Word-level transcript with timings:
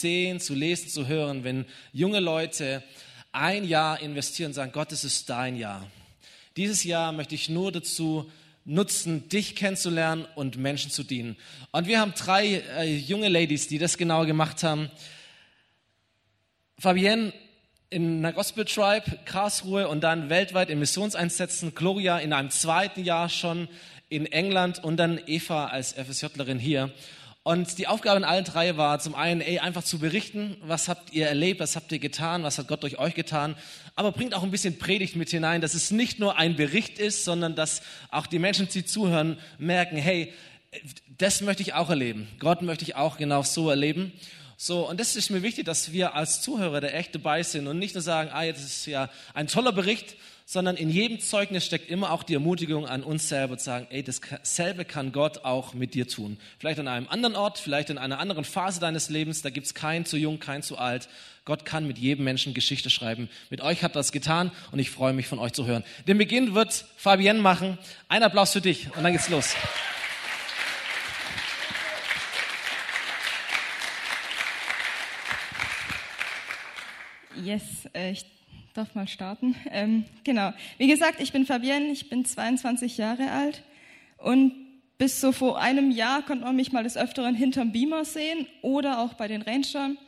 sehen, 0.00 0.40
zu 0.40 0.54
lesen, 0.54 0.88
zu 0.88 1.06
hören, 1.06 1.44
wenn 1.44 1.66
junge 1.92 2.20
Leute 2.20 2.82
ein 3.32 3.64
Jahr 3.64 4.00
investieren 4.00 4.48
und 4.48 4.54
sagen, 4.54 4.72
Gott, 4.72 4.92
es 4.92 5.04
ist 5.04 5.28
dein 5.28 5.56
Jahr. 5.56 5.86
Dieses 6.56 6.84
Jahr 6.84 7.12
möchte 7.12 7.34
ich 7.34 7.48
nur 7.48 7.70
dazu 7.70 8.30
nutzen, 8.64 9.28
dich 9.28 9.54
kennenzulernen 9.54 10.26
und 10.34 10.56
Menschen 10.56 10.90
zu 10.90 11.04
dienen. 11.04 11.36
Und 11.70 11.86
wir 11.86 12.00
haben 12.00 12.14
drei 12.14 12.62
äh, 12.78 12.96
junge 12.96 13.28
Ladies, 13.28 13.68
die 13.68 13.78
das 13.78 13.96
genau 13.96 14.26
gemacht 14.26 14.62
haben. 14.62 14.90
Fabienne 16.78 17.32
in 17.90 18.18
einer 18.18 18.32
Gospel 18.32 18.64
Tribe, 18.64 19.18
Karlsruhe 19.24 19.88
und 19.88 20.02
dann 20.02 20.28
weltweit 20.28 20.70
in 20.70 20.78
Missionseinsätzen, 20.78 21.74
Gloria 21.74 22.18
in 22.18 22.32
einem 22.32 22.50
zweiten 22.50 23.04
Jahr 23.04 23.28
schon 23.28 23.68
in 24.08 24.26
England 24.26 24.82
und 24.82 24.96
dann 24.96 25.20
Eva 25.26 25.66
als 25.66 25.92
FSJlerin 25.92 26.58
hier. 26.58 26.92
Und 27.46 27.78
die 27.78 27.86
Aufgabe 27.86 28.16
in 28.16 28.24
allen 28.24 28.44
drei 28.44 28.76
war 28.76 28.98
zum 28.98 29.14
einen, 29.14 29.40
ey, 29.40 29.60
einfach 29.60 29.84
zu 29.84 30.00
berichten, 30.00 30.56
was 30.62 30.88
habt 30.88 31.12
ihr 31.12 31.28
erlebt, 31.28 31.60
was 31.60 31.76
habt 31.76 31.92
ihr 31.92 32.00
getan, 32.00 32.42
was 32.42 32.58
hat 32.58 32.66
Gott 32.66 32.82
durch 32.82 32.98
euch 32.98 33.14
getan, 33.14 33.54
aber 33.94 34.10
bringt 34.10 34.34
auch 34.34 34.42
ein 34.42 34.50
bisschen 34.50 34.78
Predigt 34.78 35.14
mit 35.14 35.30
hinein, 35.30 35.60
dass 35.60 35.74
es 35.74 35.92
nicht 35.92 36.18
nur 36.18 36.36
ein 36.38 36.56
Bericht 36.56 36.98
ist, 36.98 37.24
sondern 37.24 37.54
dass 37.54 37.82
auch 38.10 38.26
die 38.26 38.40
Menschen, 38.40 38.66
die 38.66 38.84
zuhören, 38.84 39.38
merken, 39.58 39.96
hey, 39.96 40.32
das 41.18 41.40
möchte 41.40 41.62
ich 41.62 41.72
auch 41.74 41.88
erleben. 41.88 42.26
Gott 42.40 42.62
möchte 42.62 42.82
ich 42.82 42.96
auch 42.96 43.16
genau 43.16 43.44
so 43.44 43.70
erleben. 43.70 44.12
So, 44.56 44.88
und 44.88 44.98
das 44.98 45.14
ist 45.14 45.30
mir 45.30 45.44
wichtig, 45.44 45.66
dass 45.66 45.92
wir 45.92 46.16
als 46.16 46.42
Zuhörer 46.42 46.80
da 46.80 46.88
echt 46.88 47.14
dabei 47.14 47.44
sind 47.44 47.68
und 47.68 47.78
nicht 47.78 47.94
nur 47.94 48.02
sagen, 48.02 48.28
ah, 48.32 48.44
das 48.44 48.64
ist 48.64 48.86
ja 48.86 49.08
ein 49.34 49.46
toller 49.46 49.70
Bericht, 49.70 50.16
sondern 50.48 50.76
in 50.76 50.90
jedem 50.90 51.18
Zeugnis 51.18 51.66
steckt 51.66 51.90
immer 51.90 52.12
auch 52.12 52.22
die 52.22 52.34
Ermutigung 52.34 52.86
an 52.86 53.02
uns 53.02 53.28
selber 53.28 53.58
zu 53.58 53.64
sagen, 53.64 53.88
ey, 53.90 54.04
dasselbe 54.04 54.84
kann 54.84 55.10
Gott 55.10 55.38
auch 55.38 55.74
mit 55.74 55.94
dir 55.94 56.06
tun. 56.06 56.38
Vielleicht 56.60 56.78
an 56.78 56.86
einem 56.86 57.08
anderen 57.08 57.34
Ort, 57.34 57.58
vielleicht 57.58 57.90
in 57.90 57.98
einer 57.98 58.20
anderen 58.20 58.44
Phase 58.44 58.78
deines 58.78 59.10
Lebens, 59.10 59.42
da 59.42 59.50
gibt's 59.50 59.74
kein 59.74 60.06
zu 60.06 60.16
jung, 60.16 60.38
kein 60.38 60.62
zu 60.62 60.78
alt. 60.78 61.08
Gott 61.44 61.64
kann 61.64 61.88
mit 61.88 61.98
jedem 61.98 62.24
Menschen 62.24 62.54
Geschichte 62.54 62.90
schreiben. 62.90 63.28
Mit 63.50 63.60
euch 63.60 63.82
hat 63.82 63.96
das 63.96 64.12
getan 64.12 64.52
und 64.70 64.78
ich 64.78 64.90
freue 64.90 65.12
mich 65.12 65.26
von 65.26 65.40
euch 65.40 65.52
zu 65.52 65.66
hören. 65.66 65.82
Den 66.06 66.16
Beginn 66.16 66.54
wird 66.54 66.84
Fabienne 66.96 67.40
machen. 67.40 67.76
Ein 68.06 68.22
Applaus 68.22 68.52
für 68.52 68.60
dich 68.60 68.86
und 68.96 69.02
dann 69.02 69.12
geht's 69.12 69.28
los. 69.28 69.56
Yes, 77.42 77.62
äh, 77.92 78.12
ich 78.12 78.35
darf 78.76 78.94
mal 78.94 79.08
starten. 79.08 79.54
Ähm, 79.70 80.04
genau. 80.24 80.52
Wie 80.78 80.86
gesagt, 80.86 81.20
ich 81.20 81.32
bin 81.32 81.46
Fabienne, 81.46 81.86
ich 81.86 82.08
bin 82.08 82.24
22 82.24 82.98
Jahre 82.98 83.30
alt 83.30 83.62
und 84.18 84.52
bis 84.98 85.20
so 85.20 85.32
vor 85.32 85.60
einem 85.60 85.90
Jahr 85.90 86.22
konnte 86.22 86.44
man 86.44 86.56
mich 86.56 86.72
mal 86.72 86.84
des 86.84 86.96
Öfteren 86.96 87.34
hinterm 87.34 87.72
Beamer 87.72 88.04
sehen 88.04 88.46
oder 88.62 89.00
auch 89.00 89.14
bei 89.14 89.28
den 89.28 89.42
Rangern. 89.42 89.98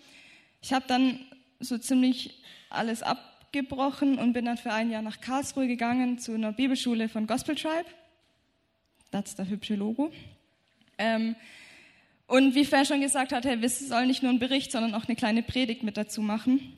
Ich 0.63 0.73
habe 0.73 0.85
dann 0.89 1.21
so 1.61 1.79
ziemlich 1.79 2.43
alles 2.71 3.03
abgebrochen 3.03 4.19
und 4.19 4.33
bin 4.33 4.45
dann 4.45 4.57
für 4.57 4.73
ein 4.73 4.91
Jahr 4.91 5.03
nach 5.03 5.21
Karlsruhe 5.21 5.67
gegangen 5.67 6.19
zu 6.19 6.35
einer 6.35 6.53
Bibelschule 6.53 7.09
von 7.09 7.27
Gospel 7.27 7.55
Tribe. 7.55 7.87
Das 9.11 9.31
ist 9.31 9.39
das 9.39 9.49
hübsche 9.49 9.75
Logo. 9.75 10.13
Ähm, 10.99 11.37
und 12.27 12.55
wie 12.55 12.65
Fer 12.65 12.85
schon 12.85 13.01
gesagt 13.01 13.33
hat, 13.33 13.47
hey, 13.47 13.61
wir 13.63 13.71
sollen 13.71 14.09
nicht 14.09 14.23
nur 14.23 14.31
einen 14.31 14.39
Bericht, 14.39 14.73
sondern 14.73 14.95
auch 14.95 15.07
eine 15.07 15.17
kleine 15.17 15.43
Predigt 15.43 15.83
mit 15.83 15.97
dazu 15.97 16.21
machen. 16.21 16.78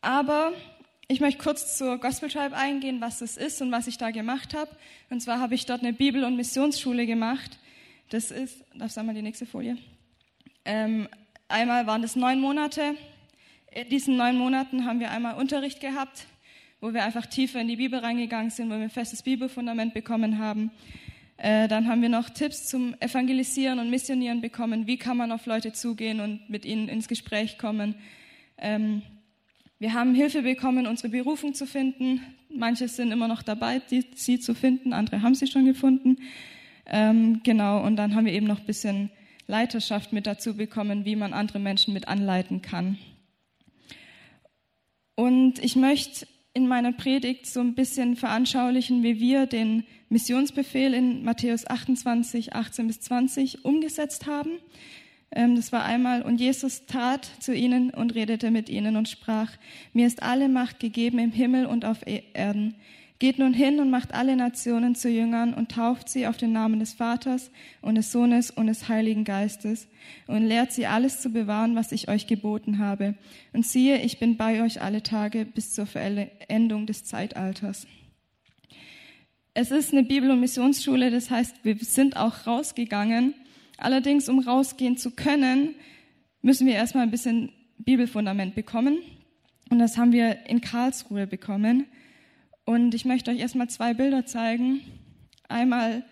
Aber 0.00 0.52
ich 1.08 1.20
möchte 1.20 1.42
kurz 1.42 1.76
zur 1.78 1.98
Gospel 1.98 2.28
Tribe 2.28 2.56
eingehen, 2.56 3.00
was 3.00 3.18
das 3.18 3.36
ist 3.36 3.62
und 3.62 3.72
was 3.72 3.86
ich 3.86 3.98
da 3.98 4.10
gemacht 4.10 4.54
habe. 4.54 4.70
Und 5.10 5.20
zwar 5.20 5.40
habe 5.40 5.54
ich 5.54 5.66
dort 5.66 5.80
eine 5.80 5.92
Bibel- 5.92 6.24
und 6.24 6.36
Missionsschule 6.36 7.06
gemacht. 7.06 7.58
Das 8.10 8.30
ist, 8.30 8.62
darf 8.74 8.96
ich 8.96 9.02
mal 9.02 9.14
die 9.14 9.22
nächste 9.22 9.46
Folie? 9.46 9.78
Ähm, 10.64 11.08
einmal 11.48 11.86
waren 11.86 12.02
das 12.02 12.14
neun 12.14 12.40
Monate. 12.40 12.94
In 13.70 13.88
diesen 13.88 14.16
neun 14.16 14.36
Monaten 14.36 14.84
haben 14.84 15.00
wir 15.00 15.10
einmal 15.10 15.36
Unterricht 15.36 15.80
gehabt, 15.80 16.26
wo 16.80 16.92
wir 16.92 17.04
einfach 17.04 17.26
tiefer 17.26 17.60
in 17.60 17.68
die 17.68 17.76
Bibel 17.76 17.98
reingegangen 17.98 18.50
sind, 18.50 18.68
wo 18.68 18.74
wir 18.74 18.82
ein 18.82 18.90
festes 18.90 19.22
Bibelfundament 19.22 19.94
bekommen 19.94 20.38
haben. 20.38 20.70
Äh, 21.38 21.68
dann 21.68 21.88
haben 21.88 22.02
wir 22.02 22.08
noch 22.08 22.30
Tipps 22.30 22.66
zum 22.66 22.94
Evangelisieren 23.00 23.78
und 23.78 23.90
Missionieren 23.90 24.40
bekommen. 24.40 24.86
Wie 24.86 24.96
kann 24.96 25.16
man 25.16 25.32
auf 25.32 25.46
Leute 25.46 25.72
zugehen 25.72 26.20
und 26.20 26.50
mit 26.50 26.64
ihnen 26.64 26.88
ins 26.88 27.08
Gespräch 27.08 27.58
kommen? 27.58 27.94
Ähm, 28.58 29.02
wir 29.78 29.94
haben 29.94 30.14
Hilfe 30.14 30.42
bekommen, 30.42 30.86
unsere 30.86 31.08
Berufung 31.08 31.54
zu 31.54 31.66
finden. 31.66 32.20
Manche 32.48 32.88
sind 32.88 33.12
immer 33.12 33.28
noch 33.28 33.42
dabei, 33.42 33.80
die, 33.90 34.04
sie 34.14 34.40
zu 34.40 34.54
finden, 34.54 34.92
andere 34.92 35.22
haben 35.22 35.34
sie 35.34 35.46
schon 35.46 35.66
gefunden. 35.66 36.18
Ähm, 36.86 37.40
genau, 37.44 37.84
und 37.84 37.96
dann 37.96 38.14
haben 38.14 38.26
wir 38.26 38.32
eben 38.32 38.46
noch 38.46 38.60
ein 38.60 38.66
bisschen 38.66 39.10
Leiterschaft 39.46 40.12
mit 40.12 40.26
dazu 40.26 40.56
bekommen, 40.56 41.04
wie 41.04 41.16
man 41.16 41.32
andere 41.32 41.58
Menschen 41.58 41.94
mit 41.94 42.08
anleiten 42.08 42.60
kann. 42.60 42.98
Und 45.14 45.58
ich 45.62 45.76
möchte 45.76 46.26
in 46.54 46.66
meiner 46.66 46.92
Predigt 46.92 47.46
so 47.46 47.60
ein 47.60 47.74
bisschen 47.74 48.16
veranschaulichen, 48.16 49.02
wie 49.02 49.20
wir 49.20 49.46
den 49.46 49.84
Missionsbefehl 50.08 50.92
in 50.92 51.24
Matthäus 51.24 51.66
28, 51.66 52.54
18 52.54 52.86
bis 52.86 53.00
20 53.00 53.64
umgesetzt 53.64 54.26
haben. 54.26 54.50
Ähm, 55.30 55.56
das 55.56 55.72
war 55.72 55.84
einmal, 55.84 56.22
und 56.22 56.40
Jesus 56.40 56.86
tat 56.86 57.28
zu 57.40 57.54
ihnen 57.54 57.90
und 57.90 58.14
redete 58.14 58.50
mit 58.50 58.68
ihnen 58.68 58.96
und 58.96 59.08
sprach, 59.08 59.52
mir 59.92 60.06
ist 60.06 60.22
alle 60.22 60.48
Macht 60.48 60.80
gegeben 60.80 61.18
im 61.18 61.32
Himmel 61.32 61.66
und 61.66 61.84
auf 61.84 62.06
e- 62.06 62.22
Erden. 62.32 62.74
Geht 63.18 63.40
nun 63.40 63.52
hin 63.52 63.80
und 63.80 63.90
macht 63.90 64.14
alle 64.14 64.36
Nationen 64.36 64.94
zu 64.94 65.08
Jüngern 65.08 65.52
und 65.52 65.72
tauft 65.72 66.08
sie 66.08 66.28
auf 66.28 66.36
den 66.36 66.52
Namen 66.52 66.78
des 66.78 66.94
Vaters 66.94 67.50
und 67.82 67.96
des 67.96 68.12
Sohnes 68.12 68.52
und 68.52 68.68
des 68.68 68.88
Heiligen 68.88 69.24
Geistes 69.24 69.88
und 70.28 70.46
lehrt 70.46 70.72
sie 70.72 70.86
alles 70.86 71.20
zu 71.20 71.30
bewahren, 71.30 71.74
was 71.74 71.90
ich 71.90 72.08
euch 72.08 72.28
geboten 72.28 72.78
habe. 72.78 73.16
Und 73.52 73.66
siehe, 73.66 74.00
ich 74.02 74.20
bin 74.20 74.36
bei 74.36 74.62
euch 74.62 74.82
alle 74.82 75.02
Tage 75.02 75.44
bis 75.44 75.74
zur 75.74 75.86
Verendung 75.86 76.86
des 76.86 77.04
Zeitalters. 77.04 77.88
Es 79.52 79.72
ist 79.72 79.92
eine 79.92 80.04
Bibel- 80.04 80.30
und 80.30 80.38
Missionsschule, 80.38 81.10
das 81.10 81.28
heißt, 81.28 81.64
wir 81.64 81.76
sind 81.78 82.16
auch 82.16 82.46
rausgegangen 82.46 83.34
Allerdings, 83.78 84.28
um 84.28 84.40
rausgehen 84.40 84.96
zu 84.96 85.12
können, 85.12 85.76
müssen 86.42 86.66
wir 86.66 86.74
erstmal 86.74 87.04
ein 87.04 87.12
bisschen 87.12 87.52
Bibelfundament 87.78 88.54
bekommen. 88.54 88.98
Und 89.70 89.78
das 89.78 89.96
haben 89.96 90.12
wir 90.12 90.46
in 90.46 90.60
Karlsruhe 90.60 91.26
bekommen. 91.26 91.86
Und 92.64 92.94
ich 92.94 93.04
möchte 93.04 93.30
euch 93.30 93.38
erstmal 93.38 93.70
zwei 93.70 93.94
Bilder 93.94 94.26
zeigen. 94.26 94.80
Einmal 95.48 96.04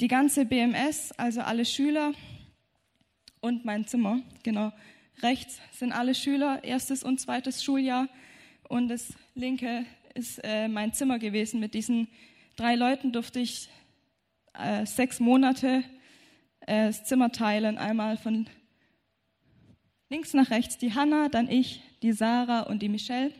die 0.00 0.08
ganze 0.08 0.44
BMS, 0.44 1.12
also 1.16 1.40
alle 1.40 1.64
Schüler 1.64 2.12
und 3.40 3.64
mein 3.64 3.86
Zimmer. 3.86 4.22
Genau. 4.44 4.72
Rechts 5.20 5.60
sind 5.72 5.90
alle 5.90 6.14
Schüler, 6.14 6.62
erstes 6.62 7.02
und 7.02 7.20
zweites 7.20 7.64
Schuljahr. 7.64 8.08
Und 8.68 8.88
das 8.88 9.12
linke 9.34 9.84
ist 10.14 10.38
äh, 10.44 10.68
mein 10.68 10.92
Zimmer 10.92 11.18
gewesen. 11.18 11.58
Mit 11.58 11.74
diesen 11.74 12.06
drei 12.54 12.76
Leuten 12.76 13.10
durfte 13.10 13.40
ich 13.40 13.68
äh, 14.54 14.86
sechs 14.86 15.18
Monate 15.18 15.82
äh, 16.68 16.86
das 16.86 17.04
Zimmer 17.04 17.32
teilen. 17.32 17.78
Einmal 17.78 18.16
von 18.16 18.46
links 20.10 20.34
nach 20.34 20.50
rechts 20.50 20.78
die 20.78 20.94
Hanna, 20.94 21.28
dann 21.28 21.50
ich, 21.50 21.80
die 22.02 22.12
Sarah 22.12 22.62
und 22.62 22.82
die 22.82 22.88
Michelle. 22.88 23.32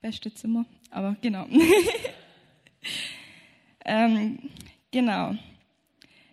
Beste 0.00 0.34
Zimmer, 0.34 0.64
aber 0.90 1.16
genau. 1.20 1.46
ähm, 3.84 4.38
genau. 4.90 5.36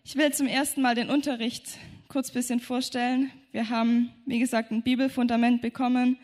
Ich 0.03 0.15
will 0.15 0.33
zum 0.33 0.47
ersten 0.47 0.81
Mal 0.81 0.95
den 0.95 1.09
Unterricht 1.09 1.77
kurz 2.07 2.31
ein 2.31 2.33
bisschen 2.33 2.59
vorstellen. 2.59 3.29
Wir 3.51 3.69
haben, 3.69 4.11
wie 4.25 4.39
gesagt, 4.39 4.71
ein 4.71 4.81
Bibelfundament 4.81 5.61
bekommen. 5.61 6.17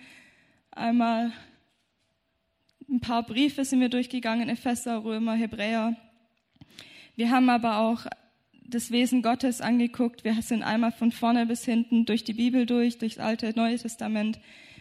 Einmal 0.71 1.31
ein 2.89 2.99
paar 2.99 3.23
Briefe 3.23 3.65
sind 3.65 3.79
wir 3.79 3.89
durchgegangen, 3.89 4.49
Epheser, 4.49 5.03
Römer, 5.03 5.33
Hebräer. 5.33 5.95
Wir 7.15 7.29
haben 7.29 7.49
aber 7.49 7.77
auch 7.77 8.05
das 8.67 8.91
Wesen 8.91 9.21
Gottes 9.21 9.61
angeguckt. 9.61 10.23
Wir 10.23 10.41
sind 10.41 10.63
einmal 10.63 10.91
von 10.91 11.11
vorne 11.11 11.45
bis 11.45 11.65
hinten 11.65 12.05
durch 12.05 12.23
die 12.23 12.33
Bibel 12.33 12.65
durch, 12.65 12.97
durchs 12.97 13.19
Alte, 13.19 13.53
Neue 13.55 13.77
Testament, 13.77 14.39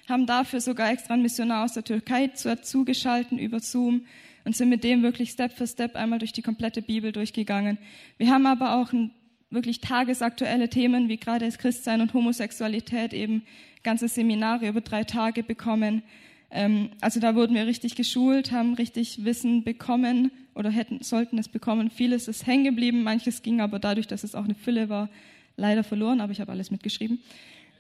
haben 0.09 0.27
dafür 0.27 0.61
sogar 0.61 0.91
extra 0.91 1.15
einen 1.15 1.23
Missionar 1.23 1.65
aus 1.65 1.75
der 1.75 1.85
Türkei 1.85 2.31
dazu 2.43 2.85
geschalten 2.85 3.39
über 3.39 3.61
Zoom 3.61 4.07
und 4.45 4.57
sind 4.57 4.69
mit 4.69 4.85
dem 4.85 5.03
wirklich 5.03 5.31
Step 5.31 5.53
für 5.53 5.67
Step 5.67 5.97
einmal 5.97 6.19
durch 6.19 6.33
die 6.33 6.43
komplette 6.43 6.83
Bibel 6.83 7.13
durchgegangen. 7.13 7.79
Wir 8.19 8.31
haben 8.31 8.47
aber 8.47 8.77
auch 8.77 8.93
ein, 8.93 9.11
wirklich 9.51 9.81
tagesaktuelle 9.81 10.69
Themen 10.69 11.09
wie 11.09 11.17
gerade 11.17 11.47
das 11.47 11.59
Christsein 11.59 12.01
und 12.01 12.13
Homosexualität 12.13 13.13
eben 13.13 13.43
ganze 13.83 14.09
Seminare 14.09 14.69
über 14.69 14.81
drei 14.81 15.05
Tage 15.05 15.43
bekommen. 15.43 16.03
Ähm, 16.51 16.91
also 17.01 17.21
da 17.21 17.35
wurden 17.35 17.55
wir 17.55 17.67
richtig 17.67 17.95
geschult, 17.95 18.53
haben 18.53 18.75
richtig 18.75 19.25
Wissen 19.25 19.65
bekommen 19.65 20.31
oder 20.55 20.71
hätten, 20.71 21.03
sollten 21.03 21.39
es 21.39 21.49
bekommen. 21.49 21.91
Vieles 21.91 22.29
ist 22.29 22.47
hängen 22.47 22.65
geblieben, 22.65 23.03
manches 23.03 23.43
ging 23.43 23.61
aber 23.61 23.79
dadurch, 23.79 24.07
dass 24.07 24.25
es 24.25 24.35
auch 24.35 24.45
eine 24.45 24.55
Fülle 24.55 24.89
war, 24.89 25.09
leider 25.57 25.85
verloren, 25.85 26.21
aber 26.21 26.33
ich 26.33 26.41
habe 26.41 26.53
alles 26.53 26.71
mitgeschrieben. 26.71 27.21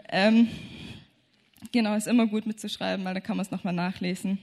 Ähm, 0.09 0.49
genau, 1.73 1.95
ist 1.95 2.07
immer 2.07 2.27
gut 2.27 2.47
mitzuschreiben, 2.47 3.05
weil 3.05 3.15
da 3.15 3.21
kann 3.21 3.37
man 3.37 3.47
es 3.47 3.51
nochmal 3.51 3.73
nachlesen. 3.73 4.39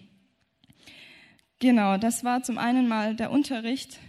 Genau, 1.60 1.98
das 1.98 2.24
war 2.24 2.42
zum 2.42 2.58
einen 2.58 2.88
mal 2.88 3.16
der 3.16 3.32
Unterricht, 3.32 4.00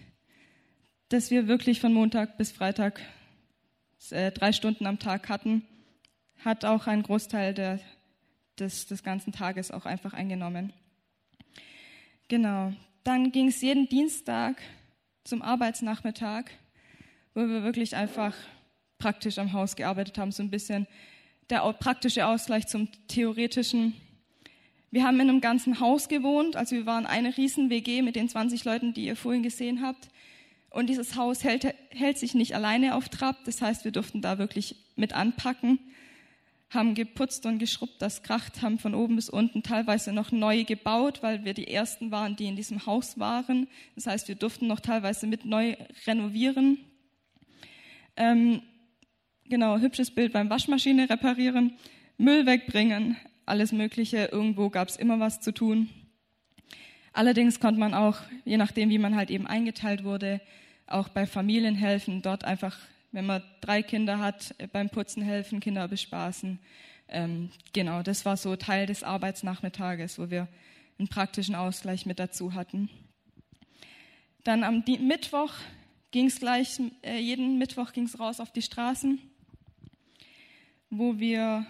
dass 1.10 1.30
wir 1.30 1.46
wirklich 1.48 1.80
von 1.80 1.92
Montag 1.92 2.38
bis 2.38 2.50
Freitag 2.50 3.00
äh, 4.10 4.32
drei 4.32 4.52
Stunden 4.52 4.86
am 4.86 4.98
Tag 4.98 5.28
hatten. 5.28 5.62
hat 6.44 6.64
auch 6.64 6.86
einen 6.86 7.02
Großteil 7.02 7.54
der, 7.54 7.78
des, 8.58 8.86
des 8.86 9.02
ganzen 9.02 9.32
Tages 9.32 9.70
auch 9.70 9.84
einfach 9.84 10.14
eingenommen. 10.14 10.72
Genau. 12.28 12.72
Dann 13.04 13.32
ging 13.32 13.48
es 13.48 13.60
jeden 13.60 13.88
Dienstag 13.88 14.62
zum 15.24 15.42
Arbeitsnachmittag, 15.42 16.44
wo 17.34 17.40
wir 17.40 17.64
wirklich 17.64 17.96
einfach 17.96 18.34
praktisch 18.98 19.38
am 19.38 19.52
Haus 19.52 19.74
gearbeitet 19.74 20.18
haben, 20.18 20.30
so 20.30 20.42
ein 20.42 20.50
bisschen 20.50 20.86
der 21.50 21.60
praktische 21.72 22.26
Ausgleich 22.26 22.68
zum 22.68 22.88
theoretischen. 23.08 23.94
Wir 24.92 25.04
haben 25.04 25.18
in 25.18 25.28
einem 25.28 25.40
ganzen 25.40 25.80
Haus 25.80 26.08
gewohnt, 26.08 26.54
also 26.54 26.76
wir 26.76 26.86
waren 26.86 27.06
eine 27.06 27.36
riesen 27.36 27.70
WG 27.70 28.02
mit 28.02 28.14
den 28.14 28.28
20 28.28 28.64
Leuten, 28.64 28.94
die 28.94 29.06
ihr 29.06 29.16
vorhin 29.16 29.42
gesehen 29.42 29.82
habt. 29.82 30.08
Und 30.70 30.88
dieses 30.88 31.16
Haus 31.16 31.42
hält, 31.42 31.74
hält 31.90 32.18
sich 32.18 32.34
nicht 32.34 32.54
alleine 32.54 32.94
auf 32.94 33.08
Trab, 33.08 33.44
das 33.44 33.60
heißt, 33.60 33.84
wir 33.84 33.90
durften 33.90 34.22
da 34.22 34.38
wirklich 34.38 34.76
mit 34.94 35.12
anpacken 35.12 35.80
haben 36.74 36.94
geputzt 36.94 37.44
und 37.44 37.58
geschrubbt, 37.58 38.00
das 38.00 38.22
kracht, 38.22 38.62
haben 38.62 38.78
von 38.78 38.94
oben 38.94 39.16
bis 39.16 39.28
unten 39.28 39.62
teilweise 39.62 40.12
noch 40.12 40.32
neu 40.32 40.64
gebaut, 40.64 41.22
weil 41.22 41.44
wir 41.44 41.54
die 41.54 41.68
Ersten 41.68 42.10
waren, 42.10 42.36
die 42.36 42.46
in 42.46 42.56
diesem 42.56 42.86
Haus 42.86 43.18
waren. 43.18 43.68
Das 43.94 44.06
heißt, 44.06 44.28
wir 44.28 44.34
durften 44.34 44.66
noch 44.66 44.80
teilweise 44.80 45.26
mit 45.26 45.44
neu 45.44 45.76
renovieren. 46.06 46.78
Ähm, 48.16 48.62
genau, 49.48 49.78
hübsches 49.78 50.10
Bild 50.10 50.32
beim 50.32 50.48
Waschmaschine 50.48 51.10
reparieren, 51.10 51.74
Müll 52.16 52.46
wegbringen, 52.46 53.16
alles 53.44 53.72
Mögliche. 53.72 54.28
Irgendwo 54.32 54.70
gab 54.70 54.88
es 54.88 54.96
immer 54.96 55.20
was 55.20 55.40
zu 55.40 55.52
tun. 55.52 55.90
Allerdings 57.12 57.60
konnte 57.60 57.80
man 57.80 57.92
auch, 57.92 58.16
je 58.44 58.56
nachdem, 58.56 58.88
wie 58.88 58.98
man 58.98 59.14
halt 59.14 59.30
eben 59.30 59.46
eingeteilt 59.46 60.04
wurde, 60.04 60.40
auch 60.86 61.08
bei 61.08 61.26
Familien 61.26 61.74
helfen, 61.74 62.22
dort 62.22 62.44
einfach 62.44 62.78
wenn 63.12 63.26
man 63.26 63.42
drei 63.60 63.82
Kinder 63.82 64.18
hat, 64.18 64.54
äh, 64.58 64.66
beim 64.66 64.90
Putzen 64.90 65.22
helfen, 65.22 65.60
Kinder 65.60 65.86
bespaßen. 65.86 66.58
Ähm, 67.08 67.50
genau, 67.72 68.02
das 68.02 68.24
war 68.24 68.36
so 68.36 68.56
Teil 68.56 68.86
des 68.86 69.02
Arbeitsnachmittages, 69.02 70.18
wo 70.18 70.30
wir 70.30 70.48
einen 70.98 71.08
praktischen 71.08 71.54
Ausgleich 71.54 72.06
mit 72.06 72.18
dazu 72.18 72.54
hatten. 72.54 72.88
Dann 74.44 74.64
am 74.64 74.82
Mittwoch 74.86 75.52
ging 76.10 76.26
es 76.26 76.40
gleich, 76.40 76.80
äh, 77.02 77.18
jeden 77.18 77.58
Mittwoch 77.58 77.92
ging 77.92 78.04
es 78.04 78.18
raus 78.18 78.40
auf 78.40 78.50
die 78.50 78.62
Straßen, 78.62 79.20
wo 80.90 81.18
wir 81.18 81.66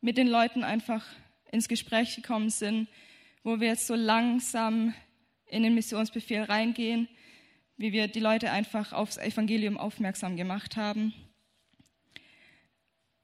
mit 0.00 0.16
den 0.16 0.28
Leuten 0.28 0.62
einfach 0.62 1.04
ins 1.50 1.68
Gespräch 1.68 2.16
gekommen 2.16 2.50
sind, 2.50 2.88
wo 3.42 3.60
wir 3.60 3.68
jetzt 3.68 3.86
so 3.86 3.94
langsam 3.94 4.94
in 5.46 5.62
den 5.62 5.74
Missionsbefehl 5.74 6.42
reingehen, 6.42 7.08
wie 7.80 7.92
wir 7.92 8.08
die 8.08 8.20
Leute 8.20 8.50
einfach 8.50 8.92
aufs 8.92 9.16
Evangelium 9.16 9.78
aufmerksam 9.78 10.36
gemacht 10.36 10.76
haben. 10.76 11.14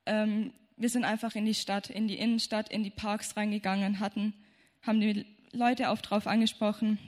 Ähm, 0.06 0.50
wir 0.78 0.88
sind 0.88 1.04
einfach 1.04 1.34
in 1.34 1.44
die 1.44 1.52
Stadt, 1.52 1.90
in 1.90 2.08
die 2.08 2.14
Innenstadt, 2.14 2.70
in 2.70 2.82
die 2.82 2.90
Parks 2.90 3.36
reingegangen, 3.36 4.00
hatten, 4.00 4.32
haben 4.80 4.98
die 4.98 5.26
Leute 5.52 5.90
auch 5.90 6.00
drauf 6.00 6.26
angesprochen. 6.26 6.98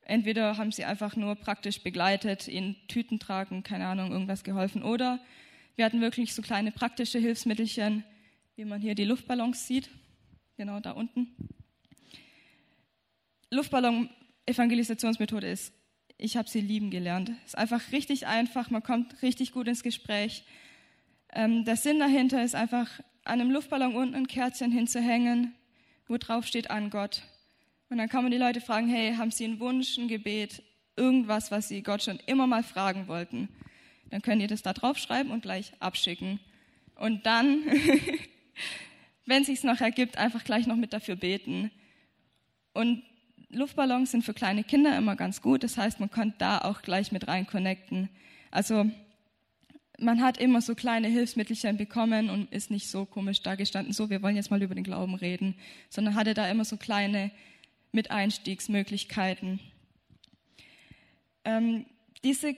Entweder 0.00 0.56
haben 0.56 0.72
sie 0.72 0.86
einfach 0.86 1.16
nur 1.16 1.34
praktisch 1.34 1.82
begleitet, 1.82 2.48
ihnen 2.48 2.76
Tüten 2.88 3.18
tragen, 3.18 3.62
keine 3.62 3.86
Ahnung, 3.86 4.10
irgendwas 4.10 4.42
geholfen, 4.42 4.82
oder 4.82 5.20
wir 5.76 5.84
hatten 5.84 6.00
wirklich 6.00 6.32
so 6.32 6.40
kleine 6.40 6.72
praktische 6.72 7.18
Hilfsmittelchen, 7.18 8.04
wie 8.56 8.64
man 8.64 8.80
hier 8.80 8.94
die 8.94 9.04
Luftballons 9.04 9.66
sieht, 9.66 9.90
genau 10.56 10.80
da 10.80 10.92
unten. 10.92 11.28
Luftballon 13.50 14.08
Evangelisationsmethode 14.46 15.48
ist, 15.48 15.72
ich 16.16 16.36
habe 16.36 16.48
sie 16.48 16.60
lieben 16.60 16.90
gelernt. 16.90 17.32
Ist 17.44 17.58
einfach 17.58 17.92
richtig 17.92 18.26
einfach, 18.26 18.70
man 18.70 18.82
kommt 18.82 19.22
richtig 19.22 19.52
gut 19.52 19.68
ins 19.68 19.82
Gespräch. 19.82 20.44
Ähm, 21.32 21.64
der 21.64 21.76
Sinn 21.76 21.98
dahinter 21.98 22.44
ist 22.44 22.54
einfach, 22.54 22.88
an 23.24 23.40
einem 23.40 23.50
Luftballon 23.50 23.94
unten 23.94 24.14
ein 24.14 24.28
Kerzchen 24.28 24.70
hinzuhängen, 24.70 25.54
wo 26.06 26.18
drauf 26.18 26.46
steht 26.46 26.70
an 26.70 26.90
Gott. 26.90 27.22
Und 27.88 27.98
dann 27.98 28.08
kann 28.08 28.22
man 28.22 28.30
die 28.30 28.38
Leute 28.38 28.60
fragen, 28.60 28.88
hey, 28.88 29.14
haben 29.16 29.30
sie 29.30 29.44
einen 29.44 29.60
Wunsch, 29.60 29.96
ein 29.98 30.08
Gebet, 30.08 30.62
irgendwas, 30.96 31.50
was 31.50 31.68
sie 31.68 31.82
Gott 31.82 32.02
schon 32.02 32.20
immer 32.26 32.46
mal 32.46 32.62
fragen 32.62 33.08
wollten? 33.08 33.48
Dann 34.10 34.22
könnt 34.22 34.42
ihr 34.42 34.48
das 34.48 34.62
da 34.62 34.72
draufschreiben 34.72 35.32
und 35.32 35.42
gleich 35.42 35.72
abschicken. 35.80 36.38
Und 36.96 37.26
dann, 37.26 37.64
wenn 39.26 39.42
es 39.42 39.46
sich 39.46 39.64
noch 39.64 39.80
ergibt, 39.80 40.18
einfach 40.18 40.44
gleich 40.44 40.66
noch 40.66 40.76
mit 40.76 40.92
dafür 40.92 41.16
beten. 41.16 41.70
Und 42.72 43.02
Luftballons 43.54 44.10
sind 44.10 44.24
für 44.24 44.34
kleine 44.34 44.64
Kinder 44.64 44.96
immer 44.96 45.16
ganz 45.16 45.40
gut. 45.40 45.62
Das 45.62 45.76
heißt, 45.78 46.00
man 46.00 46.10
kann 46.10 46.34
da 46.38 46.58
auch 46.58 46.82
gleich 46.82 47.12
mit 47.12 47.28
rein 47.28 47.46
connecten. 47.46 48.08
Also 48.50 48.86
man 49.98 50.20
hat 50.20 50.38
immer 50.38 50.60
so 50.60 50.74
kleine 50.74 51.08
Hilfsmittelchen 51.08 51.76
bekommen 51.76 52.30
und 52.30 52.52
ist 52.52 52.70
nicht 52.70 52.88
so 52.88 53.04
komisch 53.04 53.42
dagestanden, 53.42 53.92
so 53.92 54.10
wir 54.10 54.22
wollen 54.22 54.36
jetzt 54.36 54.50
mal 54.50 54.62
über 54.62 54.74
den 54.74 54.84
Glauben 54.84 55.14
reden, 55.14 55.54
sondern 55.88 56.14
hatte 56.14 56.34
da 56.34 56.48
immer 56.48 56.64
so 56.64 56.76
kleine 56.76 57.30
Miteinstiegsmöglichkeiten. 57.92 59.60
Ähm, 61.44 61.86
diese 62.24 62.56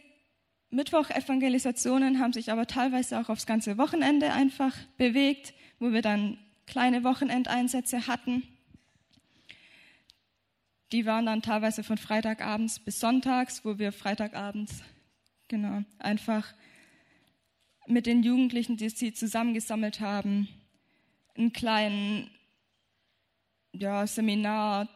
Mittwoch-Evangelisationen 0.70 2.20
haben 2.20 2.32
sich 2.32 2.50
aber 2.50 2.66
teilweise 2.66 3.20
auch 3.20 3.28
aufs 3.28 3.46
ganze 3.46 3.78
Wochenende 3.78 4.32
einfach 4.32 4.74
bewegt, 4.96 5.54
wo 5.78 5.92
wir 5.92 6.02
dann 6.02 6.38
kleine 6.66 7.04
Wochenendeinsätze 7.04 8.06
hatten. 8.06 8.42
Die 10.92 11.04
waren 11.04 11.26
dann 11.26 11.42
teilweise 11.42 11.82
von 11.82 11.98
Freitagabends 11.98 12.78
bis 12.78 13.00
Sonntags, 13.00 13.64
wo 13.64 13.78
wir 13.78 13.92
Freitagabends 13.92 14.82
genau 15.48 15.82
einfach 15.98 16.54
mit 17.86 18.06
den 18.06 18.22
Jugendlichen, 18.22 18.76
die 18.76 18.88
sie 18.88 19.12
zusammengesammelt 19.12 20.00
haben, 20.00 20.48
einen 21.36 21.52
kleinen 21.52 22.30
ja, 23.72 24.06
Seminar, 24.06 24.88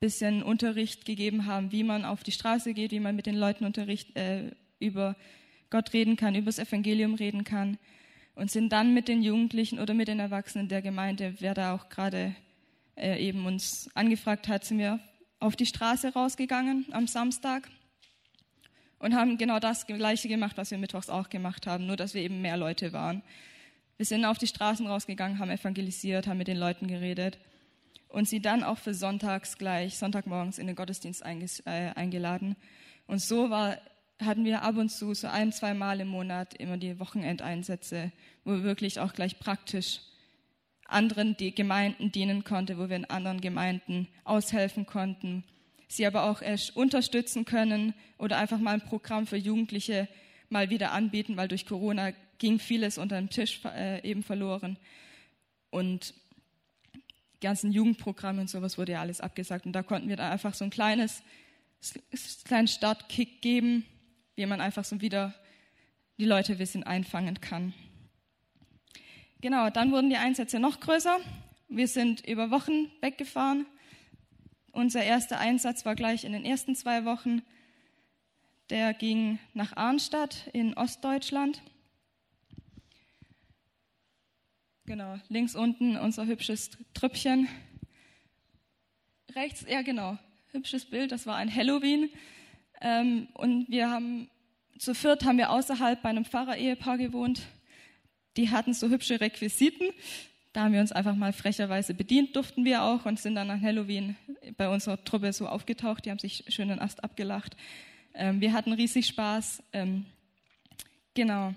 bisschen 0.00 0.42
Unterricht 0.42 1.06
gegeben 1.06 1.46
haben, 1.46 1.72
wie 1.72 1.82
man 1.82 2.04
auf 2.04 2.22
die 2.22 2.32
Straße 2.32 2.74
geht, 2.74 2.90
wie 2.90 3.00
man 3.00 3.16
mit 3.16 3.24
den 3.24 3.36
Leuten 3.36 3.64
Unterricht, 3.64 4.14
äh, 4.16 4.50
über 4.78 5.16
Gott 5.70 5.94
reden 5.94 6.16
kann, 6.16 6.34
über 6.34 6.46
das 6.46 6.58
Evangelium 6.58 7.14
reden 7.14 7.44
kann 7.44 7.78
und 8.34 8.50
sind 8.50 8.70
dann 8.70 8.92
mit 8.92 9.08
den 9.08 9.22
Jugendlichen 9.22 9.78
oder 9.78 9.94
mit 9.94 10.08
den 10.08 10.20
Erwachsenen 10.20 10.68
der 10.68 10.82
Gemeinde, 10.82 11.36
wer 11.38 11.54
da 11.54 11.74
auch 11.74 11.88
gerade 11.88 12.34
äh, 12.96 13.18
eben 13.18 13.46
uns 13.46 13.88
angefragt 13.94 14.48
hat, 14.48 14.64
sind 14.64 14.78
wir 14.78 15.00
auf 15.40 15.56
die 15.56 15.66
Straße 15.66 16.12
rausgegangen 16.12 16.86
am 16.92 17.06
Samstag 17.06 17.68
und 18.98 19.14
haben 19.14 19.36
genau 19.36 19.58
das 19.58 19.86
Gleiche 19.86 20.28
gemacht, 20.28 20.56
was 20.56 20.70
wir 20.70 20.78
mittwochs 20.78 21.10
auch 21.10 21.28
gemacht 21.28 21.66
haben, 21.66 21.86
nur 21.86 21.96
dass 21.96 22.14
wir 22.14 22.22
eben 22.22 22.40
mehr 22.40 22.56
Leute 22.56 22.92
waren. 22.92 23.22
Wir 23.96 24.06
sind 24.06 24.24
auf 24.24 24.38
die 24.38 24.46
Straßen 24.46 24.86
rausgegangen, 24.86 25.38
haben 25.38 25.50
evangelisiert, 25.50 26.26
haben 26.26 26.38
mit 26.38 26.48
den 26.48 26.56
Leuten 26.56 26.86
geredet 26.86 27.38
und 28.08 28.28
sie 28.28 28.40
dann 28.40 28.64
auch 28.64 28.78
für 28.78 28.94
sonntags 28.94 29.58
gleich, 29.58 29.98
Sonntagmorgens 29.98 30.58
in 30.58 30.66
den 30.66 30.76
Gottesdienst 30.76 31.22
äh, 31.22 31.90
eingeladen. 31.94 32.56
Und 33.06 33.20
so 33.20 33.50
war, 33.50 33.76
hatten 34.20 34.44
wir 34.44 34.62
ab 34.62 34.76
und 34.76 34.88
zu 34.88 35.14
so 35.14 35.26
ein, 35.26 35.52
zwei 35.52 35.74
Mal 35.74 36.00
im 36.00 36.08
Monat 36.08 36.54
immer 36.54 36.76
die 36.76 36.98
Wochenendeinsätze, 36.98 38.12
wo 38.44 38.52
wir 38.52 38.62
wirklich 38.62 39.00
auch 39.00 39.12
gleich 39.12 39.38
praktisch 39.38 40.00
anderen 40.86 41.36
die 41.36 41.54
Gemeinden 41.54 42.12
dienen 42.12 42.44
konnte, 42.44 42.78
wo 42.78 42.88
wir 42.88 42.96
in 42.96 43.04
anderen 43.04 43.40
Gemeinden 43.40 44.08
aushelfen 44.24 44.86
konnten, 44.86 45.44
sie 45.88 46.06
aber 46.06 46.24
auch 46.24 46.42
unterstützen 46.74 47.44
können 47.44 47.94
oder 48.18 48.38
einfach 48.38 48.58
mal 48.58 48.74
ein 48.74 48.80
Programm 48.80 49.26
für 49.26 49.36
Jugendliche 49.36 50.08
mal 50.48 50.70
wieder 50.70 50.92
anbieten, 50.92 51.36
weil 51.36 51.48
durch 51.48 51.66
Corona 51.66 52.12
ging 52.38 52.58
vieles 52.58 52.98
unter 52.98 53.16
dem 53.16 53.30
Tisch 53.30 53.60
äh, 53.64 54.02
eben 54.08 54.22
verloren. 54.22 54.76
Und 55.70 56.14
die 56.94 57.40
ganzen 57.40 57.72
Jugendprogramme 57.72 58.40
und 58.40 58.50
sowas 58.50 58.78
wurde 58.78 58.92
ja 58.92 59.00
alles 59.00 59.20
abgesagt. 59.20 59.66
Und 59.66 59.72
da 59.72 59.82
konnten 59.82 60.08
wir 60.08 60.16
da 60.16 60.30
einfach 60.30 60.54
so 60.54 60.64
ein 60.64 60.70
kleines, 60.70 61.22
kleinen 62.44 62.68
Startkick 62.68 63.42
geben, 63.42 63.84
wie 64.36 64.46
man 64.46 64.60
einfach 64.60 64.84
so 64.84 65.00
wieder 65.00 65.34
die 66.18 66.24
Leute 66.24 66.52
ein 66.52 66.58
bisschen 66.58 66.84
einfangen 66.84 67.40
kann. 67.40 67.74
Genau, 69.44 69.68
dann 69.68 69.92
wurden 69.92 70.08
die 70.08 70.16
Einsätze 70.16 70.58
noch 70.58 70.80
größer. 70.80 71.18
Wir 71.68 71.86
sind 71.86 72.26
über 72.26 72.50
Wochen 72.50 72.90
weggefahren. 73.02 73.66
Unser 74.72 75.04
erster 75.04 75.38
Einsatz 75.38 75.84
war 75.84 75.94
gleich 75.94 76.24
in 76.24 76.32
den 76.32 76.46
ersten 76.46 76.74
zwei 76.74 77.04
Wochen. 77.04 77.42
Der 78.70 78.94
ging 78.94 79.38
nach 79.52 79.76
Arnstadt 79.76 80.48
in 80.54 80.72
Ostdeutschland. 80.72 81.60
Genau, 84.86 85.18
links 85.28 85.54
unten 85.54 85.98
unser 85.98 86.24
hübsches 86.24 86.70
Trüppchen. 86.94 87.46
Rechts, 89.34 89.66
ja 89.68 89.82
genau, 89.82 90.16
hübsches 90.52 90.86
Bild, 90.86 91.12
das 91.12 91.26
war 91.26 91.36
ein 91.36 91.54
Halloween. 91.54 92.08
Ähm, 92.80 93.28
und 93.34 93.68
wir 93.68 93.90
haben, 93.90 94.30
zu 94.78 94.94
viert 94.94 95.26
haben 95.26 95.36
wir 95.36 95.50
außerhalb 95.50 96.00
bei 96.00 96.08
einem 96.08 96.24
Pfarrer-Ehepaar 96.24 96.96
gewohnt. 96.96 97.42
Die 98.36 98.50
hatten 98.50 98.74
so 98.74 98.88
hübsche 98.88 99.20
Requisiten. 99.20 99.88
Da 100.52 100.64
haben 100.64 100.72
wir 100.72 100.80
uns 100.80 100.92
einfach 100.92 101.16
mal 101.16 101.32
frecherweise 101.32 101.94
bedient, 101.94 102.36
durften 102.36 102.64
wir 102.64 102.84
auch 102.84 103.06
und 103.06 103.18
sind 103.18 103.34
dann 103.34 103.50
an 103.50 103.60
Halloween 103.60 104.16
bei 104.56 104.68
unserer 104.68 105.02
Truppe 105.02 105.32
so 105.32 105.48
aufgetaucht. 105.48 106.04
Die 106.04 106.10
haben 106.10 106.20
sich 106.20 106.44
schön 106.48 106.68
den 106.68 106.78
Ast 106.78 107.02
abgelacht. 107.02 107.56
Ähm, 108.14 108.40
wir 108.40 108.52
hatten 108.52 108.72
riesig 108.72 109.06
Spaß. 109.08 109.62
Ähm, 109.72 110.06
genau. 111.14 111.54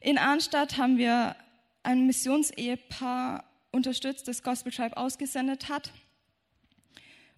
In 0.00 0.18
Arnstadt 0.18 0.76
haben 0.76 0.98
wir 0.98 1.34
ein 1.82 2.06
Missionsehepaar 2.06 3.44
unterstützt, 3.72 4.28
das 4.28 4.42
Gospel 4.42 4.72
Tribe 4.72 4.96
ausgesendet 4.96 5.68
hat 5.70 5.92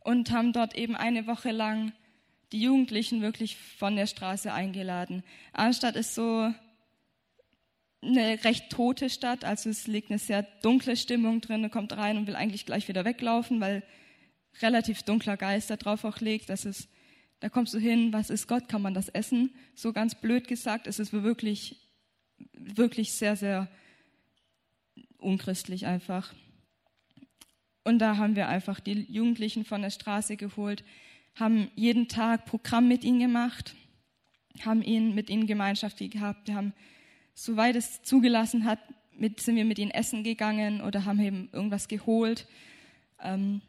und 0.01 0.31
haben 0.33 0.53
dort 0.53 0.75
eben 0.75 0.97
eine 0.97 1.27
Woche 1.27 1.51
lang 1.51 1.93
die 2.53 2.63
Jugendlichen 2.63 3.21
wirklich 3.21 3.57
von 3.57 3.95
der 3.95 4.07
Straße 4.07 4.53
eingeladen. 4.53 5.23
Arnstadt 5.53 5.97
ist 5.97 6.15
so 6.15 6.53
eine 8.01 8.45
recht 8.45 8.71
tote 8.71 9.11
Stadt, 9.11 9.45
also 9.45 9.71
es 9.71 9.87
liegt 9.87 10.11
eine 10.11 10.19
sehr 10.19 10.43
dunkle 10.63 10.97
Stimmung 10.97 11.41
drin, 11.41 11.63
man 11.63 11.71
kommt 11.71 11.97
rein 11.97 12.17
und 12.17 12.27
will 12.27 12.37
eigentlich 12.37 12.65
gleich 12.65 12.89
wieder 12.89 13.05
weglaufen, 13.05 13.61
weil 13.61 13.83
relativ 14.63 15.03
dunkler 15.03 15.37
Geist 15.37 15.71
da 15.71 15.77
drauf 15.77 16.05
auch 16.05 16.21
liegt. 16.21 16.49
Das 16.49 16.65
ist, 16.65 16.89
da 17.41 17.49
kommst 17.49 17.75
du 17.75 17.79
hin, 17.79 18.13
was 18.13 18.31
ist 18.31 18.47
Gott, 18.47 18.69
kann 18.69 18.83
man 18.83 18.95
das 18.95 19.09
essen? 19.09 19.55
So 19.75 19.93
ganz 19.93 20.15
blöd 20.15 20.49
gesagt, 20.49 20.87
es 20.87 20.99
ist 20.99 21.13
wirklich, 21.13 21.77
wirklich 22.53 23.13
sehr, 23.13 23.37
sehr 23.37 23.69
unchristlich 25.19 25.87
einfach. 25.87 26.33
Und 27.85 28.01
da 28.01 28.17
haben 28.17 28.37
wir 28.37 28.49
einfach 28.49 28.81
die 28.81 29.07
Jugendlichen 29.11 29.65
von 29.65 29.83
der 29.83 29.91
Straße 29.91 30.37
geholt, 30.37 30.85
haben 31.35 31.71
jeden 31.75 32.09
Tag 32.09 32.45
Programm 32.47 32.89
mit 32.89 33.05
ihnen 33.05 33.21
gemacht, 33.21 33.75
haben 34.61 34.83
ihnen 34.83 35.15
mit 35.15 35.31
ihnen 35.31 35.47
Gemeinschaft 35.47 35.99
gehabt. 35.99 36.49
Wir 36.49 36.55
haben, 36.55 36.75
soweit 37.39 37.77
es 37.77 38.03
zugelassen 38.03 38.65
hat, 38.65 38.81
mit, 39.13 39.39
sind 39.41 39.55
wir 39.55 39.65
mit 39.65 39.79
ihnen 39.79 39.93
essen 39.93 40.25
gegangen 40.25 40.81
oder 40.81 41.05
haben 41.05 41.21
eben 41.21 41.49
irgendwas 41.53 41.87
geholt. 41.87 42.49
Ähm, 43.23 43.61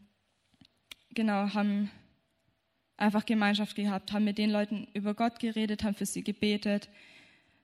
genau, 1.11 1.53
haben 1.53 1.91
einfach 2.97 3.27
Gemeinschaft 3.27 3.75
gehabt, 3.75 4.11
haben 4.11 4.25
mit 4.25 4.39
den 4.39 4.49
Leuten 4.49 4.87
über 4.93 5.13
Gott 5.13 5.39
geredet, 5.39 5.83
haben 5.83 5.93
für 5.93 6.07
sie 6.07 6.23
gebetet 6.23 6.89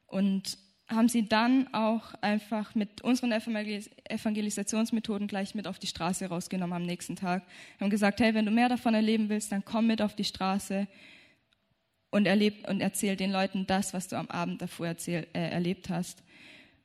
und 0.05 0.59
haben 0.87 1.09
sie 1.09 1.27
dann 1.27 1.73
auch 1.73 2.13
einfach 2.21 2.75
mit 2.75 3.01
unseren 3.01 3.31
Evangelisationsmethoden 3.31 5.27
gleich 5.27 5.55
mit 5.55 5.65
auf 5.65 5.79
die 5.79 5.87
Straße 5.87 6.27
rausgenommen 6.27 6.75
am 6.75 6.85
nächsten 6.85 7.15
Tag. 7.15 7.41
Haben 7.79 7.89
gesagt, 7.89 8.19
hey, 8.19 8.35
wenn 8.35 8.45
du 8.45 8.51
mehr 8.51 8.69
davon 8.69 8.93
erleben 8.93 9.29
willst, 9.29 9.51
dann 9.51 9.65
komm 9.65 9.87
mit 9.87 10.03
auf 10.03 10.15
die 10.15 10.23
Straße 10.23 10.87
und, 12.15 12.27
erleb, 12.27 12.65
und 12.69 12.79
erzähl 12.79 13.17
den 13.17 13.29
Leuten 13.29 13.67
das, 13.67 13.93
was 13.93 14.07
du 14.07 14.15
am 14.15 14.29
Abend 14.29 14.61
davor 14.61 14.87
erzähl, 14.87 15.27
äh, 15.33 15.49
erlebt 15.49 15.89
hast. 15.89 16.23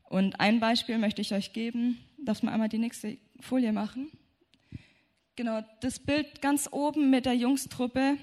Und 0.08 0.40
ein 0.40 0.58
Beispiel 0.58 0.98
möchte 0.98 1.20
ich 1.20 1.32
euch 1.32 1.52
geben. 1.52 1.98
Darf 2.18 2.42
man 2.42 2.52
einmal 2.52 2.68
die 2.68 2.78
nächste 2.78 3.16
Folie 3.38 3.72
machen? 3.72 4.10
Genau, 5.36 5.62
das 5.82 6.00
Bild 6.00 6.42
ganz 6.42 6.68
oben 6.72 7.10
mit 7.10 7.26
der 7.26 7.34
Jungstruppe. 7.34 8.16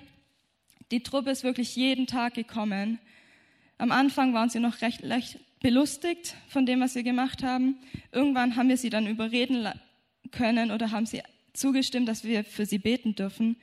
Die 0.92 1.02
Truppe 1.02 1.30
ist 1.30 1.46
wirklich 1.46 1.78
jeden 1.78 2.08
Tag 2.08 2.34
gekommen. 2.34 3.00
Am 3.78 3.94
Anfang 3.94 4.34
waren 4.34 4.50
sie 4.50 4.60
noch 4.60 4.82
recht, 4.82 5.02
recht 5.04 5.40
belustigt 5.62 6.36
von 6.50 6.66
dem, 6.66 6.82
was 6.82 6.96
wir 6.96 7.04
gemacht 7.04 7.42
haben. 7.42 7.78
Irgendwann 8.12 8.58
haben 8.58 8.68
wir 8.68 8.76
sie 8.76 8.90
dann 8.90 9.08
überreden 9.08 9.66
können 10.32 10.72
oder 10.72 10.92
haben 10.92 11.06
sie 11.06 11.24
zugestimmt, 11.54 12.10
dass 12.10 12.26
wir 12.26 12.44
für 12.44 12.66
sie 12.66 12.80
beten 12.80 13.16
dürfen. 13.16 13.56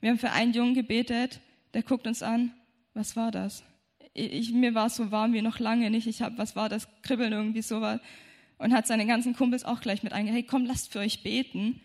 Wir 0.00 0.10
haben 0.10 0.18
für 0.18 0.32
einen 0.32 0.52
Jungen 0.52 0.74
gebetet, 0.74 1.40
der 1.72 1.82
guckt 1.82 2.06
uns 2.06 2.22
an. 2.22 2.52
Was 2.94 3.16
war 3.16 3.30
das? 3.30 3.64
Ich, 4.14 4.52
mir 4.52 4.74
war 4.74 4.90
so 4.90 5.10
warm 5.10 5.32
wie 5.32 5.42
noch 5.42 5.58
lange 5.58 5.90
nicht. 5.90 6.06
Ich 6.06 6.22
habe, 6.22 6.36
was 6.38 6.54
war 6.56 6.68
das? 6.68 6.86
Kribbeln 7.02 7.32
irgendwie 7.32 7.62
sowas. 7.62 8.00
Und 8.58 8.72
hat 8.74 8.86
seine 8.86 9.06
ganzen 9.06 9.34
Kumpels 9.34 9.64
auch 9.64 9.80
gleich 9.80 10.02
mit 10.02 10.12
eingehört. 10.12 10.42
Hey, 10.42 10.46
komm, 10.46 10.66
lasst 10.66 10.92
für 10.92 11.00
euch 11.00 11.22
beten. 11.22 11.80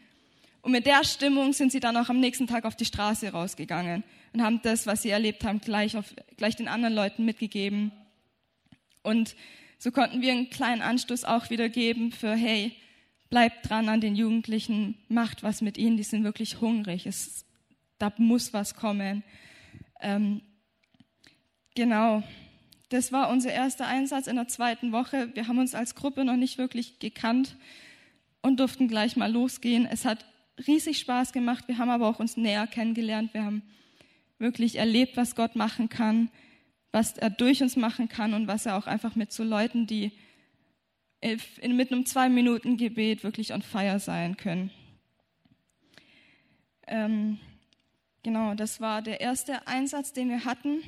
Und 0.62 0.74
mit 0.74 0.86
der 0.86 1.06
Stimmung 1.06 1.54
sind 1.54 1.72
sie 1.72 1.80
dann 1.80 1.96
auch 1.96 2.10
am 2.10 2.20
nächsten 2.20 2.46
Tag 2.46 2.66
auf 2.66 2.76
die 2.76 2.86
Straße 2.86 3.32
rausgegangen 3.32 4.04
und 4.34 4.42
haben 4.42 4.60
das, 4.64 4.86
was 4.86 5.02
sie 5.02 5.10
erlebt 5.10 5.46
haben, 5.46 5.62
gleich, 5.62 5.96
auf, 5.96 6.14
gleich 6.36 6.56
den 6.58 6.68
anderen 6.68 6.94
Leuten 6.94 7.24
mitgegeben. 7.24 7.92
Und 9.02 9.36
so 9.80 9.92
konnten 9.92 10.22
wir 10.22 10.34
einen 10.34 10.50
kleinen 10.50 10.82
Anstoß 10.82 11.24
auch 11.24 11.50
wieder 11.50 11.70
geben 11.70 12.12
für, 12.12 12.36
hey, 12.36 12.76
bleibt 13.30 13.70
dran 13.70 13.88
an 13.90 14.02
den 14.02 14.16
Jugendlichen, 14.16 14.98
macht 15.08 15.44
was 15.44 15.62
mit 15.62 15.78
ihnen, 15.78 15.98
die 15.98 16.04
sind 16.04 16.24
wirklich 16.24 16.60
hungrig, 16.60 17.06
es, 17.06 17.46
da 17.98 18.12
muss 18.18 18.54
was 18.54 18.76
kommen. 18.76 19.24
Ähm, 20.02 20.42
genau, 21.78 22.24
das 22.90 23.14
war 23.14 23.30
unser 23.30 23.54
erster 23.54 23.88
Einsatz 23.88 24.28
in 24.28 24.36
der 24.36 24.50
zweiten 24.50 24.92
Woche. 24.92 25.34
Wir 25.34 25.48
haben 25.48 25.60
uns 25.60 25.74
als 25.74 25.96
Gruppe 25.96 26.26
noch 26.26 26.36
nicht 26.36 26.58
wirklich 26.58 27.00
gekannt 27.00 27.56
und 28.42 28.60
durften 28.60 28.90
gleich 28.90 29.16
mal 29.16 29.32
losgehen. 29.32 29.88
Es 29.90 30.04
hat 30.04 30.26
riesig 30.68 31.00
Spaß 31.00 31.32
gemacht. 31.32 31.70
Wir 31.70 31.78
haben 31.78 31.90
aber 31.90 32.10
auch 32.10 32.20
uns 32.20 32.36
näher 32.36 32.68
kennengelernt. 32.68 33.34
Wir 33.34 33.46
haben 33.46 33.62
wirklich 34.40 34.76
erlebt, 34.76 35.16
was 35.16 35.36
Gott 35.36 35.56
machen 35.56 35.88
kann 35.88 36.30
was 36.92 37.18
er 37.18 37.30
durch 37.30 37.62
uns 37.62 37.76
machen 37.76 38.10
kann 38.10 38.34
und 38.34 38.48
was 38.48 38.66
er 38.66 38.78
auch 38.78 38.88
einfach 38.88 39.16
mit 39.16 39.32
so 39.32 39.44
Leuten, 39.44 39.88
die 39.88 40.12
in, 41.20 41.76
mit 41.76 41.92
einem 41.92 42.06
Zwei-Minuten-Gebet 42.06 43.24
wirklich 43.24 43.54
on 43.54 43.62
fire 43.62 44.00
sein 44.00 44.38
können. 44.38 44.72
Ähm, 46.88 47.38
genau, 48.24 48.54
das 48.54 48.80
war 48.80 49.02
der 49.02 49.20
erste 49.20 49.68
Einsatz, 49.68 50.14
den 50.14 50.30
wir 50.30 50.46
hatten. 50.46 50.82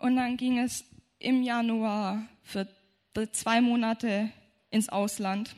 Und 0.00 0.16
dann 0.16 0.36
ging 0.36 0.58
es 0.58 0.84
im 1.18 1.42
Januar 1.42 2.26
für 2.42 2.66
zwei 3.32 3.60
Monate 3.60 4.30
ins 4.70 4.88
Ausland. 4.88 5.54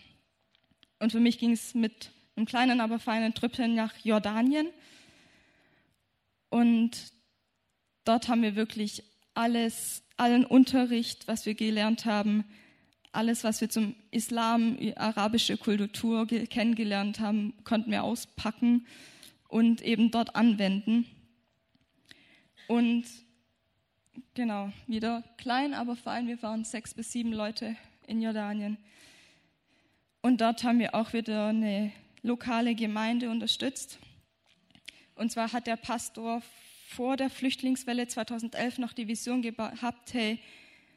Und 0.99 1.13
für 1.13 1.21
mich 1.21 1.39
ging 1.39 1.53
es 1.53 1.75
mit 1.75 2.11
einem 2.37 2.47
kleinen, 2.47 2.81
aber 2.81 2.99
feinen 2.99 3.35
Trüppchen 3.35 3.75
nach 3.75 3.95
Jordanien. 4.05 4.69
Und 6.51 7.13
Dort 8.05 8.29
haben 8.29 8.43
wir 8.43 8.57
wirklich 8.57 9.05
alles, 9.35 10.03
allen 10.17 10.45
Unterricht, 10.45 11.29
was 11.29 11.47
wir 11.47 11.55
gelernt 11.55 12.05
haben, 12.05 12.45
alles, 13.13 13.45
was 13.45 13.61
wir 13.61 13.69
zum 13.69 13.95
Islam, 14.11 14.77
arabische 14.97 15.57
Kultur 15.57 16.27
kennengelernt 16.27 17.21
haben, 17.21 17.55
konnten 17.65 17.91
wir 17.91 18.03
auspacken 18.03 18.87
und 19.49 19.83
eben 19.83 20.11
dort 20.11 20.35
anwenden. 20.35 21.07
Und 22.67 23.05
genau, 24.35 24.73
wieder 24.87 25.23
klein, 25.37 25.75
aber 25.75 25.97
fein. 25.97 26.27
Wir 26.27 26.43
waren 26.43 26.65
sechs 26.65 26.95
bis 26.95 27.13
sieben 27.13 27.33
Leute 27.33 27.77
in 28.07 28.21
Jordanien. 28.21 28.77
Und 30.21 30.41
dort 30.41 30.63
haben 30.65 30.79
wir 30.79 30.95
auch 30.95 31.13
wieder 31.13 31.49
eine 31.49 31.93
lokale 32.23 32.75
Gemeinde 32.75 33.31
unterstützt. 33.31 33.99
Und 35.15 35.33
zwar 35.33 35.53
hat 35.53 35.67
der 35.67 35.77
Pastor 35.77 36.43
vor 36.89 37.17
der 37.17 37.31
Flüchtlingswelle 37.31 38.07
2011 38.07 38.79
noch 38.79 38.93
die 38.93 39.09
Vision 39.09 39.43
gehabt, 39.43 40.15
hey, 40.15 40.39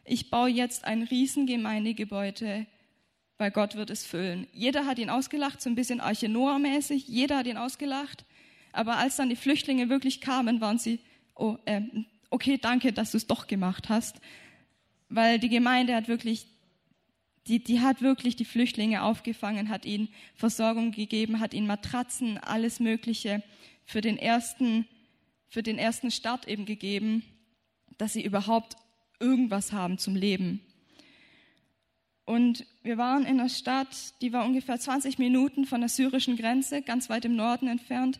ich 0.03 0.29
baue 0.29 0.49
jetzt 0.49 0.85
ein 0.85 1.03
Riesengemeindegebäude, 1.03 2.67
weil 3.37 3.51
Gott 3.51 3.75
wird 3.75 3.89
es 3.89 4.05
füllen. 4.05 4.47
Jeder 4.53 4.85
hat 4.85 4.99
ihn 4.99 5.09
ausgelacht, 5.09 5.61
so 5.61 5.69
ein 5.69 5.75
bisschen 5.75 5.99
Arche 5.99 6.29
Noah-mäßig, 6.29 7.07
jeder 7.07 7.37
hat 7.37 7.47
ihn 7.47 7.57
ausgelacht. 7.57 8.25
Aber 8.71 8.97
als 8.97 9.15
dann 9.15 9.29
die 9.29 9.35
Flüchtlinge 9.35 9.89
wirklich 9.89 10.21
kamen, 10.21 10.61
waren 10.61 10.77
sie, 10.77 10.99
oh, 11.33 11.57
äh, 11.65 11.81
okay, 12.35 12.57
danke, 12.61 12.93
dass 12.93 13.11
du 13.11 13.17
es 13.17 13.27
doch 13.27 13.47
gemacht 13.47 13.89
hast. 13.89 14.21
Weil 15.09 15.39
die 15.39 15.49
Gemeinde 15.49 15.95
hat 15.95 16.07
wirklich, 16.07 16.47
die, 17.47 17.63
die 17.63 17.79
hat 17.81 18.01
wirklich 18.01 18.35
die 18.35 18.45
Flüchtlinge 18.45 19.03
aufgefangen, 19.03 19.69
hat 19.69 19.85
ihnen 19.85 20.09
Versorgung 20.35 20.91
gegeben, 20.91 21.39
hat 21.39 21.53
ihnen 21.53 21.67
Matratzen, 21.67 22.37
alles 22.37 22.79
Mögliche 22.79 23.43
für 23.85 24.01
den 24.01 24.17
ersten 24.17 24.87
für 25.55 25.63
den 25.63 25.77
ersten 25.77 26.11
Start 26.11 26.49
eben 26.49 26.65
gegeben, 26.65 27.23
dass 27.97 28.11
sie 28.11 28.25
überhaupt 28.25 28.75
irgendwas 29.21 29.71
haben 29.71 29.97
zum 29.97 30.13
Leben. 30.13 30.59
Und 32.25 32.65
wir 32.83 32.97
waren 32.97 33.23
in 33.23 33.39
einer 33.39 33.47
Stadt, 33.47 34.19
die 34.21 34.33
war 34.33 34.43
ungefähr 34.43 34.77
20 34.77 35.17
Minuten 35.17 35.65
von 35.65 35.79
der 35.79 35.87
syrischen 35.87 36.35
Grenze, 36.35 36.81
ganz 36.81 37.09
weit 37.09 37.23
im 37.23 37.37
Norden 37.37 37.69
entfernt. 37.69 38.19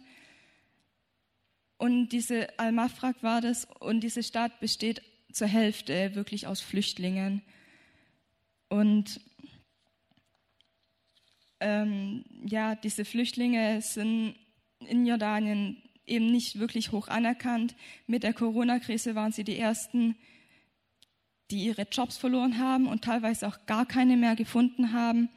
Und 1.77 2.09
diese 2.09 2.57
Al-Mafraq 2.57 3.21
war 3.21 3.41
das, 3.41 3.67
und 3.79 4.01
diese 4.01 4.23
Stadt 4.23 4.59
besteht 4.59 5.01
zur 5.31 5.47
Hälfte 5.47 6.15
wirklich 6.15 6.47
aus 6.47 6.61
Flüchtlingen. 6.61 7.41
Und 8.69 9.19
ähm, 11.59 12.23
ja, 12.45 12.75
diese 12.75 13.05
Flüchtlinge 13.05 13.81
sind 13.81 14.35
in 14.79 15.05
Jordanien 15.05 15.81
eben 16.05 16.31
nicht 16.31 16.59
wirklich 16.59 16.91
hoch 16.91 17.07
anerkannt. 17.07 17.75
Mit 18.07 18.23
der 18.23 18.33
Corona-Krise 18.33 19.15
waren 19.15 19.31
sie 19.31 19.43
die 19.43 19.57
Ersten, 19.57 20.15
die 21.51 21.65
ihre 21.65 21.87
Jobs 21.91 22.17
verloren 22.17 22.59
haben 22.59 22.87
und 22.87 23.03
teilweise 23.03 23.47
auch 23.47 23.65
gar 23.65 23.85
keine 23.85 24.17
mehr 24.17 24.35
gefunden 24.35 24.93
haben, 24.93 25.29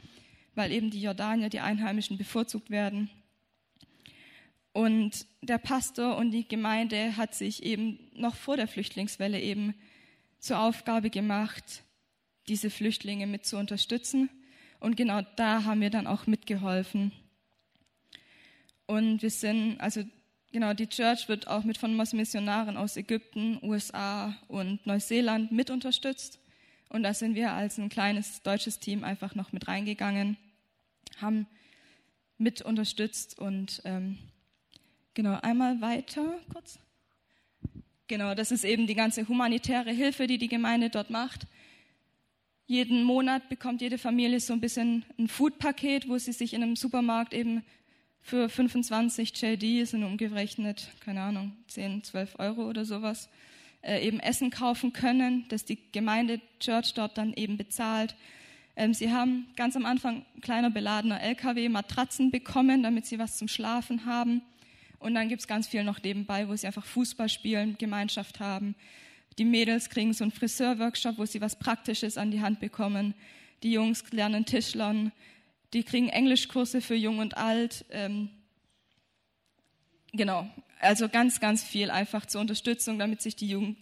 weil 0.54 0.72
eben 0.72 0.90
die 0.90 1.02
Jordanier, 1.02 1.48
die 1.48 1.60
Einheimischen, 1.60 2.18
bevorzugt 2.18 2.70
werden. 2.70 3.10
Und 4.78 5.26
der 5.42 5.58
Pastor 5.58 6.16
und 6.18 6.30
die 6.30 6.46
Gemeinde 6.46 7.16
hat 7.16 7.34
sich 7.34 7.64
eben 7.64 7.98
noch 8.14 8.36
vor 8.36 8.56
der 8.56 8.68
Flüchtlingswelle 8.68 9.40
eben 9.40 9.74
zur 10.38 10.60
Aufgabe 10.60 11.10
gemacht, 11.10 11.82
diese 12.46 12.70
Flüchtlinge 12.70 13.26
mit 13.26 13.44
zu 13.44 13.56
unterstützen. 13.56 14.30
Und 14.78 14.96
genau 14.96 15.22
da 15.34 15.64
haben 15.64 15.80
wir 15.80 15.90
dann 15.90 16.06
auch 16.06 16.28
mitgeholfen. 16.28 17.10
Und 18.86 19.20
wir 19.20 19.30
sind, 19.30 19.80
also 19.80 20.04
Genau, 20.52 20.72
die 20.74 20.86
Church 20.86 21.28
wird 21.28 21.48
auch 21.48 21.64
mit 21.64 21.76
von 21.76 21.96
Missionaren 21.96 22.76
aus 22.76 22.96
Ägypten, 22.96 23.58
USA 23.62 24.34
und 24.46 24.86
Neuseeland 24.86 25.50
mit 25.50 25.70
unterstützt. 25.70 26.38
Und 26.88 27.02
da 27.02 27.14
sind 27.14 27.34
wir 27.34 27.52
als 27.52 27.78
ein 27.78 27.88
kleines 27.88 28.42
deutsches 28.42 28.78
Team 28.78 29.02
einfach 29.02 29.34
noch 29.34 29.52
mit 29.52 29.66
reingegangen, 29.66 30.36
haben 31.20 31.48
mit 32.38 32.62
unterstützt 32.62 33.38
und 33.40 33.82
ähm, 33.84 34.18
genau 35.18 35.36
einmal 35.42 35.80
weiter 35.80 36.38
kurz. 36.52 36.78
Genau, 38.06 38.36
das 38.36 38.52
ist 38.52 38.64
eben 38.64 38.86
die 38.86 38.94
ganze 38.94 39.26
humanitäre 39.26 39.90
Hilfe, 39.90 40.28
die 40.28 40.38
die 40.38 40.46
Gemeinde 40.46 40.90
dort 40.90 41.10
macht. 41.10 41.48
Jeden 42.68 43.02
Monat 43.02 43.48
bekommt 43.48 43.80
jede 43.80 43.98
Familie 43.98 44.38
so 44.38 44.52
ein 44.52 44.60
bisschen 44.60 45.04
ein 45.18 45.26
Foodpaket, 45.26 46.08
wo 46.08 46.16
sie 46.18 46.30
sich 46.30 46.54
in 46.54 46.62
einem 46.62 46.76
Supermarkt 46.76 47.34
eben 47.34 47.64
für 48.20 48.48
25 48.48 49.32
JD, 49.42 49.88
sind 49.88 50.04
umgerechnet, 50.04 50.86
keine 51.04 51.22
Ahnung, 51.22 51.56
10, 51.66 52.04
12 52.04 52.38
Euro 52.38 52.68
oder 52.68 52.84
sowas, 52.84 53.28
äh, 53.82 54.06
eben 54.06 54.20
Essen 54.20 54.50
kaufen 54.50 54.92
können, 54.92 55.46
das 55.48 55.64
die 55.64 55.80
Gemeinde 55.90 56.40
Church 56.60 56.94
dort 56.94 57.18
dann 57.18 57.32
eben 57.32 57.56
bezahlt. 57.56 58.14
Ähm, 58.76 58.94
sie 58.94 59.10
haben 59.10 59.48
ganz 59.56 59.74
am 59.74 59.84
Anfang 59.84 60.24
kleiner 60.42 60.70
beladener 60.70 61.20
LKW 61.20 61.68
Matratzen 61.70 62.30
bekommen, 62.30 62.84
damit 62.84 63.06
sie 63.06 63.18
was 63.18 63.36
zum 63.36 63.48
Schlafen 63.48 64.06
haben. 64.06 64.42
Und 64.98 65.14
dann 65.14 65.28
gibt 65.28 65.40
es 65.40 65.46
ganz 65.46 65.68
viel 65.68 65.84
noch 65.84 66.02
nebenbei, 66.02 66.48
wo 66.48 66.56
sie 66.56 66.66
einfach 66.66 66.84
Fußball 66.84 67.28
spielen, 67.28 67.76
Gemeinschaft 67.78 68.40
haben. 68.40 68.74
Die 69.38 69.44
Mädels 69.44 69.90
kriegen 69.90 70.12
so 70.12 70.24
einen 70.24 70.32
Friseurworkshop, 70.32 71.18
wo 71.18 71.24
sie 71.24 71.40
was 71.40 71.56
Praktisches 71.56 72.18
an 72.18 72.30
die 72.30 72.40
Hand 72.40 72.58
bekommen. 72.58 73.14
Die 73.62 73.72
Jungs 73.72 74.04
lernen 74.10 74.44
Tischlern. 74.44 75.12
Die 75.72 75.84
kriegen 75.84 76.08
Englischkurse 76.08 76.80
für 76.80 76.96
Jung 76.96 77.18
und 77.18 77.36
Alt. 77.36 77.84
Ähm, 77.90 78.30
genau, 80.12 80.48
also 80.80 81.08
ganz, 81.08 81.38
ganz 81.38 81.62
viel 81.62 81.90
einfach 81.90 82.26
zur 82.26 82.40
Unterstützung, 82.40 82.98
damit 82.98 83.22
sich 83.22 83.36
die, 83.36 83.48
Jugend, 83.48 83.78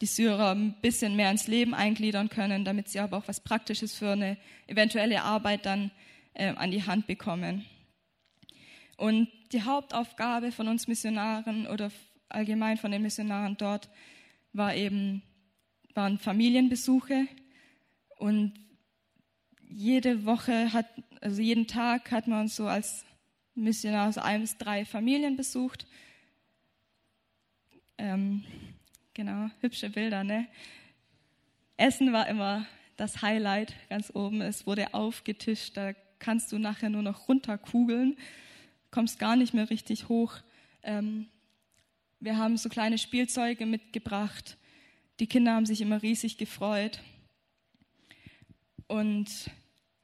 die 0.00 0.06
Syrer 0.06 0.54
ein 0.54 0.74
bisschen 0.80 1.14
mehr 1.14 1.30
ins 1.30 1.46
Leben 1.46 1.74
eingliedern 1.74 2.28
können, 2.28 2.64
damit 2.64 2.88
sie 2.88 2.98
aber 2.98 3.18
auch 3.18 3.28
was 3.28 3.40
Praktisches 3.40 3.94
für 3.94 4.12
eine 4.12 4.36
eventuelle 4.66 5.22
Arbeit 5.22 5.66
dann 5.66 5.92
äh, 6.34 6.48
an 6.48 6.70
die 6.70 6.84
Hand 6.84 7.06
bekommen. 7.06 7.64
Und 8.96 9.28
die 9.52 9.62
Hauptaufgabe 9.62 10.52
von 10.52 10.68
uns 10.68 10.88
Missionaren 10.88 11.66
oder 11.66 11.90
allgemein 12.28 12.76
von 12.76 12.90
den 12.90 13.02
Missionaren 13.02 13.56
dort 13.56 13.88
war 14.52 14.74
eben, 14.74 15.22
waren 15.94 16.18
Familienbesuche 16.18 17.28
und 18.18 18.54
jede 19.68 20.24
Woche 20.24 20.72
hat, 20.72 20.86
also 21.20 21.42
jeden 21.42 21.66
Tag 21.66 22.10
hat 22.10 22.26
man 22.26 22.42
uns 22.42 22.56
so 22.56 22.66
als 22.66 23.04
Missionar 23.54 24.12
so 24.12 24.20
ein 24.20 24.42
bis 24.42 24.56
drei 24.58 24.84
Familien 24.84 25.36
besucht. 25.36 25.86
Ähm, 27.98 28.44
genau, 29.14 29.50
hübsche 29.60 29.90
Bilder, 29.90 30.24
ne? 30.24 30.46
Essen 31.76 32.12
war 32.12 32.28
immer 32.28 32.66
das 32.96 33.22
Highlight 33.22 33.74
ganz 33.88 34.10
oben. 34.14 34.40
Es 34.40 34.66
wurde 34.66 34.94
aufgetischt, 34.94 35.76
da 35.76 35.92
kannst 36.18 36.52
du 36.52 36.58
nachher 36.58 36.90
nur 36.90 37.02
noch 37.02 37.28
runterkugeln 37.28 38.16
kommst 38.96 39.18
gar 39.18 39.36
nicht 39.36 39.52
mehr 39.52 39.68
richtig 39.68 40.08
hoch. 40.08 40.38
Ähm, 40.82 41.26
wir 42.18 42.38
haben 42.38 42.56
so 42.56 42.70
kleine 42.70 42.96
Spielzeuge 42.96 43.66
mitgebracht. 43.66 44.56
Die 45.20 45.26
Kinder 45.26 45.52
haben 45.52 45.66
sich 45.66 45.82
immer 45.82 46.00
riesig 46.00 46.38
gefreut. 46.38 47.02
Und 48.86 49.50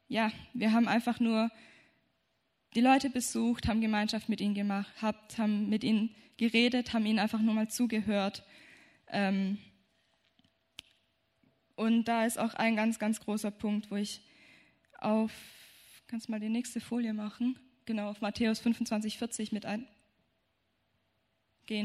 ja, 0.08 0.30
wir 0.52 0.72
haben 0.72 0.88
einfach 0.88 1.20
nur 1.20 1.50
die 2.75 2.82
Leute 2.82 3.08
besucht, 3.08 3.66
haben 3.66 3.80
Gemeinschaft 3.80 4.28
mit 4.28 4.42
ihnen 4.42 4.52
gemacht, 4.52 4.92
haben 5.00 5.70
mit 5.70 5.84
ihnen 5.84 6.14
geredet, 6.37 6.92
haben 6.92 7.06
ihnen 7.06 7.18
einfach 7.18 7.40
nur 7.40 7.54
mal 7.54 7.70
zugehört. 7.70 8.44
Ähm, 9.08 9.56
und 11.76 12.04
da 12.04 12.26
ist 12.26 12.38
auch 12.38 12.52
ein 12.52 12.76
ganz, 12.76 12.99
ganz 12.99 13.20
großer 13.20 13.52
Punkt, 13.52 13.90
wo 13.90 13.96
ich 13.96 14.20
auf, 14.99 15.32
kannst 16.08 16.28
mal 16.28 16.40
die 16.40 16.50
nächste 16.50 16.82
Folie 16.82 17.14
machen? 17.14 17.58
Genau 17.87 18.11
auf 18.11 18.21
Matthäus 18.21 18.61
25, 18.61 19.18
40 19.18 19.53
mit 19.53 19.66
eingehen 19.66 19.85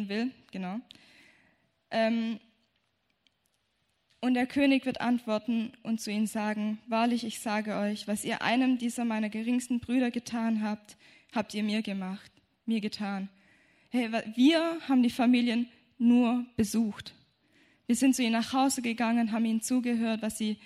will. 0.10 0.32
Genau. 0.52 0.80
Ähm, 1.92 2.40
und 4.20 4.34
der 4.34 4.48
König 4.48 4.86
wird 4.86 5.00
antworten 5.00 5.74
und 5.84 6.02
zu 6.02 6.12
ihnen 6.12 6.28
sagen, 6.28 6.80
wahrlich, 6.88 7.24
ich 7.24 7.40
sage 7.40 7.76
euch, 7.78 8.08
was 8.08 8.26
ihr 8.26 8.42
einem 8.42 8.78
dieser 8.78 9.06
meiner 9.06 9.30
geringsten 9.30 9.80
Brüder 9.80 10.10
getan 10.12 10.64
habt, 10.64 10.98
habt 11.34 11.54
ihr 11.54 11.64
mir 11.64 11.82
gemacht, 11.82 12.32
mir 12.66 12.82
getan. 12.82 13.30
Hey, 13.90 14.12
wir 14.36 14.80
haben 14.88 15.04
die 15.04 15.10
Familien 15.10 15.70
nur 15.98 16.46
besucht. 16.56 17.14
Wir 17.86 17.96
sind 17.96 18.16
zu 18.16 18.24
ihnen 18.24 18.34
nach 18.34 18.54
Hause 18.54 18.82
gegangen, 18.82 19.32
haben 19.32 19.46
ihnen 19.46 19.62
zugehört, 19.62 20.22
was 20.22 20.38
sie 20.38 20.58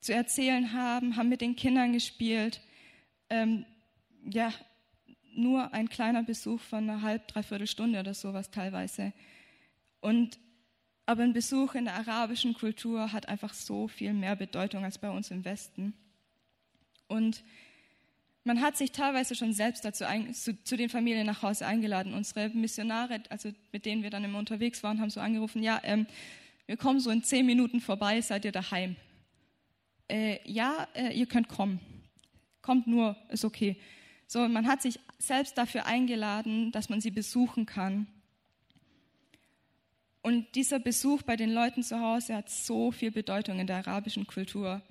zu 0.00 0.14
erzählen 0.14 0.72
haben, 0.72 1.16
haben 1.16 1.28
mit 1.28 1.40
den 1.40 1.56
Kindern 1.56 1.92
gespielt. 1.92 2.60
Ähm, 3.28 3.66
ja, 4.30 4.52
nur 5.34 5.72
ein 5.72 5.88
kleiner 5.88 6.22
Besuch 6.22 6.60
von 6.60 6.88
einer 6.88 7.02
halb, 7.02 7.28
dreiviertel 7.28 7.66
Stunde 7.66 8.00
oder 8.00 8.14
sowas 8.14 8.50
teilweise. 8.50 9.12
Und, 10.00 10.38
aber 11.04 11.22
ein 11.22 11.32
Besuch 11.32 11.74
in 11.74 11.84
der 11.84 11.94
arabischen 11.94 12.54
Kultur 12.54 13.12
hat 13.12 13.28
einfach 13.28 13.52
so 13.52 13.88
viel 13.88 14.12
mehr 14.12 14.36
Bedeutung 14.36 14.84
als 14.84 14.98
bei 14.98 15.10
uns 15.10 15.30
im 15.30 15.44
Westen. 15.44 15.94
Und 17.08 17.44
man 18.44 18.60
hat 18.60 18.76
sich 18.76 18.92
teilweise 18.92 19.34
schon 19.34 19.52
selbst 19.52 19.84
dazu 19.84 20.04
ein, 20.04 20.32
zu, 20.32 20.62
zu, 20.62 20.76
den 20.76 20.88
Familien 20.88 21.26
nach 21.26 21.42
Hause 21.42 21.66
eingeladen. 21.66 22.14
Unsere 22.14 22.48
Missionare, 22.50 23.20
also 23.28 23.50
mit 23.72 23.84
denen 23.84 24.02
wir 24.02 24.10
dann 24.10 24.24
immer 24.24 24.38
unterwegs 24.38 24.82
waren, 24.82 25.00
haben 25.00 25.10
so 25.10 25.20
angerufen, 25.20 25.62
ja, 25.62 25.80
ähm, 25.82 26.06
wir 26.66 26.76
kommen 26.76 27.00
so 27.00 27.10
in 27.10 27.22
zehn 27.22 27.46
Minuten 27.46 27.80
vorbei, 27.80 28.20
seid 28.20 28.44
ihr 28.44 28.52
daheim? 28.52 28.96
Äh, 30.08 30.38
ja, 30.44 30.86
äh, 30.94 31.12
ihr 31.12 31.26
könnt 31.26 31.48
kommen. 31.48 31.80
Kommt 32.62 32.86
nur, 32.86 33.16
ist 33.30 33.44
okay. 33.44 33.76
So, 34.26 34.46
man 34.48 34.66
hat 34.66 34.82
sich 34.82 34.98
selbst 35.18 35.56
dafür 35.56 35.86
eingeladen, 35.86 36.72
dass 36.72 36.88
man 36.88 37.00
sie 37.00 37.10
besuchen 37.10 37.66
kann. 37.66 38.06
Und 40.22 40.56
dieser 40.56 40.80
Besuch 40.80 41.22
bei 41.22 41.36
den 41.36 41.52
Leuten 41.52 41.84
zu 41.84 42.00
Hause 42.00 42.34
hat 42.34 42.50
so 42.50 42.90
viel 42.90 43.12
Bedeutung 43.12 43.60
in 43.60 43.68
der 43.68 43.76
arabischen 43.76 44.26
Kultur. 44.26 44.82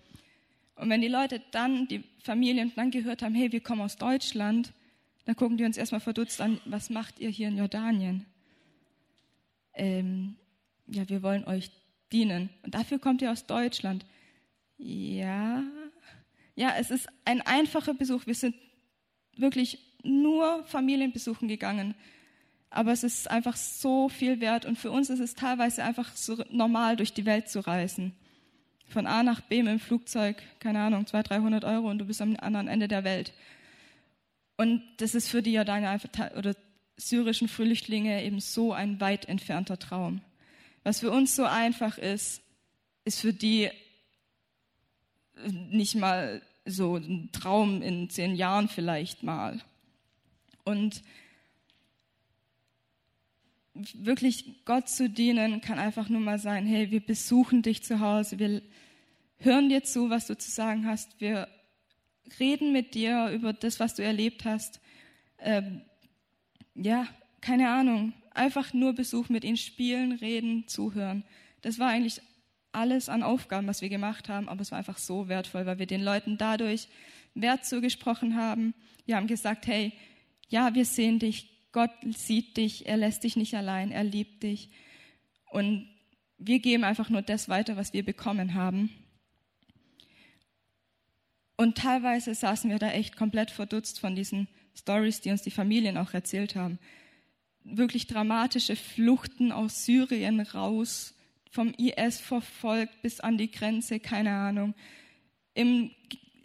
Und 0.76 0.89
wenn 0.89 1.02
die 1.02 1.10
Leute 1.10 1.41
dann, 1.52 1.88
die 1.88 2.04
Familien 2.24 2.71
dann 2.76 2.91
gehört 2.91 3.21
haben, 3.21 3.36
hey, 3.36 3.52
wir 3.52 3.60
kommen 3.60 3.82
aus 3.82 3.98
Deutschland, 3.98 4.71
dann 5.26 5.36
gucken 5.36 5.58
die 5.58 5.65
uns 5.65 5.78
erstmal 5.78 6.00
verdutzt 6.00 6.39
an, 6.39 6.62
was 6.65 6.89
macht 6.89 7.19
ihr 7.19 7.30
hier 7.30 7.50
in 7.50 7.58
Jordanien? 7.58 8.26
Ähm, 9.74 10.38
ja, 10.88 11.08
wir 11.10 11.21
wollen 11.21 11.43
euch 11.45 11.69
dienen. 12.12 12.50
Und 12.63 12.76
dafür 12.76 13.00
kommt 13.00 13.21
ihr 13.21 13.32
aus 13.32 13.45
Deutschland. 13.45 14.06
Ja, 14.78 15.63
ja, 16.56 16.74
es 16.78 16.91
ist 16.91 17.10
ein 17.26 17.41
einfacher 17.41 17.93
Besuch. 17.93 18.26
Wir 18.26 18.36
sind 18.36 18.56
wirklich 19.38 19.80
nur 20.04 20.63
Familien 20.65 21.12
besuchen 21.12 21.48
gegangen. 21.48 21.95
Aber 22.69 22.91
es 22.91 23.04
ist 23.04 23.30
einfach 23.30 23.56
so 23.56 24.10
viel 24.10 24.41
wert 24.41 24.65
und 24.65 24.78
für 24.78 24.91
uns 24.91 25.10
ist 25.10 25.19
es 25.19 25.34
teilweise 25.34 25.84
einfach 25.84 26.15
so 26.15 26.43
normal, 26.50 26.95
durch 26.98 27.13
die 27.13 27.26
Welt 27.26 27.50
zu 27.50 27.65
reisen. 27.65 28.13
Von 28.88 29.08
A 29.08 29.24
nach 29.24 29.41
B 29.41 29.63
mit 29.63 29.71
dem 29.71 29.80
Flugzeug, 29.80 30.41
keine 30.60 30.80
Ahnung, 30.80 31.08
200, 31.08 31.30
300 31.30 31.63
Euro 31.65 31.89
und 31.89 32.00
du 32.00 32.06
bist 32.06 32.21
am 32.21 32.36
anderen 32.38 32.67
Ende 32.67 32.88
der 32.88 33.04
Welt. 33.04 33.34
Und 34.58 34.84
das 34.98 35.15
ist 35.15 35.30
für 35.30 35.41
die 35.41 35.54
Jordanier 35.54 36.00
oder 36.38 36.56
syrischen 36.98 37.48
Flüchtlinge 37.48 38.24
eben 38.24 38.39
so 38.39 38.74
ein 38.74 39.00
weit 39.00 39.26
entfernter 39.28 39.80
Traum. 39.80 40.21
Was 40.84 41.00
für 41.00 41.12
uns 41.12 41.36
so 41.36 41.45
einfach 41.45 41.98
ist, 41.98 42.41
ist 43.06 43.19
für 43.19 43.34
die 43.34 43.69
nicht 45.48 45.95
mal 45.95 46.41
so 46.65 46.97
ein 46.97 47.30
Traum 47.32 47.82
in 47.82 48.10
zehn 48.10 48.36
Jahren 48.36 48.67
vielleicht 48.67 49.23
mal. 49.23 49.62
Und 50.63 51.04
wirklich 53.93 54.65
Gott 54.65 54.89
zu 54.89 55.10
dienen 55.10 55.62
kann 55.62 55.80
einfach 55.80 56.10
nur 56.10 56.21
mal 56.21 56.39
sein, 56.39 56.65
hey, 56.65 56.91
wir 56.91 57.01
besuchen 57.01 57.62
dich 57.62 57.84
zu 57.84 57.99
Hause, 57.99 58.39
wir 58.39 58.62
hören 59.38 59.69
dir 59.69 59.84
zu, 59.84 60.10
was 60.10 60.28
du 60.28 60.38
zu 60.38 60.49
sagen 60.49 60.86
hast, 60.86 61.19
wir 61.19 61.47
reden 62.39 62.71
mit 62.71 62.95
dir 62.95 63.30
über 63.30 63.54
das, 63.54 63.80
was 63.80 63.95
du 63.95 64.04
erlebt 64.04 64.45
hast. 64.45 64.80
Ähm, 65.39 65.82
ja, 66.73 67.08
keine 67.41 67.69
Ahnung, 67.69 68.13
einfach 68.32 68.73
nur 68.73 68.93
Besuch 68.93 69.30
mit 69.30 69.43
ihnen 69.43 69.58
spielen, 69.58 70.13
reden, 70.13 70.67
zuhören. 70.67 71.23
Das 71.62 71.78
war 71.80 71.89
eigentlich 71.89 72.21
alles 72.76 73.10
an 73.10 73.24
Aufgaben, 73.24 73.68
was 73.68 73.82
wir 73.82 73.90
gemacht 73.90 74.30
haben, 74.30 74.50
aber 74.50 74.62
es 74.62 74.72
war 74.72 74.78
einfach 74.78 74.98
so 74.98 75.28
wertvoll, 75.28 75.66
weil 75.66 75.80
wir 75.80 75.88
den 75.88 76.04
Leuten 76.04 76.38
dadurch 76.38 76.88
Wert 77.34 77.66
zugesprochen 77.66 78.36
haben. 78.36 78.74
Wir 79.06 79.16
haben 79.16 79.28
gesagt, 79.28 79.68
hey, 79.68 79.94
ja, 80.50 80.74
wir 80.76 80.86
sehen 80.86 81.20
dich, 81.20 81.50
Gott 81.72 81.92
sieht 82.16 82.58
dich, 82.58 82.88
er 82.88 82.98
lässt 82.98 83.24
dich 83.24 83.36
nicht 83.36 83.56
allein, 83.56 83.92
er 83.92 84.04
liebt 84.04 84.44
dich. 84.44 84.70
Und 85.52 85.90
wir 86.38 86.60
geben 86.60 86.84
einfach 86.84 87.10
nur 87.10 87.22
das 87.22 87.50
weiter, 87.50 87.78
was 87.78 87.94
wir 87.94 88.04
bekommen 88.04 88.54
haben. 88.54 88.90
Und 91.58 91.78
teilweise 91.78 92.36
saßen 92.36 92.70
wir 92.70 92.80
da 92.80 92.92
echt 92.92 93.16
komplett 93.16 93.52
verdutzt 93.52 94.00
von 94.00 94.16
diesen 94.16 94.48
Stories, 94.76 95.22
die 95.22 95.32
uns 95.32 95.42
die 95.42 95.52
Familien 95.52 95.98
auch 95.98 96.14
erzählt 96.14 96.56
haben. 96.56 96.80
Wirklich 97.64 98.08
dramatische 98.08 98.76
Fluchten 98.76 99.52
aus 99.52 99.86
Syrien 99.86 100.40
raus, 100.42 101.14
vom 101.56 101.74
IS 101.78 102.20
verfolgt 102.20 103.02
bis 103.02 103.22
an 103.22 103.38
die 103.38 103.50
Grenze, 103.50 104.02
keine 104.02 104.32
Ahnung. 104.32 104.76
Im, 105.54 105.91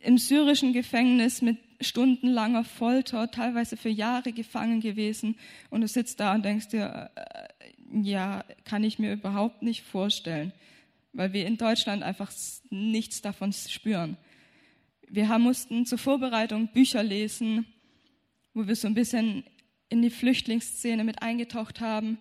im 0.00 0.18
syrischen 0.18 0.72
Gefängnis 0.72 1.42
mit 1.42 1.58
stundenlanger 1.80 2.62
Folter, 2.62 3.28
teilweise 3.30 3.76
für 3.76 3.88
Jahre 3.88 4.32
gefangen 4.32 4.80
gewesen. 4.80 5.36
Und 5.68 5.80
du 5.80 5.88
sitzt 5.88 6.20
da 6.20 6.34
und 6.34 6.44
denkst 6.44 6.68
dir, 6.68 7.10
äh, 7.16 8.02
ja, 8.02 8.44
kann 8.64 8.84
ich 8.84 9.00
mir 9.00 9.12
überhaupt 9.12 9.62
nicht 9.62 9.82
vorstellen, 9.82 10.52
weil 11.12 11.32
wir 11.32 11.44
in 11.44 11.56
Deutschland 11.56 12.04
einfach 12.04 12.30
nichts 12.70 13.20
davon 13.20 13.52
spüren. 13.52 14.16
Wir 15.08 15.28
haben, 15.28 15.42
mussten 15.42 15.86
zur 15.86 15.98
Vorbereitung 15.98 16.68
Bücher 16.68 17.02
lesen, 17.02 17.66
wo 18.54 18.68
wir 18.68 18.76
so 18.76 18.86
ein 18.86 18.94
bisschen 18.94 19.42
in 19.88 20.02
die 20.02 20.10
Flüchtlingsszene 20.10 21.02
mit 21.02 21.20
eingetaucht 21.20 21.80
haben. 21.80 22.18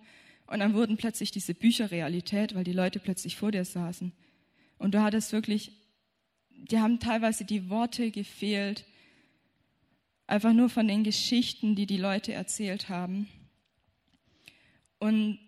Und 0.50 0.58
dann 0.58 0.74
wurden 0.74 0.96
plötzlich 0.96 1.30
diese 1.30 1.54
Bücher 1.54 1.92
Realität, 1.92 2.56
weil 2.56 2.64
die 2.64 2.72
Leute 2.72 2.98
plötzlich 2.98 3.36
vor 3.36 3.52
dir 3.52 3.64
saßen. 3.64 4.10
Und 4.78 4.94
du 4.94 5.00
hattest 5.00 5.32
wirklich, 5.32 5.70
die 6.50 6.80
haben 6.80 6.98
teilweise 6.98 7.44
die 7.44 7.70
Worte 7.70 8.10
gefehlt, 8.10 8.84
einfach 10.26 10.52
nur 10.52 10.68
von 10.68 10.88
den 10.88 11.04
Geschichten, 11.04 11.76
die 11.76 11.86
die 11.86 11.98
Leute 11.98 12.32
erzählt 12.32 12.88
haben. 12.88 13.28
Und 14.98 15.38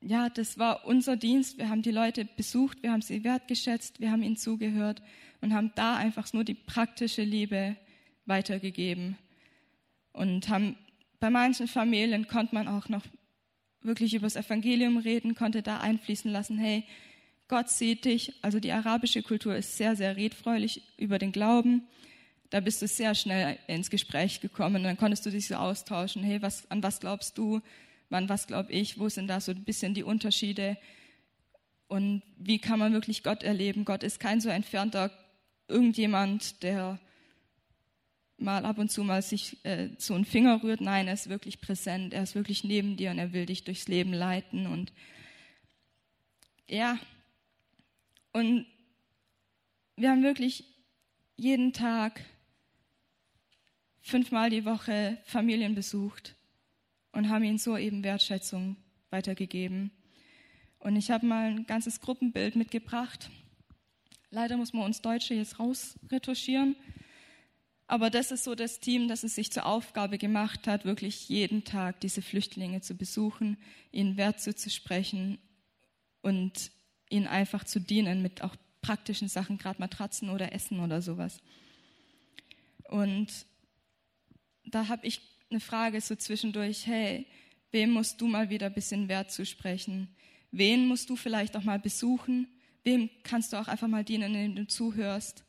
ja, 0.00 0.28
das 0.28 0.58
war 0.58 0.84
unser 0.84 1.16
Dienst. 1.16 1.56
Wir 1.58 1.68
haben 1.68 1.82
die 1.82 1.92
Leute 1.92 2.24
besucht, 2.24 2.82
wir 2.82 2.90
haben 2.90 3.02
sie 3.02 3.22
wertgeschätzt, 3.22 4.00
wir 4.00 4.10
haben 4.10 4.24
ihnen 4.24 4.36
zugehört 4.36 5.00
und 5.40 5.54
haben 5.54 5.70
da 5.76 5.96
einfach 5.96 6.32
nur 6.32 6.42
die 6.42 6.54
praktische 6.54 7.22
Liebe 7.22 7.76
weitergegeben. 8.26 9.16
Und 10.12 10.48
haben, 10.48 10.76
bei 11.20 11.30
manchen 11.30 11.68
Familien 11.68 12.26
konnte 12.26 12.52
man 12.52 12.66
auch 12.66 12.88
noch 12.88 13.04
wirklich 13.82 14.14
über 14.14 14.26
das 14.26 14.36
Evangelium 14.36 14.98
reden, 14.98 15.34
konnte 15.34 15.62
da 15.62 15.78
einfließen 15.78 16.30
lassen, 16.30 16.58
hey, 16.58 16.84
Gott 17.48 17.68
sieht 17.68 18.04
dich. 18.04 18.34
Also 18.42 18.60
die 18.60 18.72
arabische 18.72 19.22
Kultur 19.22 19.56
ist 19.56 19.76
sehr, 19.76 19.96
sehr 19.96 20.16
redfreudig 20.16 20.82
über 20.96 21.18
den 21.18 21.32
Glauben. 21.32 21.82
Da 22.50 22.60
bist 22.60 22.80
du 22.82 22.86
sehr 22.86 23.14
schnell 23.14 23.58
ins 23.66 23.90
Gespräch 23.90 24.40
gekommen. 24.40 24.82
Dann 24.84 24.96
konntest 24.96 25.26
du 25.26 25.30
dich 25.30 25.48
so 25.48 25.56
austauschen. 25.56 26.22
Hey, 26.22 26.42
was, 26.42 26.70
an 26.70 26.82
was 26.82 27.00
glaubst 27.00 27.38
du? 27.38 27.60
An 28.10 28.28
was 28.28 28.46
glaube 28.46 28.72
ich? 28.72 28.98
Wo 28.98 29.08
sind 29.08 29.28
da 29.28 29.40
so 29.40 29.52
ein 29.52 29.64
bisschen 29.64 29.94
die 29.94 30.02
Unterschiede? 30.02 30.76
Und 31.88 32.22
wie 32.36 32.58
kann 32.58 32.78
man 32.78 32.92
wirklich 32.92 33.22
Gott 33.22 33.42
erleben? 33.42 33.84
Gott 33.84 34.04
ist 34.04 34.20
kein 34.20 34.40
so 34.40 34.48
entfernter 34.48 35.10
irgendjemand, 35.66 36.62
der 36.62 37.00
mal 38.40 38.64
ab 38.64 38.78
und 38.78 38.90
zu 38.90 39.04
mal 39.04 39.22
sich 39.22 39.64
äh, 39.64 39.90
so 39.98 40.14
einen 40.14 40.24
Finger 40.24 40.62
rührt. 40.62 40.80
Nein, 40.80 41.06
er 41.06 41.14
ist 41.14 41.28
wirklich 41.28 41.60
präsent, 41.60 42.14
er 42.14 42.22
ist 42.22 42.34
wirklich 42.34 42.64
neben 42.64 42.96
dir 42.96 43.10
und 43.10 43.18
er 43.18 43.32
will 43.32 43.46
dich 43.46 43.64
durchs 43.64 43.88
Leben 43.88 44.12
leiten. 44.12 44.66
Und 44.66 44.92
ja, 46.68 46.98
und 48.32 48.66
wir 49.96 50.10
haben 50.10 50.22
wirklich 50.22 50.64
jeden 51.36 51.72
Tag 51.72 52.20
fünfmal 54.00 54.50
die 54.50 54.64
Woche 54.64 55.18
Familien 55.24 55.74
besucht 55.74 56.34
und 57.12 57.28
haben 57.28 57.44
ihnen 57.44 57.58
so 57.58 57.76
eben 57.76 58.02
Wertschätzung 58.02 58.76
weitergegeben. 59.10 59.90
Und 60.78 60.96
ich 60.96 61.10
habe 61.10 61.26
mal 61.26 61.50
ein 61.50 61.66
ganzes 61.66 62.00
Gruppenbild 62.00 62.56
mitgebracht. 62.56 63.30
Leider 64.30 64.56
muss 64.56 64.72
man 64.72 64.84
uns 64.84 65.02
Deutsche 65.02 65.34
jetzt 65.34 65.58
rausretuschieren. 65.58 66.76
Aber 67.90 68.08
das 68.08 68.30
ist 68.30 68.44
so 68.44 68.54
das 68.54 68.78
Team, 68.78 69.08
das 69.08 69.24
es 69.24 69.34
sich 69.34 69.50
zur 69.50 69.66
Aufgabe 69.66 70.16
gemacht 70.16 70.68
hat, 70.68 70.84
wirklich 70.84 71.28
jeden 71.28 71.64
Tag 71.64 71.98
diese 71.98 72.22
Flüchtlinge 72.22 72.82
zu 72.82 72.94
besuchen, 72.94 73.56
ihnen 73.90 74.16
Wert 74.16 74.40
zuzusprechen 74.40 75.38
und 76.22 76.70
ihnen 77.08 77.26
einfach 77.26 77.64
zu 77.64 77.80
dienen 77.80 78.22
mit 78.22 78.42
auch 78.42 78.54
praktischen 78.80 79.26
Sachen, 79.26 79.58
gerade 79.58 79.80
Matratzen 79.80 80.30
oder 80.30 80.52
Essen 80.52 80.78
oder 80.78 81.02
sowas. 81.02 81.38
Und 82.84 83.26
da 84.66 84.86
habe 84.86 85.04
ich 85.08 85.20
eine 85.50 85.58
Frage 85.58 86.00
so 86.00 86.14
zwischendurch, 86.14 86.86
hey, 86.86 87.26
wem 87.72 87.90
musst 87.90 88.20
du 88.20 88.28
mal 88.28 88.50
wieder 88.50 88.66
ein 88.66 88.74
bisschen 88.74 89.08
Wert 89.08 89.32
zusprechen? 89.32 90.14
Wen 90.52 90.86
musst 90.86 91.10
du 91.10 91.16
vielleicht 91.16 91.56
auch 91.56 91.64
mal 91.64 91.80
besuchen? 91.80 92.46
Wem 92.84 93.10
kannst 93.24 93.52
du 93.52 93.56
auch 93.56 93.66
einfach 93.66 93.88
mal 93.88 94.04
dienen, 94.04 94.32
indem 94.32 94.54
du 94.54 94.66
zuhörst? 94.68 95.42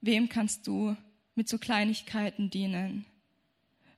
Wem 0.00 0.28
kannst 0.28 0.68
du 0.68 0.96
mit 1.34 1.48
so 1.48 1.58
Kleinigkeiten 1.58 2.50
dienen. 2.50 3.06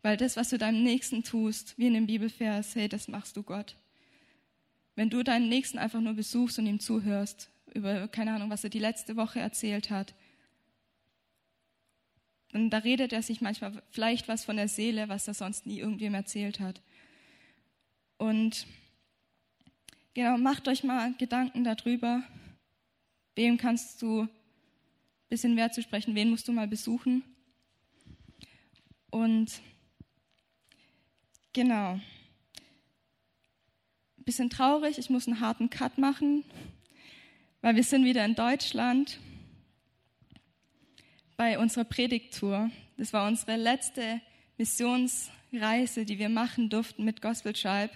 Weil 0.03 0.17
das, 0.17 0.37
was 0.37 0.51
du 0.51 0.59
deinem 0.59 0.83
Nächsten 0.83 1.25
tust, 1.25 1.77
wie 1.79 1.87
in 1.89 1.95
dem 1.95 2.07
Bibelvers, 2.07 2.75
hey, 2.75 2.89
das 2.89 3.09
machst 3.09 3.37
du 3.37 3.43
Gott. 3.43 3.77
Wenn 4.95 5.11
du 5.11 5.23
deinen 5.23 5.49
Nächsten 5.49 5.79
einfach 5.79 6.01
nur 6.01 6.15
besuchst 6.15 6.59
und 6.59 6.67
ihm 6.67 6.81
zuhörst, 6.81 7.51
über, 7.75 8.09
keine 8.09 8.33
Ahnung, 8.33 8.51
was 8.51 8.65
er 8.65 8.71
die 8.71 8.79
letzte 8.79 9.17
Woche 9.17 9.41
erzählt 9.41 9.91
hat, 9.91 10.15
dann 12.53 12.71
da 12.71 12.79
redet 12.79 13.13
er 13.13 13.23
sich 13.23 13.41
manchmal 13.41 13.83
vielleicht 13.91 14.29
was 14.29 14.45
von 14.45 14.57
der 14.57 14.69
Seele, 14.69 15.09
was 15.09 15.29
er 15.29 15.35
sonst 15.35 15.67
nie 15.67 15.79
irgendwem 15.79 16.15
erzählt 16.15 16.61
hat. 16.61 16.81
Und 18.17 18.67
genau, 20.15 20.39
macht 20.39 20.69
euch 20.69 20.83
mal 20.83 21.13
Gedanken 21.19 21.65
darüber, 21.65 22.23
wem 23.35 23.59
kannst 23.59 24.01
du 24.01 24.27
bisschen 25.37 25.57
Wert 25.59 25.75
zu 25.75 25.83
sprechen, 25.83 26.15
wen 26.15 26.31
musst 26.31 26.49
du 26.49 26.53
mal 26.53 26.67
besuchen. 26.67 27.23
Und 29.11 29.61
genau, 31.53 32.01
bisschen 34.25 34.49
traurig, 34.49 34.97
ich 34.97 35.11
muss 35.11 35.27
einen 35.27 35.41
harten 35.41 35.69
Cut 35.69 35.99
machen, 35.99 36.43
weil 37.61 37.77
wir 37.77 37.85
sind 37.85 38.07
wieder 38.07 38.25
in 38.25 38.35
Deutschland 38.35 39.19
bei 41.37 41.59
unserer 41.59 41.85
Predigttour. 41.85 42.71
Das 42.97 43.13
war 43.13 43.29
unsere 43.29 43.57
letzte 43.57 44.23
Missionsreise, 44.57 46.07
die 46.07 46.19
wir 46.19 46.31
machen 46.31 46.71
durften 46.71 47.05
mit 47.05 47.21
Gospel 47.21 47.53
Tribe. 47.53 47.93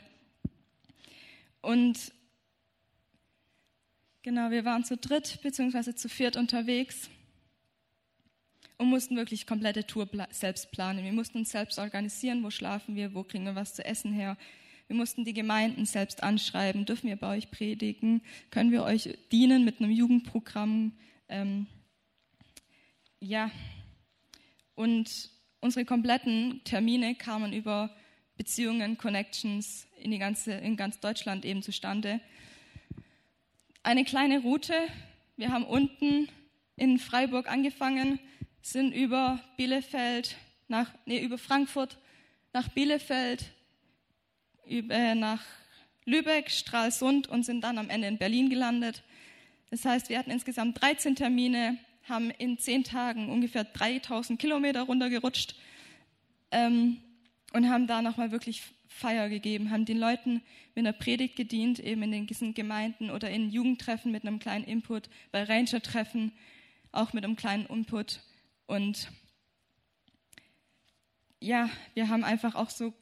Und 1.63 2.13
genau, 4.21 4.51
wir 4.51 4.67
waren 4.67 4.85
zu 4.85 4.99
dritt 4.99 5.41
bzw. 5.43 5.95
zu 5.95 6.11
viert 6.11 6.37
unterwegs 6.37 7.09
und 8.81 8.89
mussten 8.89 9.15
wirklich 9.15 9.47
komplette 9.47 9.87
Tour 9.87 10.09
selbst 10.31 10.73
planen. 10.73 11.05
Wir 11.05 11.13
mussten 11.13 11.37
uns 11.37 11.51
selbst 11.51 11.79
organisieren, 11.79 12.43
wo 12.43 12.49
schlafen 12.49 12.97
wir, 12.97 13.13
wo 13.13 13.23
kriegen 13.23 13.45
wir 13.45 13.55
was 13.55 13.75
zu 13.75 13.85
essen 13.85 14.11
her. 14.11 14.39
Wir 14.89 14.97
mussten 14.97 15.27
die 15.27 15.35
Gemeinden 15.35 15.85
selbst 15.85 16.23
anschreiben, 16.23 16.87
dürfen 16.87 17.09
wir 17.09 17.17
bei 17.17 17.37
euch 17.37 17.51
predigen, 17.51 18.23
können 18.49 18.73
wir 18.73 18.83
euch 18.85 19.19
dienen 19.33 19.67
mit 19.67 19.81
einem 19.81 19.91
Jugendprogramm. 19.91 20.93
Ähm, 21.29 21.67
ja, 23.21 23.51
und 24.77 25.29
unsere 25.61 25.85
kompletten 25.85 26.63
Termine 26.65 27.15
kamen 27.15 27.53
über 27.53 27.95
Beziehungen, 28.39 28.97
Connections 28.97 29.89
in, 29.99 30.11
die 30.11 30.19
ganze, 30.19 30.55
in 30.55 30.79
ganz 30.79 31.01
Deutschland 31.01 31.45
eben 31.45 31.63
zustande. 31.63 32.19
Eine 33.83 34.07
kleine 34.07 34.41
Route. 34.41 34.73
Wir 35.37 35.53
haben 35.53 35.65
unten 35.67 36.31
in 36.77 36.99
Freiburg 36.99 37.47
angefangen, 37.47 38.19
sind 38.63 38.93
über 38.93 39.41
Bielefeld 39.57 40.37
nach, 40.69 40.91
nee, 41.07 41.21
über 41.21 41.39
Frankfurt 41.39 41.99
nach 42.53 42.69
Bielefeld, 42.69 43.45
über, 44.67 44.95
äh, 44.95 45.15
nach 45.15 45.43
Lübeck, 46.05 46.51
Stralsund 46.51 47.29
und 47.29 47.45
sind 47.45 47.63
dann 47.63 47.79
am 47.79 47.91
Ende 47.91 48.09
in 48.09 48.19
Berlin 48.19 48.51
gelandet. 48.51 49.03
Das 49.71 49.85
heißt, 49.85 50.09
wir 50.09 50.19
hatten 50.19 50.31
insgesamt 50.31 50.81
13 50.81 51.15
Termine, 51.15 51.79
haben 52.09 52.31
in 52.31 52.59
zehn 52.59 52.83
Tagen 52.83 53.29
ungefähr 53.29 53.65
3000 53.65 54.39
Kilometer 54.39 54.83
runtergerutscht 54.83 55.55
ähm, 56.51 56.99
und 57.53 57.69
haben 57.69 57.87
da 57.87 58.03
nochmal 58.03 58.33
wirklich 58.33 58.63
Feier 58.89 59.29
gegeben, 59.29 59.71
haben 59.71 59.85
den 59.85 59.99
Leuten 59.99 60.43
mit 60.75 60.85
einer 60.85 60.93
Predigt 60.93 61.37
gedient, 61.37 61.79
eben 61.79 62.03
in 62.03 62.11
den 62.11 62.55
Gemeinden 62.55 63.11
oder 63.11 63.31
in 63.31 63.51
Jugendtreffen 63.51 64.11
mit 64.11 64.25
einem 64.25 64.41
kleinen 64.41 64.65
Input, 64.65 65.09
bei 65.31 65.45
Ranger-Treffen 65.45 66.33
auch 66.91 67.13
mit 67.13 67.25
einem 67.25 67.37
kleinen 67.37 67.67
Input 67.67 68.21
und 68.71 69.11
ja, 71.41 71.69
wir 71.95 72.09
haben 72.09 72.23
einfach 72.23 72.55
auch 72.55 72.71
so 72.71 72.95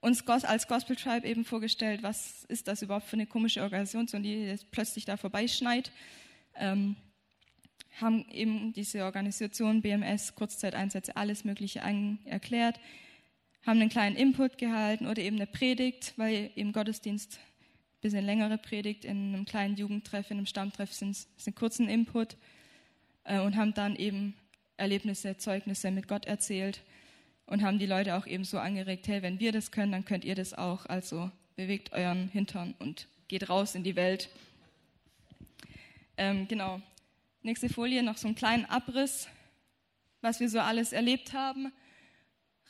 uns 0.00 0.24
als 0.28 0.68
Gospel 0.68 0.94
Tribe 0.94 1.26
eben 1.26 1.44
vorgestellt, 1.44 2.04
was 2.04 2.44
ist 2.44 2.68
das 2.68 2.82
überhaupt 2.82 3.06
für 3.06 3.14
eine 3.14 3.26
komische 3.26 3.62
Organisation, 3.62 4.22
die 4.22 4.44
jetzt 4.44 4.70
plötzlich 4.70 5.06
da 5.06 5.16
vorbeischneit. 5.16 5.90
Ähm, 6.54 6.94
haben 8.00 8.28
eben 8.30 8.72
diese 8.72 9.04
Organisation 9.04 9.82
BMS, 9.82 10.36
Kurzzeiteinsätze, 10.36 11.16
alles 11.16 11.44
Mögliche 11.44 11.80
erklärt, 12.24 12.78
haben 13.66 13.80
einen 13.80 13.88
kleinen 13.88 14.14
Input 14.14 14.58
gehalten 14.58 15.06
oder 15.08 15.20
eben 15.20 15.36
eine 15.36 15.46
Predigt, 15.46 16.14
weil 16.16 16.52
eben 16.54 16.72
Gottesdienst 16.72 17.38
ein 17.38 18.00
bisschen 18.02 18.24
längere 18.24 18.58
Predigt 18.58 19.04
in 19.04 19.34
einem 19.34 19.46
kleinen 19.46 19.76
Jugendtreff, 19.76 20.30
in 20.30 20.36
einem 20.36 20.46
Stammtreff 20.46 20.92
sind, 20.92 21.16
es 21.16 21.46
einen 21.46 21.54
kurzen 21.56 21.88
Input 21.88 22.36
äh, 23.24 23.40
und 23.40 23.56
haben 23.56 23.74
dann 23.74 23.96
eben 23.96 24.34
Erlebnisse, 24.76 25.36
Zeugnisse 25.36 25.90
mit 25.90 26.08
Gott 26.08 26.26
erzählt 26.26 26.82
und 27.46 27.62
haben 27.62 27.78
die 27.78 27.86
Leute 27.86 28.16
auch 28.16 28.26
eben 28.26 28.44
so 28.44 28.58
angeregt, 28.58 29.06
hey, 29.08 29.22
wenn 29.22 29.40
wir 29.40 29.52
das 29.52 29.70
können, 29.70 29.92
dann 29.92 30.04
könnt 30.04 30.24
ihr 30.24 30.34
das 30.34 30.54
auch. 30.54 30.86
Also 30.86 31.30
bewegt 31.56 31.92
euren 31.92 32.28
Hintern 32.28 32.74
und 32.78 33.06
geht 33.28 33.48
raus 33.48 33.74
in 33.74 33.84
die 33.84 33.96
Welt. 33.96 34.28
Ähm, 36.16 36.48
genau. 36.48 36.80
Nächste 37.42 37.68
Folie, 37.68 38.02
noch 38.02 38.16
so 38.16 38.26
einen 38.26 38.36
kleinen 38.36 38.64
Abriss, 38.64 39.28
was 40.20 40.40
wir 40.40 40.48
so 40.48 40.60
alles 40.60 40.92
erlebt 40.92 41.32
haben. 41.32 41.72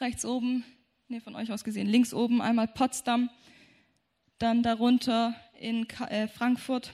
Rechts 0.01 0.25
oben, 0.25 0.65
nee, 1.09 1.21
von 1.21 1.37
euch 1.37 1.53
aus 1.53 1.63
gesehen, 1.63 1.87
links 1.87 2.13
oben 2.13 2.43
einmal 2.43 2.67
Potsdam, 2.67 3.31
dann 4.39 4.63
darunter 4.63 5.35
in 5.61 5.89
äh, 6.09 6.27
Frankfurt. 6.27 6.93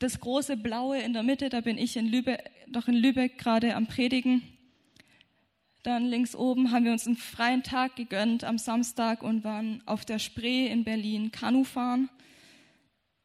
Das 0.00 0.18
große 0.18 0.56
Blaue 0.56 0.98
in 0.98 1.12
der 1.12 1.22
Mitte, 1.22 1.50
da 1.50 1.60
bin 1.60 1.76
ich 1.76 1.94
in 1.98 2.06
Lübeck, 2.06 2.50
doch 2.68 2.88
in 2.88 2.94
Lübeck 2.94 3.36
gerade 3.36 3.76
am 3.76 3.86
Predigen. 3.86 4.40
Dann 5.82 6.06
links 6.06 6.34
oben 6.34 6.70
haben 6.70 6.86
wir 6.86 6.92
uns 6.92 7.06
einen 7.06 7.18
freien 7.18 7.62
Tag 7.62 7.96
gegönnt 7.96 8.42
am 8.42 8.56
Samstag 8.56 9.22
und 9.22 9.44
waren 9.44 9.82
auf 9.84 10.06
der 10.06 10.18
Spree 10.18 10.68
in 10.68 10.84
Berlin 10.84 11.32
Kanu 11.32 11.64
fahren. 11.64 12.08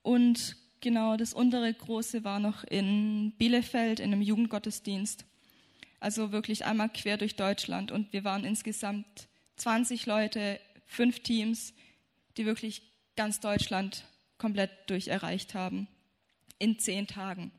Und 0.02 0.58
genau, 0.82 1.16
das 1.16 1.34
untere 1.34 1.74
große 1.74 2.26
war 2.26 2.42
noch 2.42 2.66
in 2.66 3.32
Bielefeld 3.38 4.02
in 4.02 4.12
einem 4.12 4.22
Jugendgottesdienst. 4.22 5.24
Also 6.02 6.34
wirklich 6.34 6.66
einmal 6.66 6.90
quer 6.90 7.16
durch 7.16 7.38
Deutschland. 7.38 7.94
Und 7.94 8.12
wir 8.12 8.26
waren 8.26 8.44
insgesamt 8.44 9.30
20 9.56 10.08
Leute, 10.08 10.60
fünf 10.86 11.22
Teams, 11.22 11.74
die 12.36 12.46
wirklich 12.46 12.82
ganz 13.16 13.40
Deutschland 13.40 14.04
komplett 14.38 14.72
durch 14.88 15.08
erreicht 15.08 15.54
haben. 15.54 15.88
In 16.60 16.80
zehn 16.80 17.08
Tagen. 17.08 17.52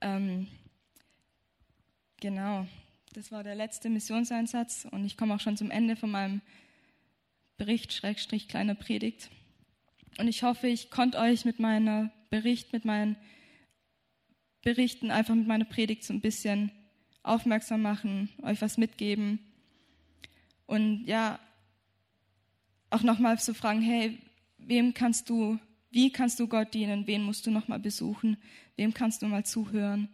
Ähm, 0.00 0.48
genau, 2.20 2.66
das 3.14 3.32
war 3.32 3.42
der 3.42 3.54
letzte 3.54 3.88
Missionseinsatz 3.88 4.86
und 4.90 5.04
ich 5.04 5.16
komme 5.16 5.34
auch 5.34 5.40
schon 5.40 5.56
zum 5.56 5.70
Ende 5.70 5.96
von 5.96 6.10
meinem 6.10 6.42
Bericht, 7.56 7.92
Schrägstrich, 7.92 8.48
kleiner 8.48 8.74
Predigt. 8.74 9.30
Und 10.18 10.28
ich 10.28 10.42
hoffe, 10.42 10.66
ich 10.66 10.90
konnte 10.90 11.18
euch 11.18 11.44
mit 11.44 11.58
meiner 11.58 12.10
Bericht, 12.30 12.72
mit 12.72 12.84
meinen 12.84 13.16
Berichten, 14.62 15.10
einfach 15.10 15.34
mit 15.34 15.46
meiner 15.46 15.64
Predigt 15.64 16.04
so 16.04 16.12
ein 16.12 16.20
bisschen 16.20 16.72
aufmerksam 17.22 17.82
machen, 17.82 18.28
euch 18.42 18.60
was 18.60 18.76
mitgeben. 18.76 19.38
Und 20.66 21.06
ja, 21.06 21.38
auch 22.90 23.02
nochmal 23.02 23.38
zu 23.38 23.54
fragen, 23.54 23.80
hey, 23.80 24.18
wem 24.58 24.94
kannst 24.94 25.30
du, 25.30 25.58
wie 25.94 26.10
kannst 26.10 26.40
du 26.40 26.48
Gott 26.48 26.74
dienen? 26.74 27.06
Wen 27.06 27.22
musst 27.22 27.46
du 27.46 27.52
nochmal 27.52 27.78
besuchen? 27.78 28.36
Wem 28.74 28.92
kannst 28.92 29.22
du 29.22 29.26
mal 29.26 29.46
zuhören? 29.46 30.08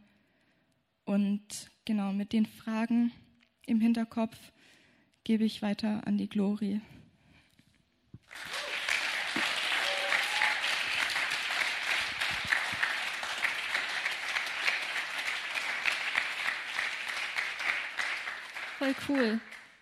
Und 1.07 1.71
genau 1.87 2.13
mit 2.13 2.35
den 2.35 2.45
Fragen 2.45 3.13
im 3.65 3.81
Hinterkopf 3.81 4.37
gebe 5.25 5.45
ich 5.45 5.63
weiter 5.63 6.07
an 6.07 6.19
die 6.19 6.29
Glorie. 6.29 6.83
Voll 18.79 18.95
cool. 19.09 19.41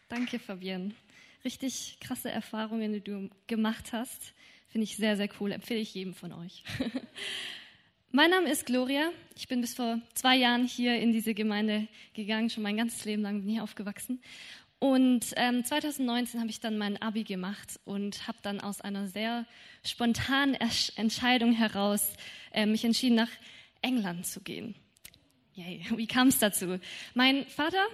Danke, 0.08 0.38
Fabienne. 0.38 0.94
Richtig 1.44 1.98
krasse 2.00 2.30
Erfahrungen, 2.30 2.92
die 2.92 3.00
du 3.00 3.30
gemacht 3.48 3.92
hast. 3.92 4.32
Finde 4.68 4.84
ich 4.84 4.96
sehr, 4.96 5.16
sehr 5.16 5.28
cool. 5.40 5.52
Empfehle 5.52 5.80
ich 5.80 5.94
jedem 5.94 6.14
von 6.14 6.32
euch. 6.32 6.62
Mein 8.12 8.30
Name 8.30 8.50
ist 8.50 8.66
Gloria. 8.66 9.10
Ich 9.34 9.48
bin 9.48 9.60
bis 9.60 9.74
vor 9.74 10.00
zwei 10.14 10.36
Jahren 10.36 10.66
hier 10.66 10.98
in 10.98 11.12
diese 11.12 11.34
Gemeinde 11.34 11.88
gegangen. 12.14 12.50
Schon 12.50 12.62
mein 12.62 12.76
ganzes 12.76 13.04
Leben 13.04 13.22
lang 13.22 13.40
bin 13.40 13.50
hier 13.50 13.62
aufgewachsen. 13.62 14.20
Und 14.78 15.32
ähm, 15.36 15.64
2019 15.64 16.40
habe 16.40 16.50
ich 16.50 16.60
dann 16.60 16.78
mein 16.78 17.00
Abi 17.02 17.24
gemacht 17.24 17.80
und 17.84 18.28
habe 18.28 18.38
dann 18.42 18.60
aus 18.60 18.80
einer 18.80 19.08
sehr 19.08 19.46
spontanen 19.84 20.54
Entscheidung 20.96 21.52
heraus 21.52 22.12
äh, 22.52 22.64
mich 22.64 22.84
entschieden, 22.84 23.16
nach 23.16 23.30
England 23.82 24.26
zu 24.26 24.40
gehen. 24.40 24.74
Yay. 25.54 25.84
Wie 25.96 26.06
kam 26.06 26.28
es 26.28 26.38
dazu? 26.38 26.78
Mein 27.14 27.44
Vater 27.46 27.84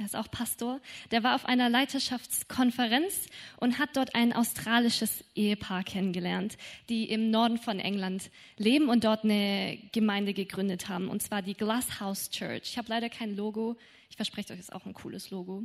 er 0.00 0.06
ist 0.06 0.16
auch 0.16 0.30
Pastor, 0.30 0.80
der 1.10 1.22
war 1.22 1.34
auf 1.34 1.44
einer 1.44 1.68
Leiterschaftskonferenz 1.68 3.26
und 3.58 3.78
hat 3.78 3.96
dort 3.96 4.14
ein 4.14 4.32
australisches 4.32 5.24
Ehepaar 5.34 5.84
kennengelernt, 5.84 6.58
die 6.88 7.10
im 7.10 7.30
Norden 7.30 7.58
von 7.58 7.78
England 7.78 8.30
leben 8.56 8.88
und 8.88 9.04
dort 9.04 9.24
eine 9.24 9.78
Gemeinde 9.92 10.34
gegründet 10.34 10.88
haben, 10.88 11.08
und 11.08 11.22
zwar 11.22 11.42
die 11.42 11.54
Glasshouse 11.54 12.30
Church. 12.30 12.62
Ich 12.64 12.78
habe 12.78 12.88
leider 12.88 13.08
kein 13.08 13.36
Logo, 13.36 13.76
ich 14.10 14.16
verspreche 14.16 14.52
euch, 14.52 14.58
ist 14.60 14.72
auch 14.72 14.86
ein 14.86 14.94
cooles 14.94 15.30
Logo. 15.30 15.64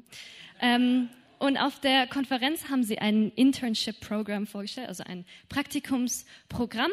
Ähm, 0.62 1.10
und 1.40 1.58
auf 1.58 1.80
der 1.82 2.08
Konferenz 2.08 2.70
haben 2.70 2.84
sie 2.84 3.00
ein 3.00 3.30
Internship-Programm 3.36 4.48
vorgestellt, 4.48 4.88
also 4.88 5.04
ein 5.04 5.26
Praktikumsprogramm. 5.50 6.92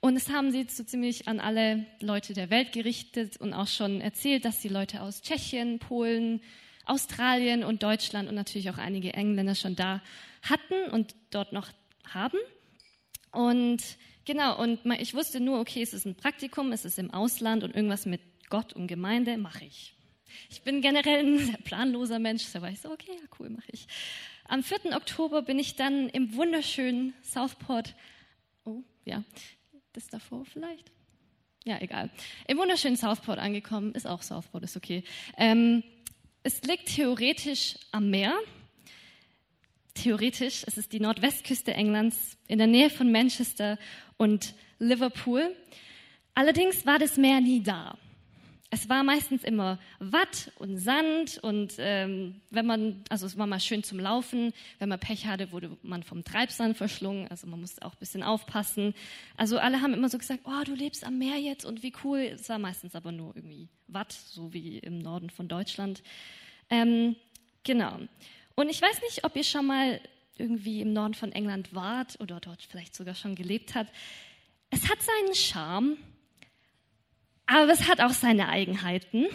Und 0.00 0.16
es 0.16 0.28
haben 0.28 0.50
sie 0.50 0.66
so 0.68 0.84
ziemlich 0.84 1.28
an 1.28 1.40
alle 1.40 1.86
Leute 2.00 2.34
der 2.34 2.50
Welt 2.50 2.72
gerichtet 2.72 3.38
und 3.38 3.54
auch 3.54 3.66
schon 3.66 4.02
erzählt, 4.02 4.44
dass 4.44 4.60
die 4.60 4.68
Leute 4.68 5.00
aus 5.00 5.22
Tschechien, 5.22 5.78
Polen, 5.78 6.42
Australien 6.86 7.64
und 7.64 7.82
Deutschland 7.82 8.28
und 8.28 8.34
natürlich 8.34 8.70
auch 8.70 8.78
einige 8.78 9.12
Engländer 9.14 9.54
schon 9.54 9.76
da 9.76 10.00
hatten 10.42 10.90
und 10.90 11.14
dort 11.30 11.52
noch 11.52 11.68
haben. 12.08 12.38
Und 13.32 13.82
genau, 14.24 14.60
und 14.60 14.80
ich 14.98 15.14
wusste 15.14 15.40
nur, 15.40 15.60
okay, 15.60 15.82
es 15.82 15.92
ist 15.92 16.06
ein 16.06 16.14
Praktikum, 16.14 16.72
es 16.72 16.84
ist 16.84 16.98
im 16.98 17.12
Ausland 17.12 17.64
und 17.64 17.74
irgendwas 17.74 18.06
mit 18.06 18.20
Gott 18.48 18.72
und 18.72 18.86
Gemeinde 18.86 19.36
mache 19.36 19.64
ich. 19.64 19.94
Ich 20.50 20.62
bin 20.62 20.80
generell 20.80 21.24
ein 21.24 21.38
sehr 21.38 21.58
planloser 21.58 22.18
Mensch, 22.18 22.44
da 22.52 22.62
war 22.62 22.70
ich 22.70 22.80
so, 22.80 22.90
okay, 22.90 23.12
ja, 23.12 23.28
cool, 23.38 23.50
mache 23.50 23.70
ich. 23.72 23.86
Am 24.48 24.62
4. 24.62 24.96
Oktober 24.96 25.42
bin 25.42 25.58
ich 25.58 25.74
dann 25.76 26.08
im 26.08 26.34
wunderschönen 26.34 27.14
Southport, 27.22 27.94
oh, 28.64 28.82
ja, 29.04 29.24
das 29.92 30.06
davor 30.08 30.44
vielleicht? 30.44 30.92
Ja, 31.64 31.80
egal. 31.80 32.10
Im 32.46 32.58
wunderschönen 32.58 32.96
Southport 32.96 33.40
angekommen, 33.40 33.92
ist 33.92 34.06
auch 34.06 34.22
Southport, 34.22 34.62
ist 34.62 34.76
okay. 34.76 35.02
Ähm, 35.36 35.82
es 36.46 36.62
liegt 36.62 36.94
theoretisch 36.94 37.74
am 37.90 38.08
Meer. 38.08 38.32
Theoretisch, 39.94 40.62
es 40.64 40.78
ist 40.78 40.92
die 40.92 41.00
Nordwestküste 41.00 41.74
Englands 41.74 42.38
in 42.46 42.58
der 42.58 42.68
Nähe 42.68 42.88
von 42.88 43.10
Manchester 43.10 43.78
und 44.16 44.54
Liverpool. 44.78 45.56
Allerdings 46.34 46.86
war 46.86 47.00
das 47.00 47.16
Meer 47.16 47.40
nie 47.40 47.64
da. 47.64 47.98
Es 48.76 48.90
war 48.90 49.04
meistens 49.04 49.42
immer 49.42 49.78
Watt 50.00 50.52
und 50.58 50.76
Sand 50.76 51.38
und 51.38 51.76
ähm, 51.78 52.42
wenn 52.50 52.66
man, 52.66 53.02
also 53.08 53.24
es 53.24 53.38
war 53.38 53.46
mal 53.46 53.58
schön 53.58 53.82
zum 53.82 53.98
Laufen, 53.98 54.52
wenn 54.78 54.90
man 54.90 55.00
Pech 55.00 55.26
hatte, 55.26 55.50
wurde 55.50 55.78
man 55.82 56.02
vom 56.02 56.24
Treibsand 56.24 56.76
verschlungen, 56.76 57.26
also 57.28 57.46
man 57.46 57.58
musste 57.58 57.82
auch 57.86 57.94
ein 57.94 57.98
bisschen 57.98 58.22
aufpassen. 58.22 58.92
Also 59.38 59.56
alle 59.56 59.80
haben 59.80 59.94
immer 59.94 60.10
so 60.10 60.18
gesagt, 60.18 60.42
oh, 60.44 60.62
du 60.66 60.74
lebst 60.74 61.06
am 61.06 61.16
Meer 61.16 61.38
jetzt 61.38 61.64
und 61.64 61.82
wie 61.82 61.94
cool. 62.04 62.18
Es 62.18 62.50
war 62.50 62.58
meistens 62.58 62.94
aber 62.94 63.12
nur 63.12 63.34
irgendwie 63.34 63.70
Watt, 63.88 64.12
so 64.12 64.52
wie 64.52 64.76
im 64.76 64.98
Norden 64.98 65.30
von 65.30 65.48
Deutschland. 65.48 66.02
Ähm, 66.68 67.16
genau. 67.64 67.98
Und 68.56 68.68
ich 68.68 68.82
weiß 68.82 69.00
nicht, 69.08 69.24
ob 69.24 69.36
ihr 69.36 69.44
schon 69.44 69.64
mal 69.64 70.02
irgendwie 70.36 70.82
im 70.82 70.92
Norden 70.92 71.14
von 71.14 71.32
England 71.32 71.74
wart 71.74 72.20
oder 72.20 72.40
dort 72.40 72.62
vielleicht 72.62 72.94
sogar 72.94 73.14
schon 73.14 73.36
gelebt 73.36 73.74
habt. 73.74 73.90
Es 74.68 74.90
hat 74.90 74.98
seinen 75.00 75.34
Charme, 75.34 75.96
aber 77.46 77.72
es 77.72 77.88
hat 77.88 78.00
auch 78.00 78.12
seine 78.12 78.48
Eigenheiten. 78.48 79.26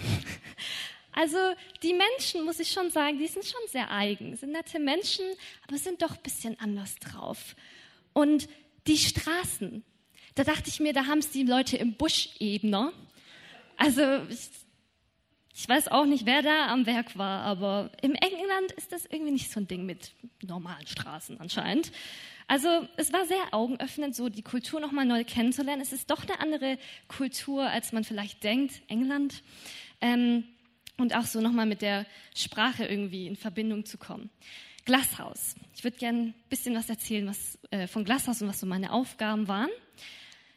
Also 1.13 1.37
die 1.83 1.93
Menschen, 1.93 2.45
muss 2.45 2.59
ich 2.59 2.71
schon 2.71 2.89
sagen, 2.89 3.17
die 3.17 3.27
sind 3.27 3.43
schon 3.43 3.61
sehr 3.67 3.91
eigen, 3.91 4.35
sind 4.37 4.53
nette 4.53 4.79
Menschen, 4.79 5.25
aber 5.67 5.77
sind 5.77 6.01
doch 6.01 6.11
ein 6.11 6.23
bisschen 6.23 6.57
anders 6.59 6.95
drauf. 6.99 7.55
Und 8.13 8.47
die 8.87 8.97
Straßen, 8.97 9.83
da 10.35 10.43
dachte 10.43 10.69
ich 10.69 10.79
mir, 10.79 10.93
da 10.93 11.07
haben 11.07 11.19
es 11.19 11.29
die 11.29 11.43
Leute 11.43 11.77
im 11.77 11.95
Busch 11.95 12.29
ebener. 12.39 12.93
Also 13.75 14.01
ich, 14.29 14.49
ich 15.53 15.67
weiß 15.67 15.89
auch 15.89 16.05
nicht, 16.05 16.25
wer 16.25 16.41
da 16.41 16.67
am 16.67 16.85
Werk 16.85 17.17
war, 17.17 17.41
aber 17.41 17.91
im 18.01 18.15
England 18.15 18.71
ist 18.77 18.91
das 18.91 19.05
irgendwie 19.05 19.31
nicht 19.31 19.51
so 19.51 19.59
ein 19.59 19.67
Ding 19.67 19.85
mit 19.85 20.13
normalen 20.41 20.87
Straßen 20.87 21.39
anscheinend. 21.41 21.91
Also 22.51 22.85
es 22.97 23.13
war 23.13 23.25
sehr 23.25 23.53
augenöffnend, 23.53 24.13
so 24.13 24.27
die 24.27 24.41
Kultur 24.41 24.81
nochmal 24.81 25.05
neu 25.05 25.23
kennenzulernen. 25.23 25.81
Es 25.81 25.93
ist 25.93 26.11
doch 26.11 26.23
eine 26.23 26.41
andere 26.41 26.77
Kultur, 27.07 27.63
als 27.63 27.93
man 27.93 28.03
vielleicht 28.03 28.43
denkt, 28.43 28.81
England. 28.89 29.41
Ähm, 30.01 30.43
und 30.97 31.15
auch 31.15 31.23
so 31.23 31.39
nochmal 31.39 31.65
mit 31.65 31.81
der 31.81 32.05
Sprache 32.35 32.83
irgendwie 32.83 33.25
in 33.25 33.37
Verbindung 33.37 33.85
zu 33.85 33.97
kommen. 33.97 34.29
Glashaus. 34.83 35.55
Ich 35.77 35.85
würde 35.85 35.95
gerne 35.95 36.19
ein 36.19 36.33
bisschen 36.49 36.75
was 36.75 36.89
erzählen 36.89 37.25
was, 37.25 37.57
äh, 37.71 37.87
von 37.87 38.03
Glashaus 38.03 38.41
und 38.41 38.49
was 38.49 38.59
so 38.59 38.65
meine 38.65 38.91
Aufgaben 38.91 39.47
waren. 39.47 39.69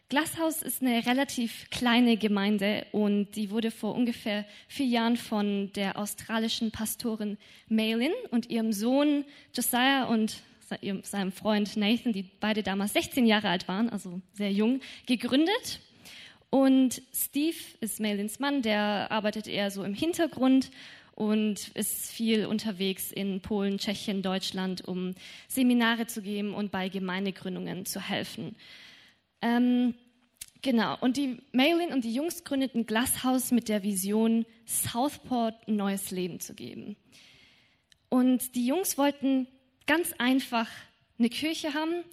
Glashaus 0.09 0.63
ist 0.63 0.83
eine 0.83 1.07
relativ 1.07 1.71
kleine 1.71 2.17
Gemeinde 2.17 2.89
und 2.91 3.37
die 3.37 3.51
wurde 3.51 3.71
vor 3.71 3.95
ungefähr 3.95 4.45
vier 4.67 4.87
Jahren 4.87 5.17
von 5.17 5.73
der 5.75 5.97
australischen 5.97 6.73
Pastorin 6.73 7.39
Maylin 7.69 8.13
und 8.33 8.51
ihrem 8.51 8.73
Sohn 8.73 9.25
Josiah 9.55 10.07
und 10.07 10.43
seinem 11.03 11.33
Freund 11.33 11.77
Nathan, 11.77 12.13
die 12.13 12.25
beide 12.41 12.63
damals 12.63 12.93
16 12.93 13.27
Jahre 13.27 13.49
alt 13.49 13.69
waren, 13.69 13.91
also 13.91 14.21
sehr 14.33 14.53
jung, 14.53 14.81
gegründet. 15.07 15.81
Und 16.51 17.03
Steve 17.13 17.57
ist 17.81 18.01
Maylins 18.01 18.39
Mann, 18.39 18.63
der 18.63 19.11
arbeitet 19.11 19.49
eher 19.49 19.71
so 19.71 19.83
im 19.83 19.95
Hintergrund 19.95 20.71
und 21.15 21.69
ist 21.75 22.13
viel 22.13 22.47
unterwegs 22.47 23.13
in 23.13 23.41
Polen, 23.41 23.79
Tschechien, 23.79 24.23
Deutschland, 24.23 24.87
um 24.87 25.15
Seminare 25.49 26.07
zu 26.07 26.23
geben 26.23 26.55
und 26.55 26.71
bei 26.71 26.89
Gemeindegründungen 26.89 27.87
zu 27.87 28.01
helfen. 28.01 28.57
Ähm, 29.43 29.95
genau, 30.63 30.97
und 31.01 31.17
die 31.17 31.39
Maylin 31.53 31.93
und 31.93 32.05
die 32.05 32.15
Jungs 32.15 32.45
gründeten 32.45 32.87
Glashaus 32.87 33.53
mit 33.53 33.69
der 33.69 33.83
Vision, 33.83 34.45
Southport 34.67 35.69
ein 35.69 35.77
neues 35.77 36.11
Leben 36.11 36.41
zu 36.41 36.55
geben. 36.55 36.97
Und 38.09 38.55
die 38.55 38.67
Jungs 38.67 38.99
wollten 38.99 39.47
ganz 39.87 40.13
einfach 40.19 40.69
eine 41.19 41.29
Kirche 41.29 41.75
haben, 41.75 42.05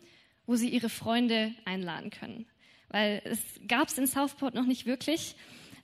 wo 0.46 0.56
sie 0.56 0.70
ihre 0.70 0.90
Freunde 0.90 1.54
einladen 1.66 2.10
können. 2.10 2.46
Weil 2.90 3.22
es 3.24 3.40
gab 3.68 3.88
es 3.88 3.98
in 3.98 4.08
Southport 4.08 4.54
noch 4.54 4.66
nicht 4.66 4.86
wirklich. 4.86 5.36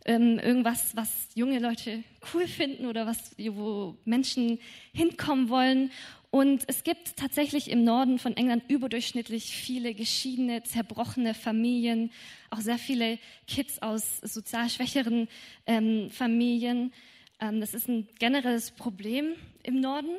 Ähm, 0.05 0.39
irgendwas, 0.39 0.95
was 0.95 1.29
junge 1.35 1.59
Leute 1.59 2.03
cool 2.33 2.47
finden 2.47 2.85
oder 2.85 3.05
was, 3.05 3.35
wo 3.37 3.97
Menschen 4.05 4.59
hinkommen 4.93 5.49
wollen. 5.49 5.91
Und 6.29 6.63
es 6.67 6.83
gibt 6.83 7.15
tatsächlich 7.17 7.69
im 7.69 7.83
Norden 7.83 8.19
von 8.19 8.35
England 8.35 8.63
überdurchschnittlich 8.69 9.55
viele 9.55 9.93
geschiedene, 9.93 10.63
zerbrochene 10.63 11.33
Familien, 11.33 12.11
auch 12.49 12.59
sehr 12.59 12.77
viele 12.77 13.19
Kids 13.47 13.81
aus 13.81 14.19
sozial 14.21 14.69
schwächeren 14.69 15.27
ähm, 15.65 16.09
Familien. 16.09 16.93
Ähm, 17.39 17.59
das 17.59 17.73
ist 17.73 17.87
ein 17.87 18.07
generelles 18.19 18.71
Problem 18.71 19.33
im 19.63 19.79
Norden. 19.79 20.15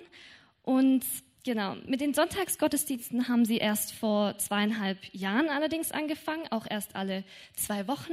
Und 0.63 1.05
Genau, 1.49 1.77
mit 1.87 2.03
den 2.03 2.13
Sonntagsgottesdiensten 2.13 3.27
haben 3.27 3.47
sie 3.47 3.57
erst 3.57 3.95
vor 3.95 4.37
zweieinhalb 4.37 4.99
Jahren 5.15 5.49
allerdings 5.49 5.93
angefangen, 5.93 6.47
auch 6.51 6.67
erst 6.69 6.95
alle 6.95 7.25
zwei 7.57 7.89
Wochen 7.89 8.13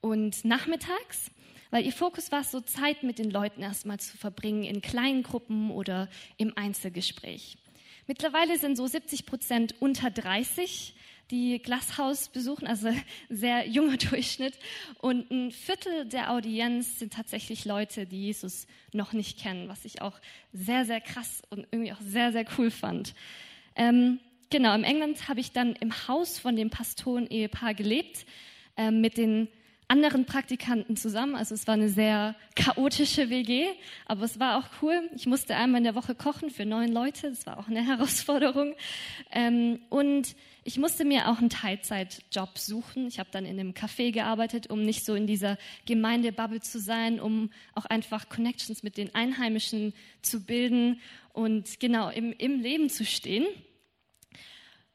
und 0.00 0.44
nachmittags, 0.44 1.32
weil 1.72 1.84
ihr 1.84 1.92
Fokus 1.92 2.30
war, 2.30 2.44
so 2.44 2.60
Zeit 2.60 3.02
mit 3.02 3.18
den 3.18 3.32
Leuten 3.32 3.62
erstmal 3.62 3.98
zu 3.98 4.16
verbringen 4.16 4.62
in 4.62 4.80
kleinen 4.80 5.24
Gruppen 5.24 5.72
oder 5.72 6.08
im 6.36 6.56
Einzelgespräch. 6.56 7.58
Mittlerweile 8.06 8.56
sind 8.58 8.76
so 8.76 8.86
70 8.86 9.26
Prozent 9.26 9.74
unter 9.80 10.12
30 10.12 10.94
die 11.30 11.58
Glashaus 11.58 12.28
besuchen, 12.28 12.66
also 12.66 12.90
sehr 13.28 13.68
junger 13.68 13.96
Durchschnitt. 14.10 14.54
Und 15.00 15.30
ein 15.30 15.50
Viertel 15.52 16.06
der 16.06 16.32
Audienz 16.32 16.98
sind 16.98 17.12
tatsächlich 17.12 17.64
Leute, 17.64 18.06
die 18.06 18.26
Jesus 18.26 18.66
noch 18.92 19.12
nicht 19.12 19.38
kennen, 19.38 19.68
was 19.68 19.84
ich 19.84 20.00
auch 20.02 20.18
sehr, 20.52 20.84
sehr 20.84 21.00
krass 21.00 21.42
und 21.50 21.66
irgendwie 21.70 21.92
auch 21.92 22.00
sehr, 22.00 22.32
sehr 22.32 22.44
cool 22.56 22.70
fand. 22.70 23.14
Ähm, 23.76 24.20
genau, 24.50 24.74
im 24.74 24.84
England 24.84 25.28
habe 25.28 25.40
ich 25.40 25.52
dann 25.52 25.74
im 25.76 26.08
Haus 26.08 26.38
von 26.38 26.56
dem 26.56 26.70
Pastoren-Ehepaar 26.70 27.74
gelebt, 27.74 28.26
äh, 28.76 28.90
mit 28.90 29.18
den 29.18 29.48
anderen 29.88 30.26
Praktikanten 30.26 30.96
zusammen. 30.96 31.34
Also 31.34 31.54
es 31.54 31.66
war 31.66 31.74
eine 31.74 31.88
sehr 31.88 32.36
chaotische 32.54 33.30
WG, 33.30 33.66
aber 34.04 34.24
es 34.24 34.38
war 34.38 34.58
auch 34.58 34.82
cool. 34.82 35.10
Ich 35.16 35.26
musste 35.26 35.56
einmal 35.56 35.78
in 35.78 35.84
der 35.84 35.94
Woche 35.94 36.14
kochen 36.14 36.50
für 36.50 36.66
neun 36.66 36.92
Leute. 36.92 37.30
Das 37.30 37.46
war 37.46 37.58
auch 37.58 37.68
eine 37.68 37.82
Herausforderung. 37.86 38.74
Ähm, 39.32 39.80
und 39.88 40.36
ich 40.64 40.76
musste 40.76 41.06
mir 41.06 41.28
auch 41.28 41.38
einen 41.38 41.48
Teilzeitjob 41.48 42.58
suchen. 42.58 43.06
Ich 43.08 43.18
habe 43.18 43.30
dann 43.32 43.46
in 43.46 43.58
einem 43.58 43.72
Café 43.72 44.12
gearbeitet, 44.12 44.68
um 44.68 44.82
nicht 44.82 45.06
so 45.06 45.14
in 45.14 45.26
dieser 45.26 45.56
Gemeindebubble 45.86 46.60
zu 46.60 46.78
sein, 46.78 47.18
um 47.18 47.50
auch 47.74 47.86
einfach 47.86 48.28
Connections 48.28 48.82
mit 48.82 48.98
den 48.98 49.14
Einheimischen 49.14 49.94
zu 50.20 50.44
bilden 50.44 51.00
und 51.32 51.80
genau 51.80 52.10
im, 52.10 52.34
im 52.34 52.60
Leben 52.60 52.90
zu 52.90 53.06
stehen. 53.06 53.46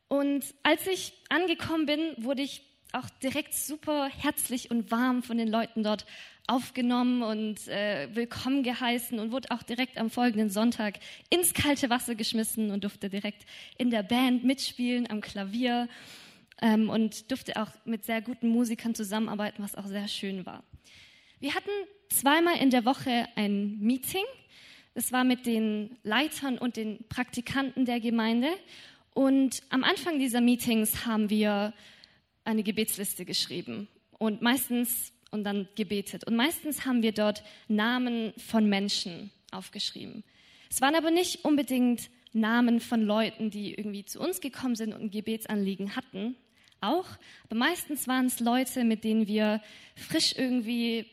Und 0.08 0.46
als 0.62 0.86
ich 0.86 1.14
angekommen 1.30 1.88
bin, 1.88 2.00
wurde 2.18 2.44
ich 2.44 2.62
auch 2.94 3.10
direkt 3.22 3.54
super 3.54 4.08
herzlich 4.08 4.70
und 4.70 4.92
warm 4.92 5.24
von 5.24 5.38
den 5.38 5.48
Leuten 5.48 5.84
dort 5.84 6.06
aufgenommen 6.46 7.24
und 7.24 7.68
äh, 7.68 8.08
willkommen 8.14 8.64
geheißen 8.64 9.18
und 9.20 9.32
wurde 9.32 9.50
auch 9.52 9.64
direkt 9.64 9.98
am 9.98 10.10
folgenden 10.10 10.50
Sonntag 10.50 11.00
ins 11.30 11.54
kalte 11.54 11.90
Wasser 11.90 12.16
geschmissen 12.16 12.72
und 12.72 12.84
durfte 12.84 13.10
direkt 13.10 13.46
in 13.78 13.90
der 13.90 14.04
Band 14.04 14.44
mitspielen 14.44 15.10
am 15.10 15.22
Klavier 15.22 15.88
ähm, 16.62 16.90
und 16.90 17.32
durfte 17.32 17.60
auch 17.62 17.70
mit 17.86 18.06
sehr 18.06 18.22
guten 18.22 18.50
Musikern 18.50 18.94
zusammenarbeiten, 18.94 19.64
was 19.64 19.76
auch 19.76 19.88
sehr 19.88 20.08
schön 20.08 20.46
war. 20.46 20.64
Wir 21.40 21.56
hatten 21.56 21.72
zweimal 22.10 22.58
in 22.58 22.70
der 22.70 22.86
Woche 22.86 23.28
ein 23.36 23.80
Meeting. 23.80 24.24
Das 24.94 25.12
war 25.12 25.24
mit 25.24 25.48
den 25.48 25.98
Leitern 26.04 26.60
und 26.60 26.78
den 26.78 27.04
Praktikanten 27.10 27.86
der 27.86 28.00
Gemeinde. 28.00 28.50
Und 29.14 29.64
am 29.70 29.84
Anfang 29.84 30.20
dieser 30.20 30.42
Meetings 30.42 31.06
haben 31.06 31.30
wir 31.30 31.74
eine 32.46 32.64
Gebetsliste 32.64 33.26
geschrieben 33.26 33.88
und 34.18 34.42
meistens 34.42 35.12
und 35.32 35.44
dann 35.44 35.68
gebetet. 35.76 36.26
Und 36.26 36.36
meistens 36.36 36.86
haben 36.86 37.02
wir 37.02 37.12
dort 37.12 37.44
Namen 37.68 38.34
von 38.38 38.70
Menschen 38.70 39.32
aufgeschrieben. 39.52 40.24
Es 40.70 40.82
waren 40.82 40.96
aber 40.96 41.12
nicht 41.12 41.44
unbedingt 41.44 42.10
Namen 42.34 42.80
von 42.80 43.02
Leuten, 43.02 43.50
die 43.50 43.74
irgendwie 43.74 44.06
zu 44.06 44.20
uns 44.20 44.42
gekommen 44.42 44.76
sind 44.76 44.94
und 44.94 45.02
ein 45.02 45.12
Gebetsanliegen 45.12 45.96
hatten. 45.96 46.36
Auch, 46.82 47.08
aber 47.46 47.56
meistens 47.56 48.08
waren 48.08 48.26
es 48.26 48.40
Leute, 48.40 48.84
mit 48.84 49.04
denen 49.04 49.28
wir 49.28 49.62
frisch 49.96 50.36
irgendwie 50.38 51.06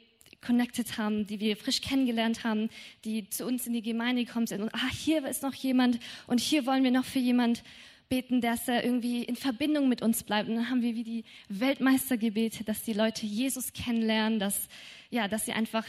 connected 0.44 0.98
haben, 0.98 1.26
die 1.26 1.38
wir 1.38 1.56
frisch 1.56 1.80
kennengelernt 1.80 2.44
haben, 2.44 2.70
die 3.04 3.28
zu 3.28 3.46
uns 3.46 3.66
in 3.66 3.74
die 3.74 3.82
Gemeinde 3.82 4.24
gekommen 4.24 4.46
sind 4.46 4.62
und 4.62 4.74
ah, 4.74 4.90
hier 4.90 5.24
ist 5.26 5.42
noch 5.42 5.54
jemand 5.54 6.00
und 6.26 6.40
hier 6.40 6.66
wollen 6.66 6.82
wir 6.82 6.90
noch 6.90 7.04
für 7.04 7.18
jemand 7.18 7.62
beten, 8.10 8.42
dass 8.42 8.68
er 8.68 8.84
irgendwie 8.84 9.22
in 9.22 9.36
Verbindung 9.36 9.88
mit 9.88 10.02
uns 10.02 10.24
bleibt. 10.24 10.48
Und 10.48 10.56
dann 10.56 10.68
haben 10.68 10.82
wir 10.82 10.94
wie 10.94 11.04
die 11.04 11.24
Weltmeister 11.48 12.18
gebetet, 12.18 12.68
dass 12.68 12.82
die 12.82 12.92
Leute 12.92 13.24
Jesus 13.24 13.72
kennenlernen, 13.72 14.38
dass, 14.38 14.68
ja, 15.08 15.28
dass 15.28 15.46
sie 15.46 15.52
einfach 15.52 15.86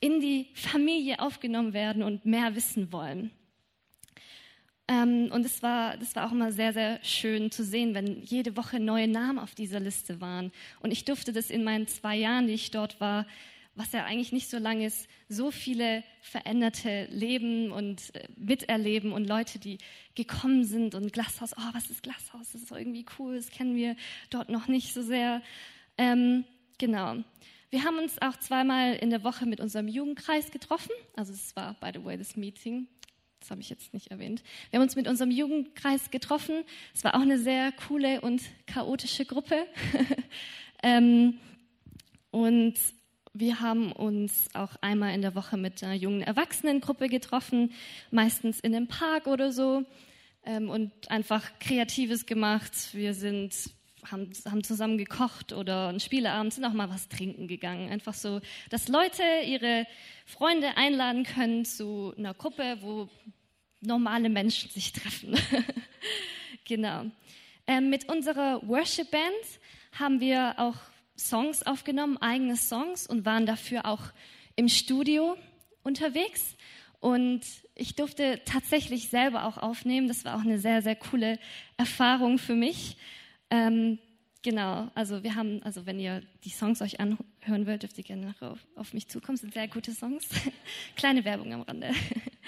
in 0.00 0.20
die 0.20 0.48
Familie 0.54 1.18
aufgenommen 1.18 1.74
werden 1.74 2.02
und 2.02 2.24
mehr 2.24 2.54
wissen 2.54 2.92
wollen. 2.92 3.30
Ähm, 4.86 5.30
und 5.32 5.44
es 5.44 5.62
war, 5.62 5.96
das 5.96 6.14
war 6.14 6.26
auch 6.26 6.32
immer 6.32 6.52
sehr, 6.52 6.72
sehr 6.72 7.02
schön 7.02 7.50
zu 7.50 7.64
sehen, 7.64 7.94
wenn 7.94 8.22
jede 8.22 8.56
Woche 8.56 8.78
neue 8.78 9.08
Namen 9.08 9.38
auf 9.38 9.54
dieser 9.54 9.80
Liste 9.80 10.20
waren. 10.20 10.52
Und 10.80 10.92
ich 10.92 11.04
durfte 11.04 11.32
das 11.32 11.50
in 11.50 11.64
meinen 11.64 11.88
zwei 11.88 12.16
Jahren, 12.16 12.46
die 12.46 12.54
ich 12.54 12.70
dort 12.70 13.00
war, 13.00 13.26
was 13.76 13.92
ja 13.92 14.04
eigentlich 14.04 14.32
nicht 14.32 14.48
so 14.48 14.58
lang 14.58 14.82
ist, 14.82 15.08
so 15.28 15.50
viele 15.50 16.04
veränderte 16.20 17.06
Leben 17.06 17.72
und 17.72 18.14
äh, 18.14 18.28
miterleben 18.36 19.12
und 19.12 19.26
Leute, 19.26 19.58
die 19.58 19.78
gekommen 20.14 20.64
sind 20.64 20.94
und 20.94 21.12
Glashaus, 21.12 21.52
oh, 21.56 21.70
was 21.72 21.90
ist 21.90 22.02
Glashaus? 22.02 22.52
Das 22.52 22.62
ist 22.62 22.70
irgendwie 22.70 23.06
cool, 23.18 23.36
das 23.36 23.50
kennen 23.50 23.74
wir 23.74 23.96
dort 24.30 24.48
noch 24.48 24.68
nicht 24.68 24.94
so 24.94 25.02
sehr. 25.02 25.42
Ähm, 25.98 26.44
genau. 26.78 27.16
Wir 27.70 27.82
haben 27.82 27.98
uns 27.98 28.22
auch 28.22 28.36
zweimal 28.36 28.94
in 28.94 29.10
der 29.10 29.24
Woche 29.24 29.46
mit 29.46 29.60
unserem 29.60 29.88
Jugendkreis 29.88 30.52
getroffen. 30.52 30.92
Also 31.16 31.32
es 31.32 31.56
war, 31.56 31.74
by 31.74 31.90
the 31.92 32.04
way, 32.04 32.16
das 32.16 32.36
Meeting. 32.36 32.86
Das 33.40 33.50
habe 33.50 33.60
ich 33.60 33.68
jetzt 33.68 33.92
nicht 33.92 34.12
erwähnt. 34.12 34.42
Wir 34.70 34.78
haben 34.78 34.84
uns 34.84 34.94
mit 34.94 35.08
unserem 35.08 35.30
Jugendkreis 35.30 36.10
getroffen. 36.12 36.62
Es 36.94 37.02
war 37.02 37.16
auch 37.16 37.20
eine 37.20 37.38
sehr 37.38 37.72
coole 37.72 38.20
und 38.20 38.42
chaotische 38.66 39.24
Gruppe. 39.24 39.66
ähm, 40.84 41.38
und 42.30 42.74
wir 43.34 43.60
haben 43.60 43.90
uns 43.90 44.48
auch 44.54 44.76
einmal 44.80 45.12
in 45.12 45.20
der 45.20 45.34
Woche 45.34 45.56
mit 45.56 45.82
einer 45.82 45.94
jungen 45.94 46.22
Erwachsenengruppe 46.22 47.08
getroffen, 47.08 47.72
meistens 48.12 48.60
in 48.60 48.74
einem 48.74 48.86
Park 48.86 49.26
oder 49.26 49.50
so, 49.52 49.84
ähm, 50.46 50.70
und 50.70 51.10
einfach 51.10 51.58
Kreatives 51.58 52.26
gemacht. 52.26 52.72
Wir 52.92 53.12
sind, 53.12 53.52
haben, 54.08 54.30
haben 54.48 54.62
zusammen 54.62 54.98
gekocht 54.98 55.52
oder 55.52 55.88
einen 55.88 55.98
Spieleabend, 55.98 56.54
sind 56.54 56.64
auch 56.64 56.72
mal 56.72 56.90
was 56.90 57.08
trinken 57.08 57.48
gegangen. 57.48 57.90
Einfach 57.90 58.14
so, 58.14 58.40
dass 58.70 58.86
Leute 58.86 59.22
ihre 59.44 59.86
Freunde 60.26 60.76
einladen 60.76 61.24
können 61.24 61.64
zu 61.64 62.14
einer 62.16 62.34
Gruppe, 62.34 62.78
wo 62.82 63.08
normale 63.80 64.28
Menschen 64.28 64.70
sich 64.70 64.92
treffen. 64.92 65.36
genau. 66.64 67.06
Ähm, 67.66 67.90
mit 67.90 68.08
unserer 68.08 68.60
Worship 68.68 69.10
Band 69.10 69.60
haben 69.98 70.20
wir 70.20 70.54
auch 70.58 70.76
Songs 71.16 71.62
aufgenommen, 71.62 72.18
eigene 72.18 72.56
Songs 72.56 73.06
und 73.06 73.24
waren 73.24 73.46
dafür 73.46 73.86
auch 73.86 74.02
im 74.56 74.68
Studio 74.68 75.36
unterwegs. 75.82 76.56
Und 77.00 77.42
ich 77.74 77.96
durfte 77.96 78.40
tatsächlich 78.46 79.08
selber 79.08 79.44
auch 79.44 79.58
aufnehmen. 79.58 80.08
Das 80.08 80.24
war 80.24 80.36
auch 80.36 80.40
eine 80.40 80.58
sehr, 80.58 80.80
sehr 80.80 80.96
coole 80.96 81.38
Erfahrung 81.76 82.38
für 82.38 82.54
mich. 82.54 82.96
Ähm, 83.50 83.98
genau, 84.42 84.90
also 84.94 85.22
wir 85.22 85.34
haben, 85.34 85.62
also 85.64 85.84
wenn 85.86 86.00
ihr 86.00 86.22
die 86.44 86.50
Songs 86.50 86.80
euch 86.80 87.00
anhören 87.00 87.66
wollt, 87.66 87.82
dürft 87.82 87.98
ihr 87.98 88.04
gerne 88.04 88.26
nachher 88.26 88.52
auf, 88.52 88.66
auf 88.74 88.94
mich 88.94 89.08
zukommen. 89.08 89.36
Das 89.36 89.42
sind 89.42 89.52
sehr 89.54 89.68
gute 89.68 89.92
Songs. 89.92 90.26
Kleine 90.96 91.24
Werbung 91.24 91.52
am 91.52 91.62
Rande. 91.62 91.90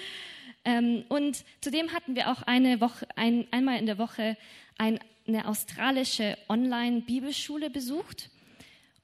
ähm, 0.64 1.04
und 1.08 1.44
zudem 1.60 1.92
hatten 1.92 2.16
wir 2.16 2.32
auch 2.32 2.42
eine 2.42 2.80
Woche, 2.80 3.06
ein, 3.16 3.46
einmal 3.50 3.78
in 3.78 3.86
der 3.86 3.98
Woche 3.98 4.38
ein, 4.78 4.98
eine 5.28 5.48
australische 5.48 6.38
Online-Bibelschule 6.48 7.68
besucht. 7.68 8.30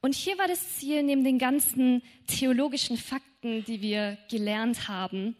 Und 0.02 0.16
hier 0.16 0.36
war 0.36 0.48
das 0.48 0.78
Ziel, 0.78 1.04
neben 1.04 1.22
den 1.22 1.38
ganzen 1.38 2.02
theologischen 2.26 2.96
Fakten, 2.96 3.64
die 3.64 3.80
wir 3.80 4.18
gelernt 4.28 4.88
haben, 4.88 5.36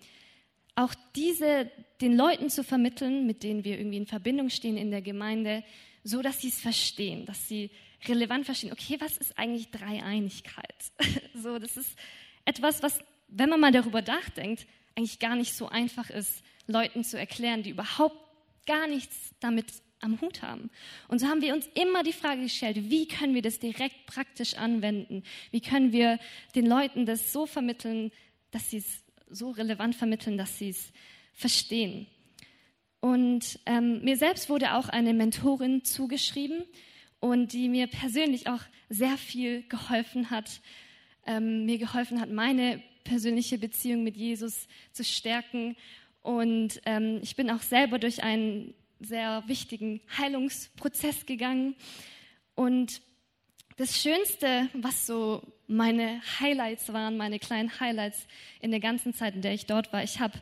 auch 0.76 0.94
diese 1.16 1.70
den 2.00 2.16
Leuten 2.16 2.48
zu 2.48 2.64
vermitteln, 2.64 3.26
mit 3.26 3.42
denen 3.42 3.64
wir 3.64 3.76
irgendwie 3.76 3.98
in 3.98 4.06
Verbindung 4.06 4.50
stehen 4.50 4.76
in 4.76 4.90
der 4.90 5.02
Gemeinde, 5.02 5.64
so 6.04 6.22
dass 6.22 6.40
sie 6.40 6.48
es 6.48 6.60
verstehen, 6.60 7.26
dass 7.26 7.48
sie 7.48 7.70
relevant 8.06 8.46
verstehen. 8.46 8.72
Okay, 8.72 8.96
was 9.00 9.16
ist 9.18 9.36
eigentlich 9.36 9.70
Dreieinigkeit? 9.70 10.92
so, 11.34 11.58
das 11.58 11.76
ist 11.76 11.96
etwas, 12.44 12.82
was, 12.82 13.00
wenn 13.28 13.50
man 13.50 13.60
mal 13.60 13.72
darüber 13.72 14.00
nachdenkt, 14.00 14.66
eigentlich 14.94 15.18
gar 15.18 15.34
nicht 15.34 15.54
so 15.54 15.68
einfach 15.68 16.08
ist, 16.08 16.42
Leuten 16.68 17.02
zu 17.02 17.18
erklären, 17.18 17.64
die 17.64 17.70
überhaupt 17.70 18.16
gar 18.66 18.86
nichts 18.86 19.34
damit 19.40 19.66
am 20.02 20.20
Hut 20.20 20.42
haben. 20.42 20.70
Und 21.08 21.20
so 21.20 21.26
haben 21.26 21.40
wir 21.40 21.54
uns 21.54 21.68
immer 21.74 22.02
die 22.02 22.12
Frage 22.12 22.42
gestellt, 22.42 22.90
wie 22.90 23.06
können 23.08 23.34
wir 23.34 23.42
das 23.42 23.58
direkt 23.58 24.06
praktisch 24.06 24.54
anwenden? 24.54 25.22
Wie 25.50 25.60
können 25.60 25.92
wir 25.92 26.18
den 26.54 26.66
Leuten 26.66 27.06
das 27.06 27.32
so 27.32 27.46
vermitteln, 27.46 28.10
dass 28.50 28.70
sie 28.70 28.78
es 28.78 29.04
so 29.30 29.50
relevant 29.50 29.94
vermitteln, 29.94 30.36
dass 30.36 30.58
sie 30.58 30.70
es 30.70 30.92
verstehen? 31.32 32.06
Und 33.00 33.58
ähm, 33.66 34.02
mir 34.04 34.16
selbst 34.16 34.48
wurde 34.48 34.74
auch 34.74 34.88
eine 34.88 35.12
Mentorin 35.12 35.84
zugeschrieben 35.84 36.62
und 37.18 37.52
die 37.52 37.68
mir 37.68 37.86
persönlich 37.86 38.48
auch 38.48 38.60
sehr 38.88 39.16
viel 39.16 39.62
geholfen 39.68 40.30
hat, 40.30 40.60
ähm, 41.26 41.64
mir 41.64 41.78
geholfen 41.78 42.20
hat, 42.20 42.30
meine 42.30 42.82
persönliche 43.04 43.58
Beziehung 43.58 44.04
mit 44.04 44.16
Jesus 44.16 44.68
zu 44.92 45.04
stärken. 45.04 45.76
Und 46.22 46.80
ähm, 46.84 47.18
ich 47.22 47.34
bin 47.34 47.50
auch 47.50 47.62
selber 47.62 47.98
durch 47.98 48.22
einen 48.22 48.74
sehr 49.04 49.42
wichtigen 49.46 50.00
Heilungsprozess 50.18 51.26
gegangen. 51.26 51.74
Und 52.54 53.00
das 53.76 54.00
Schönste, 54.00 54.68
was 54.74 55.06
so 55.06 55.42
meine 55.66 56.20
Highlights 56.40 56.92
waren, 56.92 57.16
meine 57.16 57.38
kleinen 57.38 57.80
Highlights 57.80 58.26
in 58.60 58.70
der 58.70 58.80
ganzen 58.80 59.14
Zeit, 59.14 59.34
in 59.34 59.42
der 59.42 59.54
ich 59.54 59.66
dort 59.66 59.92
war, 59.92 60.02
ich 60.02 60.20
habe 60.20 60.38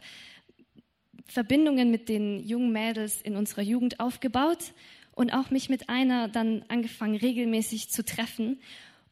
Verbindungen 1.26 1.90
mit 1.90 2.08
den 2.08 2.40
jungen 2.40 2.72
Mädels 2.72 3.22
in 3.22 3.36
unserer 3.36 3.62
Jugend 3.62 4.00
aufgebaut 4.00 4.72
und 5.12 5.32
auch 5.32 5.50
mich 5.50 5.68
mit 5.68 5.88
einer 5.88 6.28
dann 6.28 6.64
angefangen, 6.68 7.16
regelmäßig 7.16 7.90
zu 7.90 8.04
treffen. 8.04 8.60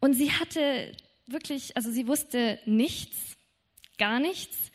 Und 0.00 0.14
sie 0.14 0.32
hatte 0.32 0.92
wirklich, 1.26 1.76
also 1.76 1.90
sie 1.90 2.08
wusste 2.08 2.58
nichts, 2.66 3.36
gar 3.98 4.18
nichts. 4.18 4.72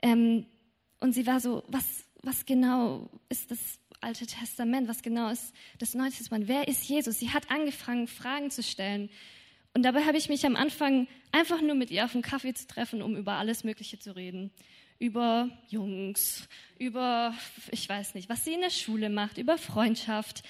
Ähm, 0.00 0.46
und 1.00 1.12
sie 1.12 1.26
war 1.26 1.40
so, 1.40 1.64
was, 1.68 2.03
was 2.24 2.46
genau 2.46 3.08
ist 3.28 3.50
das 3.50 3.78
Alte 4.00 4.26
Testament? 4.26 4.88
Was 4.88 5.02
genau 5.02 5.30
ist 5.30 5.52
das 5.78 5.94
Neue 5.94 6.10
Testament? 6.10 6.48
Wer 6.48 6.68
ist 6.68 6.88
Jesus? 6.88 7.18
Sie 7.18 7.30
hat 7.30 7.50
angefangen, 7.50 8.06
Fragen 8.06 8.50
zu 8.50 8.62
stellen. 8.62 9.10
Und 9.74 9.82
dabei 9.82 10.04
habe 10.04 10.16
ich 10.16 10.28
mich 10.28 10.46
am 10.46 10.56
Anfang 10.56 11.08
einfach 11.32 11.60
nur 11.60 11.74
mit 11.74 11.90
ihr 11.90 12.04
auf 12.04 12.14
einen 12.14 12.22
Kaffee 12.22 12.54
zu 12.54 12.66
treffen, 12.66 13.02
um 13.02 13.16
über 13.16 13.32
alles 13.32 13.64
Mögliche 13.64 13.98
zu 13.98 14.14
reden 14.14 14.52
über 14.98 15.50
Jungs, 15.68 16.48
über, 16.78 17.34
ich 17.70 17.88
weiß 17.88 18.14
nicht, 18.14 18.28
was 18.28 18.44
sie 18.44 18.54
in 18.54 18.60
der 18.60 18.70
Schule 18.70 19.10
macht, 19.10 19.38
über 19.38 19.58
Freundschaft. 19.58 20.42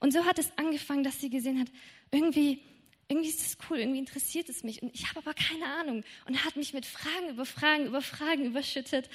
Und 0.00 0.12
so 0.12 0.24
hat 0.24 0.38
es 0.38 0.56
angefangen, 0.56 1.02
dass 1.02 1.20
sie 1.20 1.30
gesehen 1.30 1.58
hat, 1.58 1.68
irgendwie, 2.10 2.60
irgendwie 3.08 3.30
ist 3.30 3.40
das 3.40 3.58
cool, 3.68 3.78
irgendwie 3.78 3.98
interessiert 3.98 4.48
es 4.48 4.62
mich. 4.62 4.82
Und 4.82 4.94
ich 4.94 5.08
habe 5.08 5.20
aber 5.20 5.34
keine 5.34 5.66
Ahnung. 5.80 6.04
Und 6.26 6.44
hat 6.44 6.56
mich 6.56 6.74
mit 6.74 6.84
Fragen 6.84 7.30
über 7.30 7.46
Fragen 7.46 7.86
über 7.86 8.02
Fragen 8.02 8.44
überschüttet. 8.44 9.08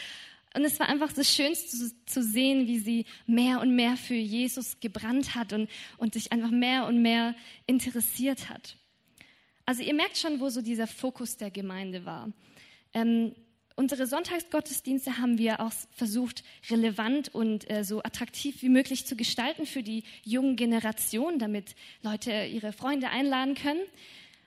Und 0.54 0.66
es 0.66 0.80
war 0.80 0.90
einfach 0.90 1.14
das 1.14 1.34
Schönste 1.34 1.92
zu, 2.06 2.24
sehen, 2.24 2.68
wie 2.68 2.80
sie 2.80 3.06
mehr 3.26 3.62
und 3.62 3.76
mehr 3.76 3.96
für 3.96 4.16
Jesus 4.16 4.80
gebrannt 4.80 5.34
hat 5.34 5.54
und, 5.54 5.70
und 5.98 6.14
sich 6.14 6.32
einfach 6.32 6.52
mehr 6.52 6.88
und 6.88 7.02
mehr 7.02 7.36
interessiert 7.68 8.50
hat. 8.50 8.76
Also 9.66 9.84
ihr 9.84 9.94
merkt 9.94 10.18
schon, 10.18 10.40
wo 10.42 10.50
so 10.50 10.62
dieser 10.62 10.88
Fokus 10.88 11.38
der 11.38 11.52
Gemeinde 11.52 12.06
war. 12.06 12.32
Ähm, 12.94 13.34
Unsere 13.76 14.06
Sonntagsgottesdienste 14.06 15.18
haben 15.18 15.38
wir 15.38 15.60
auch 15.60 15.72
versucht, 15.92 16.44
relevant 16.70 17.34
und 17.34 17.70
äh, 17.70 17.84
so 17.84 18.04
attraktiv 18.04 18.62
wie 18.62 18.70
möglich 18.70 19.08
zu 19.08 19.16
gestalten 19.16 19.66
für 19.66 19.82
die 19.82 20.04
jungen 20.24 20.56
Generationen, 20.56 21.40
damit 21.40 21.76
Leute 22.04 22.46
ihre 22.46 22.74
Freunde 22.74 23.10
einladen 23.10 23.56
können. 23.56 23.82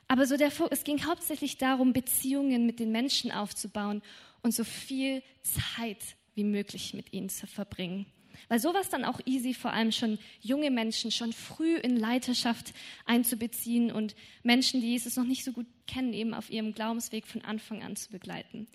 Aber 0.06 0.26
so 0.26 0.36
der, 0.36 0.52
es 0.70 0.84
ging 0.84 1.04
hauptsächlich 1.06 1.56
darum, 1.56 1.92
Beziehungen 1.92 2.66
mit 2.66 2.78
den 2.78 2.92
Menschen 2.92 3.32
aufzubauen 3.32 4.02
und 4.44 4.54
so 4.54 4.62
viel 4.62 5.22
Zeit 5.42 6.16
wie 6.34 6.44
möglich 6.44 6.94
mit 6.94 7.12
ihnen 7.12 7.30
zu 7.30 7.46
verbringen. 7.46 8.06
Weil 8.48 8.60
sowas 8.60 8.90
dann 8.90 9.04
auch 9.04 9.20
easy, 9.24 9.54
vor 9.54 9.72
allem 9.72 9.90
schon 9.90 10.18
junge 10.40 10.70
Menschen 10.70 11.10
schon 11.10 11.32
früh 11.32 11.76
in 11.76 11.96
Leiterschaft 11.96 12.74
einzubeziehen 13.06 13.90
und 13.90 14.14
Menschen, 14.42 14.80
die 14.80 14.88
Jesus 14.88 15.16
noch 15.16 15.24
nicht 15.24 15.44
so 15.44 15.52
gut 15.52 15.66
kennen, 15.86 16.12
eben 16.12 16.34
auf 16.34 16.50
ihrem 16.50 16.74
Glaubensweg 16.74 17.26
von 17.26 17.42
Anfang 17.42 17.82
an 17.82 17.96
zu 17.96 18.10
begleiten. 18.10 18.66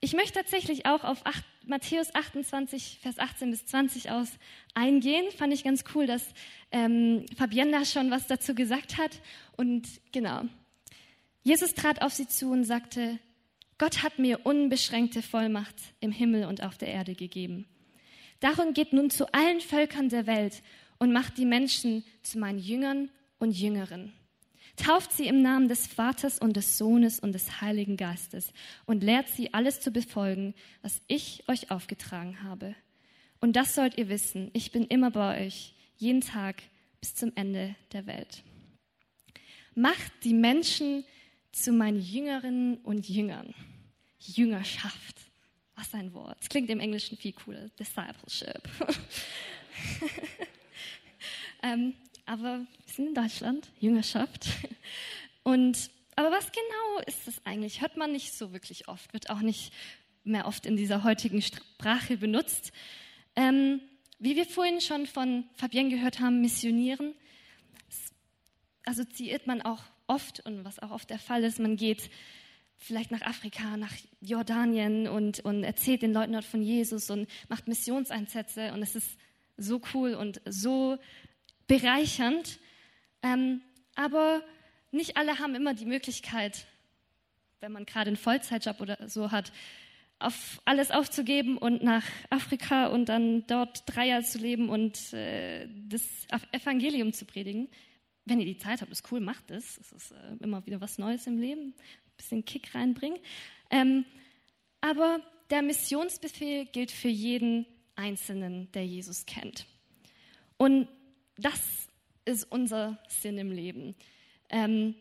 Ich 0.00 0.14
möchte 0.14 0.40
tatsächlich 0.40 0.86
auch 0.86 1.04
auf 1.04 1.24
8, 1.26 1.44
Matthäus 1.66 2.14
28, 2.14 2.98
Vers 3.02 3.18
18 3.18 3.50
bis 3.50 3.66
20 3.66 4.10
aus 4.10 4.28
eingehen. 4.74 5.30
Fand 5.36 5.52
ich 5.52 5.62
ganz 5.62 5.84
cool, 5.94 6.06
dass 6.06 6.26
ähm, 6.72 7.26
Fabienne 7.36 7.70
da 7.70 7.84
schon 7.84 8.10
was 8.10 8.26
dazu 8.26 8.54
gesagt 8.54 8.96
hat. 8.96 9.20
Und 9.56 9.86
genau, 10.10 10.44
Jesus 11.42 11.74
trat 11.74 12.00
auf 12.00 12.14
sie 12.14 12.26
zu 12.26 12.50
und 12.50 12.64
sagte, 12.64 13.18
Gott 13.80 14.02
hat 14.02 14.18
mir 14.18 14.44
unbeschränkte 14.44 15.22
Vollmacht 15.22 15.74
im 16.00 16.12
Himmel 16.12 16.44
und 16.44 16.62
auf 16.62 16.76
der 16.76 16.88
Erde 16.88 17.14
gegeben. 17.14 17.64
Darum 18.38 18.74
geht 18.74 18.92
nun 18.92 19.08
zu 19.08 19.32
allen 19.32 19.62
Völkern 19.62 20.10
der 20.10 20.26
Welt 20.26 20.62
und 20.98 21.14
macht 21.14 21.38
die 21.38 21.46
Menschen 21.46 22.04
zu 22.22 22.38
meinen 22.38 22.58
Jüngern 22.58 23.10
und 23.38 23.58
Jüngeren. 23.58 24.12
Tauft 24.76 25.12
sie 25.12 25.28
im 25.28 25.40
Namen 25.40 25.66
des 25.68 25.86
Vaters 25.86 26.38
und 26.38 26.56
des 26.56 26.76
Sohnes 26.76 27.20
und 27.20 27.32
des 27.32 27.62
Heiligen 27.62 27.96
Geistes 27.96 28.52
und 28.84 29.02
lehrt 29.02 29.30
sie 29.30 29.54
alles 29.54 29.80
zu 29.80 29.92
befolgen, 29.92 30.52
was 30.82 31.00
ich 31.06 31.48
euch 31.48 31.70
aufgetragen 31.70 32.42
habe. 32.42 32.74
Und 33.40 33.56
das 33.56 33.74
sollt 33.74 33.96
ihr 33.96 34.10
wissen, 34.10 34.50
ich 34.52 34.72
bin 34.72 34.84
immer 34.84 35.10
bei 35.10 35.46
euch, 35.46 35.72
jeden 35.96 36.20
Tag 36.20 36.62
bis 37.00 37.14
zum 37.14 37.32
Ende 37.34 37.74
der 37.94 38.06
Welt. 38.06 38.42
Macht 39.74 40.12
die 40.24 40.34
Menschen 40.34 41.02
zu 41.50 41.72
meinen 41.72 42.02
Jüngerinnen 42.02 42.76
und 42.84 43.08
Jüngern. 43.08 43.54
Jüngerschaft. 44.20 45.16
Was 45.74 45.94
ein 45.94 46.12
Wort. 46.12 46.36
Es 46.40 46.48
klingt 46.48 46.68
im 46.70 46.80
Englischen 46.80 47.16
viel 47.16 47.32
cooler. 47.32 47.68
Discipleship. 47.70 48.68
ähm, 51.62 51.94
aber 52.26 52.60
wir 52.60 52.94
sind 52.94 53.08
in 53.08 53.14
Deutschland, 53.14 53.68
Jüngerschaft. 53.80 54.46
Und, 55.42 55.90
aber 56.16 56.30
was 56.30 56.52
genau 56.52 57.06
ist 57.06 57.26
das 57.26 57.40
eigentlich? 57.44 57.80
Hört 57.80 57.96
man 57.96 58.12
nicht 58.12 58.34
so 58.34 58.52
wirklich 58.52 58.88
oft, 58.88 59.12
wird 59.12 59.30
auch 59.30 59.40
nicht 59.40 59.72
mehr 60.22 60.46
oft 60.46 60.66
in 60.66 60.76
dieser 60.76 61.02
heutigen 61.02 61.40
Sprache 61.40 62.18
benutzt. 62.18 62.72
Ähm, 63.36 63.80
wie 64.18 64.36
wir 64.36 64.44
vorhin 64.44 64.80
schon 64.80 65.06
von 65.06 65.44
Fabienne 65.54 65.88
gehört 65.88 66.20
haben, 66.20 66.42
missionieren, 66.42 67.14
assoziiert 68.84 69.46
man 69.46 69.62
auch 69.62 69.82
oft, 70.06 70.40
und 70.40 70.64
was 70.64 70.78
auch 70.78 70.90
oft 70.90 71.08
der 71.08 71.18
Fall 71.18 71.42
ist, 71.44 71.58
man 71.58 71.76
geht 71.76 72.10
vielleicht 72.80 73.10
nach 73.10 73.22
Afrika, 73.22 73.76
nach 73.76 73.92
Jordanien 74.20 75.06
und, 75.06 75.40
und 75.40 75.62
erzählt 75.64 76.02
den 76.02 76.12
Leuten 76.12 76.32
dort 76.32 76.44
von 76.44 76.62
Jesus 76.62 77.10
und 77.10 77.28
macht 77.48 77.68
Missionseinsätze 77.68 78.72
und 78.72 78.82
es 78.82 78.96
ist 78.96 79.16
so 79.56 79.80
cool 79.94 80.14
und 80.14 80.40
so 80.46 80.98
bereichernd. 81.66 82.58
Ähm, 83.22 83.60
aber 83.94 84.42
nicht 84.92 85.16
alle 85.16 85.38
haben 85.38 85.54
immer 85.54 85.74
die 85.74 85.84
Möglichkeit, 85.84 86.66
wenn 87.60 87.72
man 87.72 87.84
gerade 87.84 88.08
einen 88.08 88.16
Vollzeitjob 88.16 88.80
oder 88.80 89.08
so 89.08 89.30
hat, 89.30 89.52
auf 90.18 90.60
alles 90.64 90.90
aufzugeben 90.90 91.56
und 91.58 91.82
nach 91.82 92.04
Afrika 92.28 92.88
und 92.88 93.08
dann 93.08 93.46
dort 93.46 93.82
drei 93.86 94.08
Jahre 94.08 94.22
zu 94.22 94.38
leben 94.38 94.68
und 94.68 95.12
äh, 95.12 95.68
das 95.88 96.02
Evangelium 96.52 97.12
zu 97.12 97.24
predigen. 97.24 97.68
Wenn 98.26 98.38
ihr 98.38 98.46
die 98.46 98.58
Zeit 98.58 98.82
habt, 98.82 98.92
ist 98.92 99.10
cool, 99.10 99.20
macht 99.20 99.50
es. 99.50 99.78
Es 99.78 99.92
ist 99.92 100.12
äh, 100.12 100.36
immer 100.40 100.64
wieder 100.66 100.80
was 100.80 100.98
Neues 100.98 101.26
im 101.26 101.38
Leben, 101.38 101.74
bisschen 102.20 102.44
Kick 102.44 102.74
reinbringen. 102.74 103.18
Ähm, 103.70 104.04
aber 104.80 105.20
der 105.50 105.62
Missionsbefehl 105.62 106.66
gilt 106.66 106.90
für 106.90 107.08
jeden 107.08 107.66
Einzelnen, 107.96 108.70
der 108.72 108.86
Jesus 108.86 109.26
kennt. 109.26 109.66
Und 110.56 110.88
das 111.36 111.88
ist 112.24 112.44
unser 112.50 112.98
Sinn 113.08 113.38
im 113.38 113.50
Leben. 113.50 113.94
Ähm, 114.48 114.94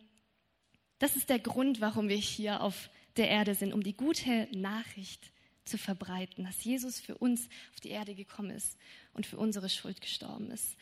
das 0.99 1.15
ist 1.15 1.29
der 1.29 1.39
Grund, 1.39 1.81
warum 1.81 2.09
wir 2.09 2.17
hier 2.17 2.61
auf 2.61 2.89
der 3.17 3.29
Erde 3.29 3.55
sind, 3.55 3.73
um 3.73 3.83
die 3.83 3.95
gute 3.95 4.47
Nachricht 4.51 5.31
zu 5.65 5.77
verbreiten, 5.77 6.45
dass 6.45 6.63
Jesus 6.63 6.99
für 6.99 7.17
uns 7.17 7.47
auf 7.73 7.79
die 7.79 7.89
Erde 7.89 8.15
gekommen 8.15 8.49
ist 8.49 8.77
und 9.13 9.25
für 9.25 9.37
unsere 9.37 9.69
Schuld 9.69 10.01
gestorben 10.01 10.51
ist. 10.51 10.75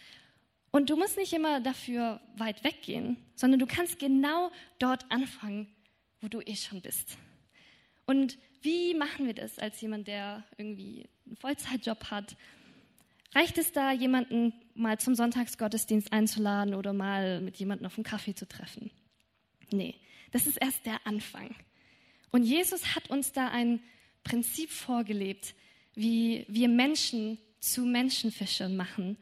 Und 0.72 0.90
du 0.90 0.96
musst 0.96 1.18
nicht 1.18 1.34
immer 1.34 1.60
dafür 1.60 2.22
weit 2.36 2.64
weggehen, 2.64 3.18
sondern 3.36 3.60
du 3.60 3.66
kannst 3.66 4.00
genau 4.00 4.52
dort 4.80 5.10
anfangen, 5.12 5.68
wo 6.22 6.28
du 6.28 6.42
eh 6.42 6.56
schon 6.56 6.82
bist. 6.82 7.18
Und 8.06 8.38
wie 8.62 8.94
machen 8.94 9.26
wir 9.26 9.34
das 9.34 9.60
als 9.60 9.80
jemand, 9.82 10.08
der 10.08 10.44
irgendwie 10.58 11.08
einen 11.26 11.36
Vollzeitjob 11.36 12.06
hat 12.12 12.36
Reicht 13.34 13.58
es 13.58 13.72
da, 13.72 13.92
jemanden 13.92 14.54
mal 14.74 15.00
zum 15.00 15.16
Sonntagsgottesdienst 15.16 16.14
einzuladen 16.14 16.74
oder 16.74 16.94
mal 16.94 17.42
mit 17.42 17.58
jemandem 17.58 17.88
auf 17.88 17.98
einen 17.98 18.04
Kaffee 18.04 18.34
zu 18.34 18.48
treffen? 18.48 18.90
Nee, 19.72 19.96
das 20.32 20.48
ist 20.48 20.58
erst 20.58 20.86
der 20.86 21.06
Anfang. 21.06 21.54
Und 22.32 22.44
Jesus 22.44 22.96
hat 22.96 23.10
uns 23.10 23.34
da 23.34 23.50
ein 23.50 23.82
Prinzip 24.24 24.72
vorgelebt, 24.72 25.56
wie 25.94 26.46
wir 26.48 26.70
Menschen 26.70 27.38
zu 27.60 27.82
Menschenfischern 27.82 28.76
machen. 28.76 29.18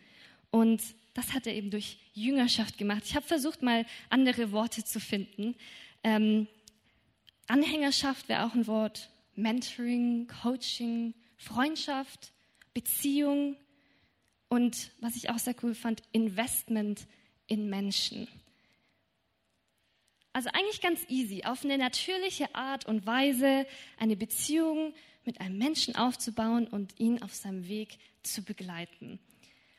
Und 0.51 0.81
das 1.13 1.33
hat 1.33 1.47
er 1.47 1.53
eben 1.53 1.71
durch 1.71 1.97
Jüngerschaft 2.13 2.77
gemacht. 2.77 3.03
Ich 3.05 3.15
habe 3.15 3.25
versucht, 3.25 3.61
mal 3.61 3.85
andere 4.09 4.51
Worte 4.51 4.83
zu 4.83 4.99
finden. 4.99 5.55
Ähm, 6.03 6.47
Anhängerschaft 7.47 8.27
wäre 8.27 8.45
auch 8.45 8.53
ein 8.53 8.67
Wort, 8.67 9.09
Mentoring, 9.35 10.27
Coaching, 10.41 11.13
Freundschaft, 11.37 12.33
Beziehung 12.73 13.55
und, 14.49 14.91
was 14.99 15.15
ich 15.15 15.29
auch 15.29 15.37
sehr 15.37 15.55
cool 15.63 15.75
fand, 15.75 16.01
Investment 16.11 17.07
in 17.47 17.69
Menschen. 17.69 18.27
Also 20.33 20.49
eigentlich 20.51 20.81
ganz 20.81 21.01
easy, 21.07 21.43
auf 21.45 21.63
eine 21.63 21.77
natürliche 21.77 22.53
Art 22.55 22.85
und 22.85 23.05
Weise 23.05 23.65
eine 23.97 24.15
Beziehung 24.15 24.93
mit 25.23 25.39
einem 25.39 25.57
Menschen 25.57 25.95
aufzubauen 25.95 26.67
und 26.67 26.99
ihn 26.99 27.21
auf 27.21 27.33
seinem 27.33 27.67
Weg 27.67 27.97
zu 28.21 28.43
begleiten. 28.43 29.19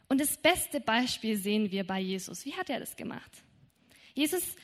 Und 0.09 0.21
das 0.21 0.37
beste 0.37 0.81
Beispiel 0.81 1.37
sehen 1.37 1.71
wir 1.71 1.85
bei 1.85 2.01
Jesus. 2.01 2.45
Wie 2.45 2.55
hat 2.55 2.71
er 2.71 2.81
das 2.81 2.97
gemacht? 2.97 3.31
Jesus 4.15 4.57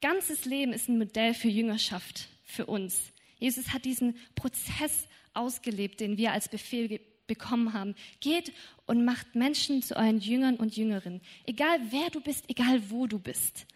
ganzes 0.00 0.44
Leben 0.44 0.72
ist 0.72 0.88
ein 0.88 0.98
Modell 0.98 1.34
für 1.34 1.48
Jüngerschaft 1.48 2.28
für 2.48 2.66
uns. 2.66 3.12
Jesus 3.38 3.72
hat 3.72 3.84
diesen 3.84 4.16
Prozess 4.34 5.06
ausgelebt, 5.34 6.00
den 6.00 6.16
wir 6.16 6.32
als 6.32 6.48
Befehl 6.48 7.00
bekommen 7.26 7.72
haben. 7.72 7.94
Geht 8.20 8.52
und 8.86 9.04
macht 9.04 9.34
Menschen 9.34 9.82
zu 9.82 9.94
euren 9.96 10.18
Jüngern 10.18 10.56
und 10.56 10.76
Jüngerinnen. 10.76 11.20
Egal 11.46 11.78
wer 11.90 12.10
du 12.10 12.20
bist, 12.20 12.44
egal 12.48 12.90
wo 12.90 13.06
du 13.06 13.18
bist. 13.18 13.66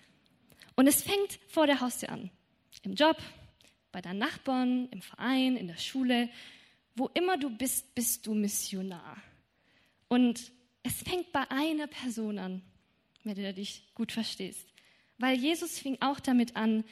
Und 0.74 0.86
es 0.88 1.02
fängt 1.02 1.38
vor 1.48 1.66
der 1.66 1.80
Haustür 1.80 2.08
an. 2.08 2.30
Im 2.82 2.94
Job, 2.94 3.18
bei 3.92 4.00
deinen 4.00 4.18
Nachbarn, 4.18 4.88
im 4.90 5.02
Verein, 5.02 5.56
in 5.56 5.68
der 5.68 5.76
Schule. 5.76 6.30
Wo 6.96 7.08
immer 7.14 7.36
du 7.36 7.50
bist, 7.50 7.94
bist 7.94 8.26
du 8.26 8.34
Missionar. 8.34 9.22
Und 10.08 10.50
es 10.82 11.02
fängt 11.02 11.30
bei 11.30 11.48
einer 11.50 11.86
Person 11.86 12.38
an, 12.38 12.62
wenn 13.22 13.34
du 13.34 13.54
dich 13.54 13.84
gut 13.94 14.10
verstehst. 14.10 14.66
Weil 15.18 15.38
Jesus 15.38 15.78
fing 15.78 15.98
auch 16.00 16.18
damit 16.18 16.56
an, 16.56 16.84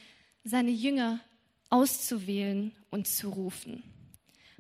seine 0.45 0.70
Jünger 0.70 1.20
auszuwählen 1.71 2.73
und 2.91 3.07
zu 3.07 3.31
rufen. 3.31 3.83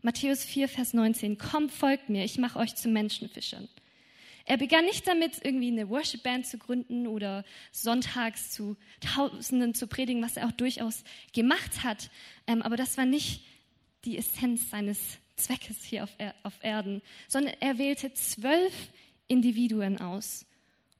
Matthäus 0.02 0.44
4, 0.44 0.68
Vers 0.68 0.94
19, 0.94 1.36
kommt, 1.36 1.72
folgt 1.72 2.08
mir, 2.08 2.24
ich 2.24 2.38
mache 2.38 2.58
euch 2.58 2.74
zu 2.74 2.88
Menschenfischern. 2.88 3.68
Er 4.46 4.56
begann 4.56 4.84
nicht 4.86 5.06
damit, 5.06 5.44
irgendwie 5.44 5.68
eine 5.68 5.90
Worship-Band 5.90 6.46
zu 6.46 6.58
gründen 6.58 7.06
oder 7.06 7.44
sonntags 7.70 8.50
zu 8.50 8.76
Tausenden 9.00 9.74
zu 9.74 9.86
predigen, 9.86 10.22
was 10.22 10.36
er 10.36 10.48
auch 10.48 10.52
durchaus 10.52 11.04
gemacht 11.34 11.84
hat. 11.84 12.10
Ähm, 12.46 12.62
aber 12.62 12.76
das 12.76 12.96
war 12.96 13.04
nicht 13.04 13.44
die 14.04 14.16
Essenz 14.16 14.70
seines 14.70 14.98
Zweckes 15.36 15.84
hier 15.84 16.04
auf, 16.04 16.10
er 16.18 16.34
auf 16.42 16.54
Erden, 16.62 17.02
sondern 17.28 17.54
er 17.60 17.78
wählte 17.78 18.12
zwölf 18.14 18.90
Individuen 19.28 20.00
aus, 20.00 20.46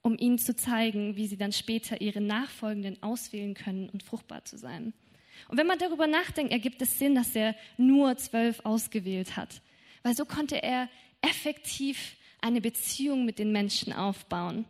um 0.02 0.16
ihnen 0.18 0.38
zu 0.38 0.54
zeigen, 0.54 1.16
wie 1.16 1.26
sie 1.26 1.36
dann 1.36 1.52
später 1.52 2.00
ihre 2.00 2.20
Nachfolgenden 2.20 3.02
auswählen 3.02 3.54
können 3.54 3.88
und 3.88 4.02
fruchtbar 4.02 4.44
zu 4.44 4.58
sein. 4.58 4.92
Und 5.48 5.58
wenn 5.58 5.66
man 5.66 5.78
darüber 5.78 6.06
nachdenkt, 6.06 6.52
ergibt 6.52 6.80
es 6.82 6.98
Sinn, 6.98 7.14
dass 7.14 7.34
er 7.34 7.54
nur 7.76 8.16
zwölf 8.16 8.60
ausgewählt 8.64 9.36
hat, 9.36 9.60
weil 10.02 10.14
so 10.14 10.24
konnte 10.24 10.62
er 10.62 10.88
effektiv 11.20 12.16
eine 12.40 12.60
Beziehung 12.60 13.24
mit 13.24 13.38
den 13.38 13.52
Menschen 13.52 13.92
aufbauen. 13.92 14.64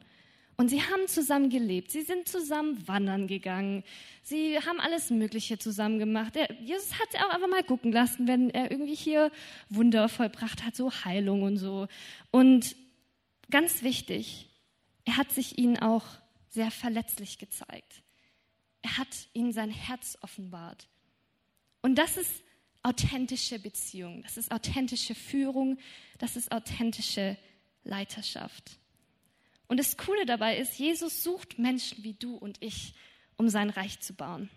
Und 0.57 0.69
sie 0.69 0.83
haben 0.83 1.09
zusammen 1.09 1.49
gelebt, 1.49 1.91
sie 1.91 2.03
sind 2.03 2.29
zusammen 2.29 2.87
wandern 2.87 3.27
gegangen, 3.27 3.83
sie 4.23 4.59
haben 4.59 4.79
alles 4.79 5.09
Mögliche 5.09 5.59
zusammen 5.59 5.99
gemacht. 5.99 6.37
Er, 6.37 6.53
Jesus 6.61 6.99
hat 6.99 7.17
auch 7.17 7.31
einfach 7.31 7.49
mal 7.49 7.63
gucken 7.63 7.93
lassen, 7.93 8.29
wenn 8.29 8.51
er 8.51 8.71
irgendwie 8.71 8.95
hier 8.95 9.33
Wunder 9.71 10.11
vollbracht 10.11 10.63
hat, 10.63 10.77
so 10.77 10.93
Heilung 10.93 11.45
und 11.45 11.57
so. 11.57 11.89
Und 12.31 12.77
ganz 13.51 13.83
wichtig, 13.83 14.51
er 15.07 15.17
hat 15.17 15.33
sich 15.33 15.57
ihnen 15.57 15.79
auch 15.79 16.05
sehr 16.51 16.71
verletzlich 16.71 17.39
gezeigt. 17.39 18.03
Er 18.83 18.97
hat 18.99 19.09
ihnen 19.33 19.53
sein 19.53 19.71
Herz 19.71 20.17
offenbart. 20.21 20.89
Und 21.83 21.97
das 21.97 22.17
ist 22.17 22.43
authentische 22.83 23.59
Beziehung, 23.59 24.23
das 24.23 24.37
ist 24.37 24.53
authentische 24.53 25.15
Führung, 25.15 25.79
das 26.19 26.37
ist 26.37 26.51
authentische 26.51 27.37
Leiterschaft. 27.85 28.79
Und 29.69 29.79
das 29.79 29.97
Coole 29.97 30.27
dabei 30.27 30.57
ist, 30.57 30.79
Jesus 30.79 31.23
sucht 31.23 31.59
Menschen 31.59 32.03
wie 32.03 32.15
du 32.15 32.37
und 32.37 32.57
ich, 32.61 32.95
um 33.37 33.49
sein 33.49 33.71
Reich 33.71 34.01
zu 34.01 34.15
bauen. 34.15 34.51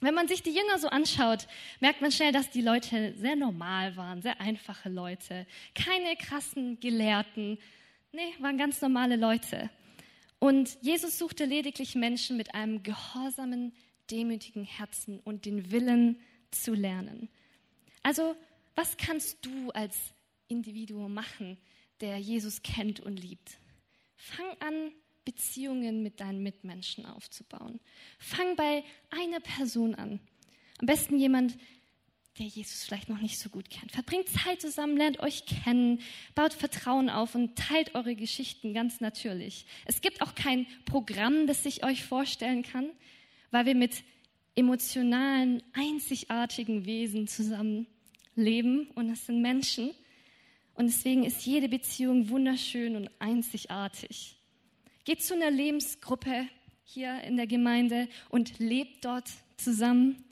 Wenn 0.00 0.14
man 0.14 0.28
sich 0.28 0.42
die 0.42 0.54
Jünger 0.54 0.78
so 0.78 0.88
anschaut, 0.88 1.46
merkt 1.80 2.00
man 2.00 2.10
schnell, 2.10 2.32
dass 2.32 2.50
die 2.50 2.62
Leute 2.62 3.14
sehr 3.18 3.36
normal 3.36 3.96
waren, 3.96 4.22
sehr 4.22 4.40
einfache 4.40 4.88
Leute, 4.88 5.46
keine 5.74 6.16
krassen 6.16 6.80
Gelehrten, 6.80 7.58
nee, 8.12 8.32
waren 8.38 8.56
ganz 8.56 8.80
normale 8.80 9.16
Leute. 9.16 9.68
Und 10.40 10.78
Jesus 10.80 11.18
suchte 11.18 11.44
lediglich 11.44 11.94
Menschen 11.94 12.36
mit 12.36 12.54
einem 12.54 12.82
gehorsamen, 12.82 13.72
demütigen 14.10 14.64
Herzen 14.64 15.20
und 15.20 15.44
den 15.44 15.70
Willen 15.70 16.18
zu 16.50 16.74
lernen. 16.74 17.28
Also, 18.02 18.34
was 18.74 18.96
kannst 18.96 19.44
du 19.44 19.70
als 19.70 19.96
Individuum 20.48 21.12
machen, 21.12 21.58
der 22.00 22.18
Jesus 22.18 22.62
kennt 22.62 23.00
und 23.00 23.20
liebt? 23.20 23.58
Fang 24.16 24.50
an, 24.60 24.92
Beziehungen 25.26 26.02
mit 26.02 26.20
deinen 26.20 26.42
Mitmenschen 26.42 27.04
aufzubauen. 27.04 27.78
Fang 28.18 28.56
bei 28.56 28.82
einer 29.10 29.40
Person 29.40 29.94
an. 29.94 30.20
Am 30.78 30.86
besten 30.86 31.18
jemand, 31.18 31.58
der 32.38 32.46
Jesus 32.46 32.84
vielleicht 32.84 33.08
noch 33.08 33.20
nicht 33.20 33.38
so 33.38 33.48
gut 33.48 33.70
kennt. 33.70 33.92
Verbringt 33.92 34.28
Zeit 34.28 34.60
zusammen, 34.60 34.96
lernt 34.96 35.20
euch 35.20 35.44
kennen, 35.46 36.00
baut 36.34 36.52
Vertrauen 36.52 37.10
auf 37.10 37.34
und 37.34 37.56
teilt 37.56 37.94
eure 37.94 38.14
Geschichten 38.14 38.72
ganz 38.72 39.00
natürlich. 39.00 39.66
Es 39.84 40.00
gibt 40.00 40.22
auch 40.22 40.34
kein 40.34 40.66
Programm, 40.84 41.46
das 41.46 41.66
ich 41.66 41.84
euch 41.84 42.04
vorstellen 42.04 42.62
kann, 42.62 42.90
weil 43.50 43.66
wir 43.66 43.74
mit 43.74 44.04
emotionalen, 44.54 45.62
einzigartigen 45.72 46.86
Wesen 46.86 47.26
zusammen 47.26 47.86
leben 48.34 48.88
und 48.94 49.10
es 49.10 49.26
sind 49.26 49.42
Menschen. 49.42 49.90
Und 50.74 50.86
deswegen 50.86 51.24
ist 51.24 51.44
jede 51.44 51.68
Beziehung 51.68 52.30
wunderschön 52.30 52.96
und 52.96 53.10
einzigartig. 53.18 54.36
Geht 55.04 55.22
zu 55.22 55.34
einer 55.34 55.50
Lebensgruppe 55.50 56.46
hier 56.84 57.20
in 57.22 57.36
der 57.36 57.46
Gemeinde 57.46 58.08
und 58.28 58.58
lebt 58.58 59.04
dort 59.04 59.28
zusammen. 59.56 60.24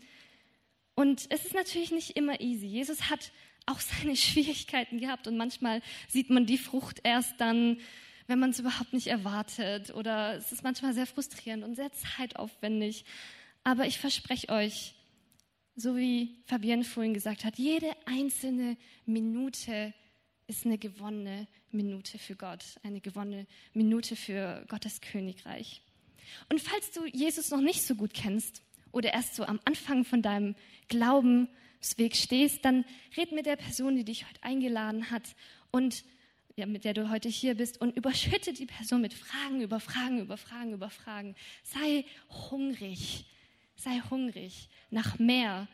Und 0.99 1.27
es 1.29 1.45
ist 1.45 1.55
natürlich 1.55 1.93
nicht 1.93 2.17
immer 2.17 2.41
easy. 2.41 2.67
Jesus 2.67 3.09
hat 3.09 3.31
auch 3.67 3.79
seine 4.03 4.17
Schwierigkeiten 4.17 4.99
gehabt 4.99 5.29
und 5.29 5.37
manchmal 5.37 5.81
sieht 6.09 6.29
man 6.29 6.45
die 6.45 6.59
Frucht 6.59 6.99
erst 7.05 7.41
dann, 7.41 7.79
wenn 8.27 8.41
man 8.41 8.51
es 8.51 8.59
überhaupt 8.59 8.93
nicht 8.93 9.07
erwartet 9.07 9.95
oder 9.95 10.35
es 10.35 10.51
ist 10.51 10.65
manchmal 10.65 10.95
sehr 10.95 11.07
frustrierend 11.07 11.63
und 11.63 11.77
sehr 11.77 11.93
zeitaufwendig. 11.93 13.05
Aber 13.63 13.87
ich 13.87 14.01
verspreche 14.01 14.49
euch, 14.49 14.97
so 15.77 15.97
wie 15.97 16.35
Fabienne 16.47 16.83
vorhin 16.83 17.15
gesagt 17.15 17.45
hat, 17.45 17.59
jede 17.59 17.95
einzelne 18.07 18.77
Minute 19.07 19.95
ist 20.49 20.67
eine 20.67 20.79
gewonnene 20.79 21.47
Minute 21.71 22.19
für 22.19 22.35
Gott, 22.35 22.65
eine 22.83 23.01
gewonnene 23.01 23.47
Minute 23.73 24.17
für 24.17 24.65
Gottes 24.67 25.01
Königreich. 25.01 25.81
Und 26.49 26.61
falls 26.61 26.91
du 26.91 27.07
Jesus 27.07 27.51
noch 27.51 27.61
nicht 27.61 27.83
so 27.83 27.95
gut 27.95 28.15
kennst, 28.15 28.63
oder 28.93 29.13
erst 29.13 29.35
so 29.35 29.45
am 29.45 29.61
Anfang 29.65 30.05
von 30.05 30.23
deinem 30.23 30.55
Glaubensweg 30.89 32.17
stehst, 32.17 32.65
dann 32.65 32.85
red 33.17 33.33
mit 33.33 33.47
der 33.47 33.57
Person, 33.57 33.97
die 33.97 34.05
dich 34.05 34.27
heute 34.29 34.43
eingeladen 34.43 35.11
hat 35.11 35.35
und 35.71 36.05
ja, 36.57 36.67
mit 36.67 36.85
der 36.85 36.93
du 36.93 37.09
heute 37.09 37.29
hier 37.29 37.55
bist 37.55 37.81
und 37.81 37.97
überschütte 37.97 38.53
die 38.53 38.67
Person 38.67 39.01
mit 39.01 39.15
Fragen 39.15 39.61
über 39.61 39.79
Fragen 39.79 40.19
über 40.19 40.37
Fragen 40.37 40.73
über 40.73 40.91
Fragen. 40.91 41.37
Sei 41.63 42.05
hungrig, 42.51 43.27
sei 43.77 44.03
hungrig 44.11 44.69
nach 44.91 45.21
mehr. 45.21 45.69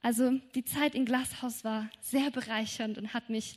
Also 0.00 0.30
die 0.54 0.64
Zeit 0.64 0.94
in 0.94 1.04
Glashaus 1.04 1.64
war 1.64 1.90
sehr 2.00 2.30
bereichernd 2.30 2.96
und 2.96 3.12
hat 3.12 3.28
mich 3.28 3.56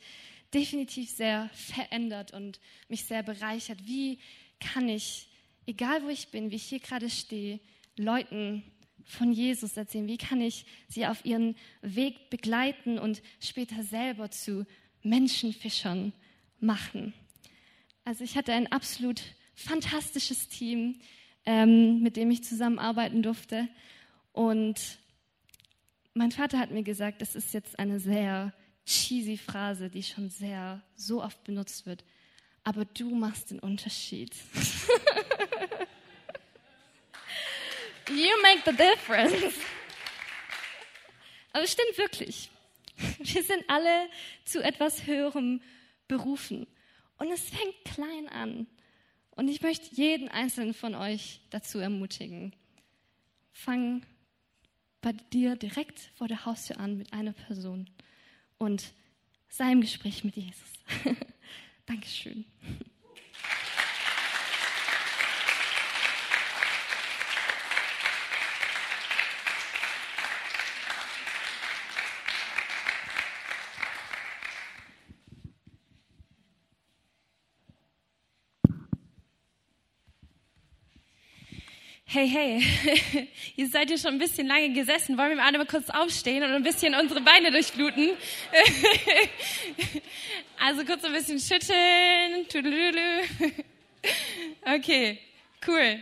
definitiv 0.52 1.10
sehr 1.10 1.48
verändert 1.54 2.32
und 2.32 2.60
mich 2.88 3.04
sehr 3.04 3.22
bereichert. 3.22 3.86
Wie 3.86 4.18
kann 4.60 4.88
ich, 4.88 5.28
egal 5.66 6.02
wo 6.04 6.08
ich 6.08 6.28
bin, 6.28 6.50
wie 6.50 6.56
ich 6.56 6.64
hier 6.64 6.80
gerade 6.80 7.08
stehe, 7.08 7.58
Leuten 7.96 8.62
von 9.04 9.32
Jesus 9.32 9.76
erzählen? 9.76 10.08
Wie 10.08 10.18
kann 10.18 10.40
ich 10.40 10.66
sie 10.88 11.06
auf 11.06 11.24
ihren 11.24 11.56
Weg 11.82 12.30
begleiten 12.30 12.98
und 12.98 13.22
später 13.40 13.82
selber 13.82 14.30
zu 14.30 14.66
Menschenfischern 15.02 16.12
machen? 16.60 17.14
Also 18.04 18.24
ich 18.24 18.36
hatte 18.36 18.52
ein 18.52 18.70
absolut 18.70 19.22
fantastisches 19.54 20.48
Team, 20.48 21.00
ähm, 21.46 22.02
mit 22.02 22.16
dem 22.16 22.30
ich 22.30 22.44
zusammenarbeiten 22.44 23.22
durfte. 23.22 23.68
Und 24.32 24.98
mein 26.14 26.32
Vater 26.32 26.58
hat 26.58 26.70
mir 26.70 26.82
gesagt, 26.82 27.22
das 27.22 27.34
ist 27.34 27.54
jetzt 27.54 27.78
eine 27.78 28.00
sehr 28.00 28.52
cheesy 28.84 29.36
Phrase, 29.36 29.88
die 29.88 30.02
schon 30.02 30.28
sehr 30.28 30.82
so 30.94 31.22
oft 31.22 31.42
benutzt 31.44 31.86
wird. 31.86 32.04
Aber 32.62 32.84
du 32.84 33.14
machst 33.14 33.50
den 33.50 33.60
Unterschied. 33.60 34.34
You 38.08 38.30
make 38.42 38.62
the 38.64 38.76
difference. 38.76 39.54
Aber 41.52 41.64
es 41.64 41.72
stimmt 41.72 41.96
wirklich. 41.96 42.50
Wir 43.18 43.42
sind 43.42 43.64
alle 43.68 44.08
zu 44.44 44.62
etwas 44.62 45.06
Höherem 45.06 45.62
berufen. 46.08 46.66
Und 47.18 47.30
es 47.32 47.48
fängt 47.48 47.84
klein 47.84 48.28
an. 48.28 48.66
Und 49.30 49.48
ich 49.48 49.62
möchte 49.62 49.94
jeden 49.94 50.28
einzelnen 50.28 50.74
von 50.74 50.94
euch 50.94 51.40
dazu 51.50 51.78
ermutigen. 51.78 52.54
Fang 53.52 54.04
bei 55.00 55.12
dir 55.12 55.56
direkt 55.56 55.98
vor 56.16 56.28
der 56.28 56.44
Haustür 56.44 56.78
an 56.78 56.96
mit 56.96 57.12
einer 57.12 57.32
Person 57.32 57.90
und 58.58 58.92
sei 59.48 59.72
im 59.72 59.80
Gespräch 59.80 60.24
mit 60.24 60.36
Jesus. 60.36 60.72
Dankeschön. 61.86 62.44
Hey, 82.14 82.28
hey, 82.28 83.28
ihr 83.56 83.66
seid 83.66 83.90
ja 83.90 83.98
schon 83.98 84.12
ein 84.12 84.18
bisschen 84.20 84.46
lange 84.46 84.72
gesessen. 84.72 85.18
Wollen 85.18 85.30
wir 85.30 85.36
mal 85.36 85.46
alle 85.46 85.58
mal 85.58 85.66
kurz 85.66 85.90
aufstehen 85.90 86.44
und 86.44 86.52
ein 86.52 86.62
bisschen 86.62 86.94
unsere 86.94 87.20
Beine 87.20 87.50
durchbluten? 87.50 88.10
Also 90.64 90.84
kurz 90.84 91.02
ein 91.02 91.12
bisschen 91.12 91.40
schütteln. 91.40 92.46
Okay, 94.64 95.18
cool. 95.66 96.00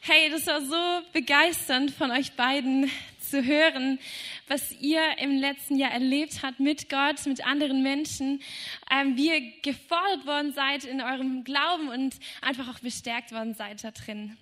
Hey, 0.00 0.28
das 0.28 0.44
war 0.48 0.60
so 0.60 1.06
begeisternd 1.12 1.92
von 1.92 2.10
euch 2.10 2.32
beiden 2.32 2.90
zu 3.20 3.44
hören, 3.44 4.00
was 4.48 4.72
ihr 4.80 5.18
im 5.18 5.38
letzten 5.38 5.76
Jahr 5.76 5.92
erlebt 5.92 6.42
habt 6.42 6.58
mit 6.58 6.88
Gott, 6.88 7.24
mit 7.26 7.46
anderen 7.46 7.84
Menschen, 7.84 8.42
ähm, 8.90 9.16
wie 9.16 9.28
ihr 9.28 9.52
gefordert 9.62 10.26
worden 10.26 10.52
seid 10.52 10.84
in 10.84 11.00
eurem 11.00 11.44
Glauben 11.44 11.90
und 11.90 12.16
einfach 12.40 12.68
auch 12.68 12.80
bestärkt 12.80 13.30
worden 13.30 13.54
seid 13.54 13.84
da 13.84 13.92
drin. 13.92 14.36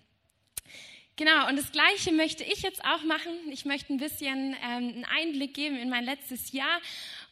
Genau, 1.16 1.48
und 1.48 1.56
das 1.56 1.72
Gleiche 1.72 2.12
möchte 2.12 2.44
ich 2.44 2.60
jetzt 2.60 2.84
auch 2.84 3.02
machen. 3.02 3.32
Ich 3.50 3.64
möchte 3.64 3.90
ein 3.92 3.96
bisschen 3.96 4.54
ähm, 4.62 4.88
einen 4.88 5.04
Einblick 5.06 5.54
geben 5.54 5.76
in 5.78 5.88
mein 5.88 6.04
letztes 6.04 6.52
Jahr 6.52 6.78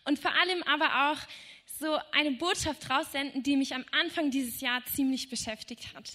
und 0.07 0.19
vor 0.19 0.33
allem 0.33 0.63
aber 0.63 1.11
auch 1.13 1.19
so 1.79 1.99
eine 2.13 2.31
Botschaft 2.33 2.89
raussenden, 2.89 3.43
die 3.43 3.57
mich 3.57 3.75
am 3.75 3.85
Anfang 3.93 4.31
dieses 4.31 4.63
Jahr 4.63 4.83
ziemlich 4.87 5.29
beschäftigt 5.29 5.95
hat. 5.95 6.13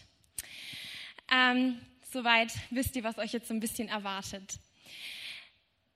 Ähm, 1.32 1.80
soweit 2.12 2.52
wisst 2.72 2.96
ihr, 2.96 3.04
was 3.04 3.20
euch 3.20 3.34
jetzt 3.34 3.48
so 3.48 3.54
ein 3.54 3.60
bisschen 3.60 3.88
erwartet. 3.88 4.58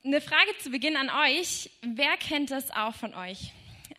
Eine 0.03 0.21
Frage 0.21 0.55
zu 0.59 0.69
Beginn 0.69 0.95
an 0.95 1.09
euch. 1.09 1.71
Wer 1.81 2.17
kennt 2.17 2.51
das 2.51 2.69
auch 2.69 2.93
von 2.93 3.15
euch? 3.15 3.51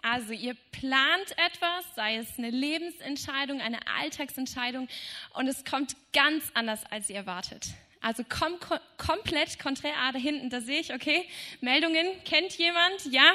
Also 0.07 0.35
ihr 0.35 0.55
plant 0.71 1.31
etwas, 1.39 1.95
sei 1.95 2.17
es 2.17 2.37
eine 2.37 2.51
Lebensentscheidung, 2.51 3.63
eine 3.63 3.79
Alltagsentscheidung 3.99 4.87
und 5.33 5.49
es 5.49 5.65
kommt 5.65 5.97
ganz 6.13 6.45
anders, 6.53 6.85
als 6.91 7.09
ihr 7.09 7.17
erwartet. 7.17 7.69
Also 8.03 8.23
kom 8.23 8.61
kom 8.61 8.79
komplett 8.99 9.59
konträr, 9.59 9.95
da 10.13 10.19
hinten, 10.19 10.51
da 10.51 10.61
sehe 10.61 10.79
ich, 10.81 10.93
okay, 10.93 11.27
Meldungen, 11.63 12.07
kennt 12.27 12.53
jemand? 12.59 13.07
Ja. 13.11 13.33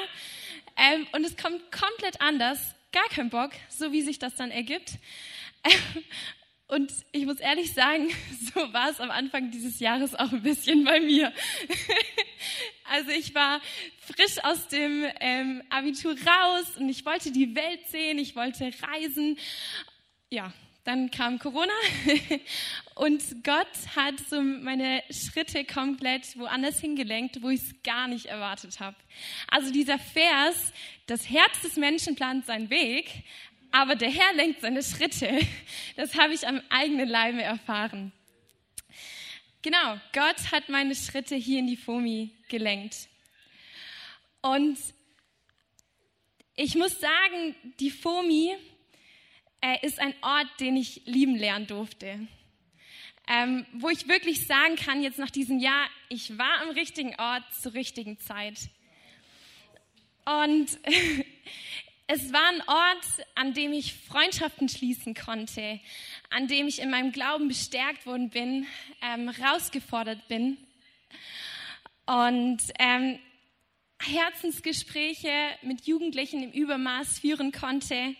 Ähm, 0.76 1.08
und 1.10 1.24
es 1.24 1.36
kommt 1.36 1.60
komplett 1.72 2.20
anders, 2.20 2.76
gar 2.92 3.08
kein 3.08 3.30
Bock, 3.30 3.50
so 3.68 3.90
wie 3.90 4.02
sich 4.02 4.20
das 4.20 4.36
dann 4.36 4.52
ergibt. 4.52 4.92
Und 6.68 6.92
ich 7.10 7.26
muss 7.26 7.40
ehrlich 7.40 7.74
sagen, 7.74 8.10
so 8.54 8.72
war 8.72 8.90
es 8.90 9.00
am 9.00 9.10
Anfang 9.10 9.50
dieses 9.50 9.80
Jahres 9.80 10.14
auch 10.14 10.30
ein 10.30 10.42
bisschen 10.42 10.84
bei 10.84 11.00
mir. 11.00 11.32
Also 12.92 13.10
ich 13.12 13.36
war 13.36 13.60
frisch 14.14 14.42
aus 14.42 14.68
dem 14.68 15.04
ähm, 15.20 15.62
Abitur 15.70 16.12
raus 16.12 16.76
und 16.78 16.88
ich 16.88 17.04
wollte 17.04 17.30
die 17.30 17.54
Welt 17.54 17.86
sehen, 17.88 18.18
ich 18.18 18.36
wollte 18.36 18.70
reisen. 18.82 19.38
Ja, 20.30 20.52
dann 20.84 21.10
kam 21.10 21.38
Corona 21.38 21.72
und 22.94 23.22
Gott 23.44 23.68
hat 23.94 24.18
so 24.28 24.40
meine 24.40 25.02
Schritte 25.10 25.64
komplett 25.64 26.38
woanders 26.38 26.80
hingelenkt, 26.80 27.42
wo 27.42 27.50
ich 27.50 27.60
es 27.60 27.82
gar 27.82 28.08
nicht 28.08 28.26
erwartet 28.26 28.80
habe. 28.80 28.96
Also 29.48 29.72
dieser 29.72 29.98
Vers, 29.98 30.72
das 31.06 31.28
Herz 31.28 31.60
des 31.62 31.76
Menschen 31.76 32.16
plant 32.16 32.46
seinen 32.46 32.70
Weg, 32.70 33.24
aber 33.72 33.94
der 33.94 34.10
Herr 34.10 34.34
lenkt 34.34 34.62
seine 34.62 34.82
Schritte. 34.82 35.38
Das 35.96 36.16
habe 36.16 36.32
ich 36.32 36.46
am 36.46 36.60
eigenen 36.70 37.08
Leibe 37.08 37.42
erfahren. 37.42 38.12
Genau, 39.62 40.00
Gott 40.14 40.52
hat 40.52 40.70
meine 40.70 40.94
Schritte 40.94 41.36
hier 41.36 41.58
in 41.58 41.66
die 41.66 41.76
FOMI 41.76 42.30
gelenkt. 42.48 43.09
Und 44.42 44.78
ich 46.56 46.74
muss 46.74 46.98
sagen, 46.98 47.54
die 47.78 47.90
FOMI 47.90 48.56
äh, 49.60 49.86
ist 49.86 49.98
ein 49.98 50.14
Ort, 50.22 50.48
den 50.60 50.76
ich 50.76 51.02
lieben 51.06 51.36
lernen 51.36 51.66
durfte. 51.66 52.26
Ähm, 53.28 53.66
wo 53.74 53.88
ich 53.90 54.08
wirklich 54.08 54.46
sagen 54.46 54.76
kann, 54.76 55.02
jetzt 55.02 55.18
nach 55.18 55.30
diesem 55.30 55.58
Jahr, 55.58 55.88
ich 56.08 56.36
war 56.36 56.62
am 56.62 56.70
richtigen 56.70 57.14
Ort 57.16 57.44
zur 57.60 57.74
richtigen 57.74 58.18
Zeit. 58.18 58.68
Und 60.24 60.78
Es 62.12 62.32
war 62.32 62.48
ein 62.48 62.60
Ort, 62.66 63.26
an 63.36 63.54
dem 63.54 63.72
ich 63.72 63.94
Freundschaften 63.94 64.68
schließen 64.68 65.14
konnte, 65.14 65.78
an 66.30 66.48
dem 66.48 66.66
ich 66.66 66.80
in 66.80 66.90
meinem 66.90 67.12
Glauben 67.12 67.46
bestärkt 67.46 68.04
worden 68.04 68.30
bin, 68.30 68.66
ähm, 69.00 69.30
herausgefordert 69.30 70.26
bin 70.26 70.56
und 72.06 72.58
ähm, 72.80 73.20
Herzensgespräche 74.00 75.30
mit 75.62 75.86
Jugendlichen 75.86 76.42
im 76.42 76.52
Übermaß 76.52 77.18
führen 77.18 77.52
konnte. 77.52 78.14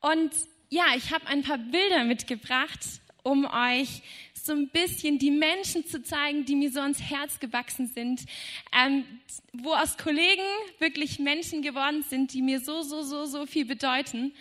Und 0.00 0.32
ja, 0.68 0.84
ich 0.96 1.12
habe 1.12 1.26
ein 1.26 1.42
paar 1.42 1.58
Bilder 1.58 2.04
mitgebracht, 2.04 2.80
um 3.22 3.44
euch 3.44 4.02
so 4.34 4.52
ein 4.52 4.68
bisschen 4.68 5.18
die 5.18 5.32
Menschen 5.32 5.84
zu 5.86 6.02
zeigen, 6.02 6.44
die 6.44 6.54
mir 6.54 6.70
so 6.70 6.80
ans 6.80 7.02
Herz 7.02 7.40
gewachsen 7.40 7.88
sind, 7.88 8.24
ähm, 8.72 9.04
wo 9.52 9.72
aus 9.72 9.98
Kollegen 9.98 10.42
wirklich 10.78 11.18
Menschen 11.18 11.62
geworden 11.62 12.04
sind, 12.08 12.32
die 12.32 12.42
mir 12.42 12.60
so, 12.60 12.82
so, 12.82 13.02
so, 13.02 13.26
so 13.26 13.46
viel 13.46 13.64
bedeuten. 13.64 14.32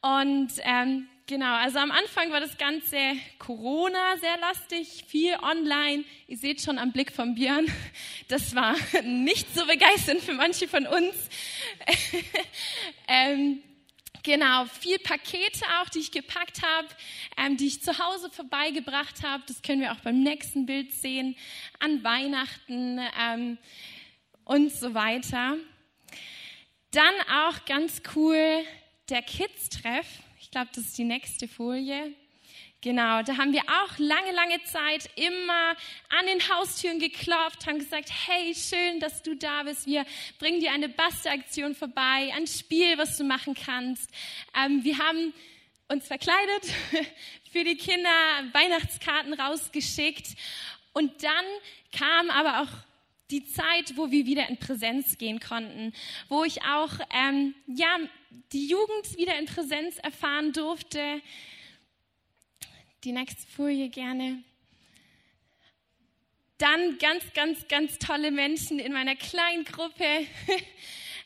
Und 0.00 0.52
ähm, 0.62 1.08
genau, 1.28 1.54
also 1.54 1.78
am 1.78 1.92
Anfang 1.92 2.32
war 2.32 2.40
das 2.40 2.58
Ganze 2.58 2.96
Corona 3.38 4.16
sehr 4.16 4.36
lastig, 4.38 5.04
viel 5.06 5.36
online. 5.36 6.02
Ihr 6.26 6.36
seht 6.36 6.60
schon 6.60 6.78
am 6.78 6.90
Blick 6.90 7.12
von 7.12 7.36
Björn, 7.36 7.66
das 8.28 8.56
war 8.56 8.74
nicht 9.04 9.54
so 9.54 9.64
begeisternd 9.66 10.22
für 10.22 10.34
manche 10.34 10.66
von 10.66 10.86
uns. 10.88 11.14
ähm, 13.08 13.62
Genau, 14.24 14.66
viel 14.66 14.98
Pakete 14.98 15.64
auch, 15.80 15.88
die 15.88 16.00
ich 16.00 16.10
gepackt 16.10 16.60
habe, 16.62 16.88
ähm, 17.38 17.56
die 17.56 17.68
ich 17.68 17.82
zu 17.82 17.98
Hause 17.98 18.28
vorbeigebracht 18.28 19.22
habe. 19.22 19.44
Das 19.46 19.62
können 19.62 19.80
wir 19.80 19.92
auch 19.92 20.00
beim 20.00 20.22
nächsten 20.22 20.66
Bild 20.66 20.92
sehen, 20.92 21.36
an 21.78 22.02
Weihnachten 22.02 23.00
ähm, 23.18 23.58
und 24.44 24.72
so 24.72 24.92
weiter. 24.92 25.56
Dann 26.90 27.14
auch 27.30 27.64
ganz 27.64 28.02
cool 28.16 28.64
der 29.10 29.22
Kids-Treff. 29.22 30.06
Ich 30.40 30.50
glaube, 30.50 30.68
das 30.74 30.84
ist 30.84 30.98
die 30.98 31.04
nächste 31.04 31.48
Folie. 31.48 32.14
Genau, 32.80 33.22
da 33.22 33.36
haben 33.36 33.52
wir 33.52 33.62
auch 33.62 33.98
lange, 33.98 34.30
lange 34.32 34.62
Zeit 34.62 35.10
immer 35.16 35.70
an 36.10 36.26
den 36.26 36.40
Haustüren 36.48 37.00
geklopft, 37.00 37.66
haben 37.66 37.80
gesagt, 37.80 38.08
hey, 38.28 38.54
schön, 38.54 39.00
dass 39.00 39.22
du 39.22 39.34
da 39.34 39.64
bist. 39.64 39.86
Wir 39.86 40.06
bringen 40.38 40.60
dir 40.60 40.70
eine 40.70 40.88
Bastelaktion 40.88 41.74
vorbei, 41.74 42.32
ein 42.36 42.46
Spiel, 42.46 42.96
was 42.96 43.16
du 43.16 43.24
machen 43.24 43.54
kannst. 43.54 44.08
Ähm, 44.54 44.84
wir 44.84 44.96
haben 44.98 45.34
uns 45.88 46.06
verkleidet, 46.06 46.72
für 47.52 47.64
die 47.64 47.76
Kinder 47.76 48.10
Weihnachtskarten 48.52 49.34
rausgeschickt. 49.34 50.36
Und 50.92 51.24
dann 51.24 51.44
kam 51.90 52.30
aber 52.30 52.62
auch 52.62 52.87
die 53.30 53.44
Zeit, 53.44 53.96
wo 53.96 54.10
wir 54.10 54.26
wieder 54.26 54.48
in 54.48 54.56
Präsenz 54.56 55.18
gehen 55.18 55.40
konnten, 55.40 55.92
wo 56.28 56.44
ich 56.44 56.62
auch 56.62 56.92
ähm, 57.14 57.54
ja 57.66 57.98
die 58.52 58.68
Jugend 58.68 59.16
wieder 59.16 59.38
in 59.38 59.46
Präsenz 59.46 59.98
erfahren 59.98 60.52
durfte 60.52 61.20
die 63.04 63.12
nächste 63.12 63.46
Folie 63.46 63.88
gerne. 63.88 64.42
Dann 66.58 66.98
ganz, 66.98 67.22
ganz, 67.34 67.68
ganz 67.68 67.98
tolle 67.98 68.30
Menschen 68.30 68.80
in 68.80 68.92
meiner 68.92 69.14
kleinen 69.14 69.64
Gruppe, 69.64 70.04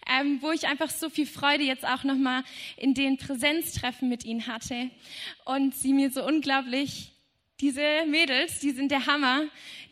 ähm, 0.06 0.42
wo 0.42 0.52
ich 0.52 0.66
einfach 0.66 0.90
so 0.90 1.08
viel 1.08 1.26
Freude 1.26 1.64
jetzt 1.64 1.86
auch 1.86 2.04
nochmal 2.04 2.44
in 2.76 2.92
den 2.92 3.16
Präsenztreffen 3.16 4.08
mit 4.08 4.24
ihnen 4.24 4.46
hatte. 4.46 4.90
Und 5.46 5.74
sie 5.74 5.94
mir 5.94 6.10
so 6.10 6.24
unglaublich, 6.24 7.12
diese 7.60 8.04
Mädels, 8.06 8.58
die 8.58 8.72
sind 8.72 8.90
der 8.90 9.06
Hammer, 9.06 9.46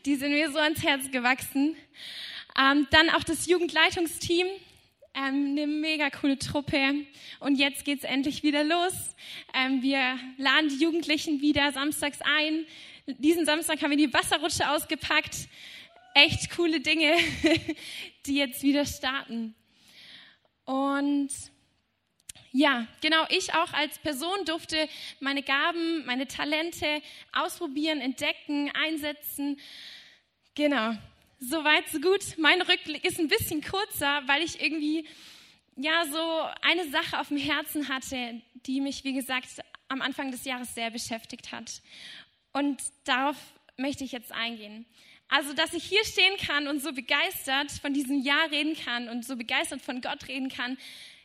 die 0.06 0.16
sind 0.16 0.32
mir 0.32 0.50
so 0.50 0.58
ans 0.58 0.82
Herz 0.82 1.10
gewachsen. 1.10 1.76
Ähm, 2.58 2.86
dann 2.90 3.10
auch 3.10 3.22
das 3.22 3.46
Jugendleitungsteam, 3.46 4.46
ähm, 5.14 5.50
eine 5.50 5.66
mega 5.66 6.10
coole 6.10 6.38
Truppe. 6.38 7.06
Und 7.40 7.56
jetzt 7.56 7.84
geht's 7.84 8.04
endlich 8.04 8.42
wieder 8.42 8.64
los. 8.64 8.94
Ähm, 9.54 9.82
wir 9.82 10.18
laden 10.38 10.68
die 10.68 10.82
Jugendlichen 10.82 11.40
wieder 11.40 11.72
samstags 11.72 12.18
ein. 12.22 12.66
Diesen 13.06 13.44
Samstag 13.44 13.82
haben 13.82 13.90
wir 13.90 13.96
die 13.96 14.12
Wasserrutsche 14.12 14.70
ausgepackt. 14.70 15.48
Echt 16.14 16.50
coole 16.56 16.80
Dinge, 16.80 17.12
die 18.26 18.36
jetzt 18.36 18.62
wieder 18.62 18.84
starten. 18.84 19.54
Und 20.64 21.30
ja, 22.52 22.86
genau, 23.00 23.24
ich 23.28 23.54
auch 23.54 23.72
als 23.72 23.98
Person 23.98 24.44
durfte 24.44 24.88
meine 25.20 25.42
Gaben, 25.42 26.04
meine 26.04 26.26
Talente 26.26 27.02
ausprobieren, 27.32 28.00
entdecken, 28.00 28.70
einsetzen. 28.74 29.60
Genau. 30.54 30.94
Soweit, 31.38 31.88
so 31.88 32.00
gut. 32.00 32.36
Mein 32.38 32.60
Rückblick 32.60 33.04
ist 33.04 33.18
ein 33.18 33.28
bisschen 33.28 33.62
kurzer, 33.62 34.22
weil 34.26 34.42
ich 34.42 34.60
irgendwie 34.60 35.06
ja 35.76 36.04
so 36.06 36.42
eine 36.62 36.90
Sache 36.90 37.20
auf 37.20 37.28
dem 37.28 37.38
Herzen 37.38 37.88
hatte, 37.88 38.42
die 38.66 38.80
mich, 38.80 39.04
wie 39.04 39.14
gesagt, 39.14 39.48
am 39.88 40.02
Anfang 40.02 40.30
des 40.30 40.44
Jahres 40.44 40.74
sehr 40.74 40.90
beschäftigt 40.90 41.52
hat. 41.52 41.80
Und 42.52 42.82
darauf 43.04 43.36
möchte 43.76 44.04
ich 44.04 44.12
jetzt 44.12 44.32
eingehen. 44.32 44.86
Also, 45.28 45.52
dass 45.52 45.72
ich 45.72 45.84
hier 45.84 46.04
stehen 46.04 46.36
kann 46.38 46.66
und 46.66 46.82
so 46.82 46.92
begeistert 46.92 47.70
von 47.70 47.94
diesem 47.94 48.20
Jahr 48.20 48.50
reden 48.50 48.74
kann 48.76 49.08
und 49.08 49.24
so 49.24 49.36
begeistert 49.36 49.80
von 49.80 50.00
Gott 50.00 50.26
reden 50.26 50.48
kann, 50.48 50.76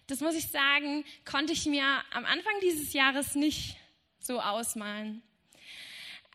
das 0.07 0.19
muss 0.19 0.35
ich 0.35 0.47
sagen, 0.47 1.03
konnte 1.23 1.53
ich 1.53 1.65
mir 1.65 1.85
am 2.11 2.25
Anfang 2.25 2.53
dieses 2.61 2.93
Jahres 2.93 3.35
nicht 3.35 3.77
so 4.19 4.39
ausmalen. 4.39 5.21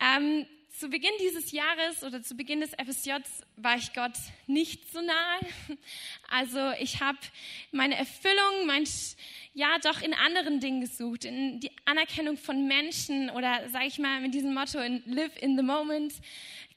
Ähm, 0.01 0.47
zu 0.81 0.89
Beginn 0.89 1.11
dieses 1.21 1.53
Jahres 1.53 2.03
oder 2.05 2.23
zu 2.23 2.35
Beginn 2.35 2.61
des 2.61 2.71
FSJs 2.71 3.43
war 3.57 3.77
ich 3.77 3.93
Gott 3.93 4.14
nicht 4.47 4.91
so 4.91 5.03
nahe. 5.03 5.41
Also 6.33 6.71
ich 6.79 7.01
habe 7.01 7.18
meine 7.71 7.97
Erfüllung, 7.97 8.66
mein, 8.66 8.85
ja 9.53 9.79
doch 9.83 10.01
in 10.01 10.14
anderen 10.14 10.61
Dingen 10.61 10.81
gesucht, 10.81 11.27
in 11.27 11.61
die 11.61 11.71
Anerkennung 11.85 12.39
von 12.39 12.66
Menschen 12.66 13.29
oder 13.31 13.68
sage 13.68 13.87
ich 13.89 13.99
mal 13.99 14.23
mit 14.23 14.33
diesem 14.33 14.55
Motto 14.55 14.79
in 14.79 15.03
Live 15.05 15.37
in 15.43 15.57
the 15.59 15.62
Moment, 15.62 16.14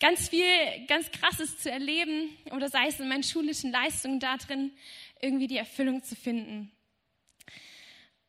ganz 0.01 0.27
viel, 0.27 0.43
ganz 0.87 1.09
Krasses 1.11 1.59
zu 1.59 1.71
erleben 1.71 2.35
oder 2.51 2.67
sei 2.67 2.87
es 2.87 2.99
in 2.99 3.07
meinen 3.07 3.23
schulischen 3.23 3.71
Leistungen 3.71 4.19
darin, 4.19 4.73
irgendwie 5.21 5.47
die 5.47 5.57
Erfüllung 5.57 6.03
zu 6.03 6.17
finden. 6.17 6.72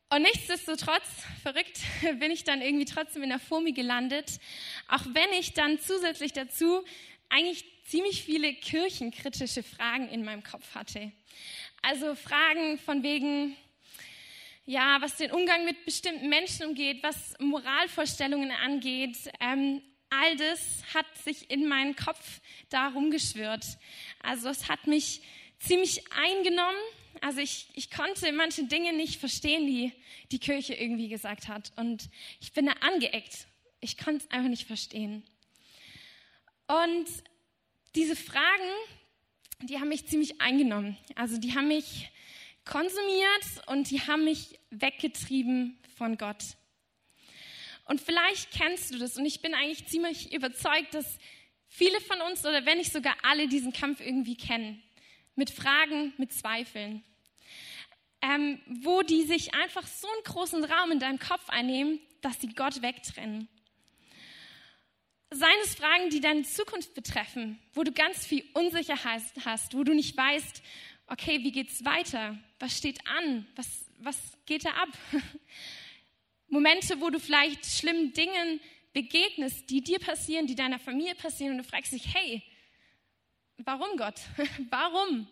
Und 0.09 0.21
nichtsdestotrotz, 0.21 1.07
verrückt, 1.41 1.79
bin 2.19 2.31
ich 2.31 2.43
dann 2.43 2.61
irgendwie 2.61 2.85
trotzdem 2.85 3.23
in 3.23 3.29
der 3.29 3.39
FOMI 3.39 3.71
gelandet, 3.71 4.39
auch 4.87 5.03
wenn 5.11 5.33
ich 5.39 5.53
dann 5.53 5.79
zusätzlich 5.79 6.31
dazu 6.31 6.83
eigentlich 7.29 7.65
ziemlich 7.85 8.23
viele 8.23 8.53
kirchenkritische 8.53 9.63
Fragen 9.63 10.07
in 10.09 10.23
meinem 10.23 10.43
Kopf 10.43 10.75
hatte. 10.75 11.11
Also 11.81 12.15
Fragen 12.15 12.77
von 12.79 13.03
wegen, 13.03 13.55
ja, 14.65 14.97
was 15.01 15.17
den 15.17 15.31
Umgang 15.31 15.65
mit 15.65 15.85
bestimmten 15.85 16.29
Menschen 16.29 16.67
umgeht, 16.67 17.01
was 17.03 17.35
Moralvorstellungen 17.39 18.51
angeht, 18.51 19.17
ähm, 19.39 19.81
all 20.09 20.35
das 20.37 20.83
hat 20.93 21.05
sich 21.23 21.49
in 21.49 21.67
meinen 21.67 21.95
Kopf 21.95 22.41
da 22.69 22.89
rumgeschwirrt. 22.89 23.65
Also 24.21 24.49
es 24.49 24.69
hat 24.69 24.87
mich 24.87 25.21
ziemlich 25.59 26.03
eingenommen 26.11 26.77
also 27.21 27.39
ich, 27.39 27.67
ich 27.73 27.91
konnte 27.91 28.31
manche 28.31 28.65
Dinge 28.65 28.93
nicht 28.93 29.19
verstehen, 29.19 29.65
die 29.67 29.91
die 30.31 30.39
Kirche 30.39 30.73
irgendwie 30.73 31.07
gesagt 31.07 31.47
hat. 31.47 31.71
Und 31.75 32.09
ich 32.39 32.53
bin 32.53 32.65
da 32.65 32.73
angeeckt. 32.81 33.47
Ich 33.79 33.97
konnte 33.97 34.25
es 34.25 34.31
einfach 34.31 34.49
nicht 34.49 34.67
verstehen. 34.67 35.23
Und 36.67 37.05
diese 37.95 38.15
Fragen, 38.15 38.71
die 39.61 39.79
haben 39.79 39.89
mich 39.89 40.07
ziemlich 40.07 40.41
eingenommen. 40.41 40.97
Also 41.15 41.37
die 41.37 41.55
haben 41.55 41.67
mich 41.67 42.09
konsumiert 42.65 43.67
und 43.67 43.89
die 43.91 44.01
haben 44.01 44.23
mich 44.23 44.59
weggetrieben 44.71 45.77
von 45.97 46.17
Gott. 46.17 46.43
Und 47.85 48.01
vielleicht 48.01 48.51
kennst 48.51 48.93
du 48.93 48.97
das 48.97 49.15
und 49.17 49.25
ich 49.25 49.41
bin 49.41 49.53
eigentlich 49.53 49.85
ziemlich 49.85 50.33
überzeugt, 50.33 50.95
dass 50.95 51.19
viele 51.67 52.01
von 52.01 52.19
uns 52.21 52.43
oder 52.43 52.65
wenn 52.65 52.79
nicht 52.79 52.91
sogar 52.91 53.15
alle 53.21 53.47
diesen 53.47 53.71
Kampf 53.71 54.01
irgendwie 54.01 54.35
kennen 54.35 54.81
mit 55.35 55.49
Fragen, 55.49 56.13
mit 56.17 56.33
Zweifeln, 56.33 57.03
ähm, 58.21 58.59
wo 58.81 59.01
die 59.01 59.23
sich 59.23 59.53
einfach 59.53 59.85
so 59.85 60.07
einen 60.07 60.23
großen 60.23 60.63
Raum 60.63 60.91
in 60.91 60.99
deinem 60.99 61.19
Kopf 61.19 61.49
einnehmen, 61.49 61.99
dass 62.21 62.39
sie 62.41 62.47
Gott 62.47 62.81
wegtrennen. 62.81 63.47
Seien 65.31 65.57
es 65.63 65.75
Fragen, 65.75 66.09
die 66.09 66.21
deine 66.21 66.43
Zukunft 66.43 66.93
betreffen, 66.93 67.59
wo 67.73 67.83
du 67.83 67.91
ganz 67.91 68.25
viel 68.25 68.43
Unsicherheit 68.53 69.21
hast, 69.43 69.75
wo 69.75 69.83
du 69.83 69.93
nicht 69.93 70.15
weißt, 70.15 70.61
okay, 71.07 71.43
wie 71.43 71.51
geht's 71.51 71.83
weiter? 71.83 72.37
Was 72.59 72.77
steht 72.77 73.05
an? 73.07 73.45
Was, 73.55 73.85
was 73.99 74.17
geht 74.45 74.65
da 74.65 74.71
ab? 74.71 74.89
Momente, 76.47 77.01
wo 77.01 77.09
du 77.09 77.19
vielleicht 77.19 77.65
schlimmen 77.65 78.13
Dingen 78.13 78.61
begegnest, 78.93 79.69
die 79.69 79.81
dir 79.81 79.99
passieren, 79.99 80.47
die 80.47 80.55
deiner 80.55 80.79
Familie 80.79 81.15
passieren 81.15 81.53
und 81.53 81.57
du 81.57 81.63
fragst 81.69 81.91
dich, 81.91 82.13
hey, 82.13 82.41
Warum 83.57 83.97
Gott? 83.97 84.19
Warum? 84.69 85.27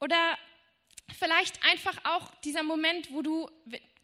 Oder 0.00 0.38
vielleicht 1.18 1.62
einfach 1.64 1.96
auch 2.04 2.34
dieser 2.42 2.62
Moment, 2.62 3.12
wo 3.12 3.22
du, 3.22 3.50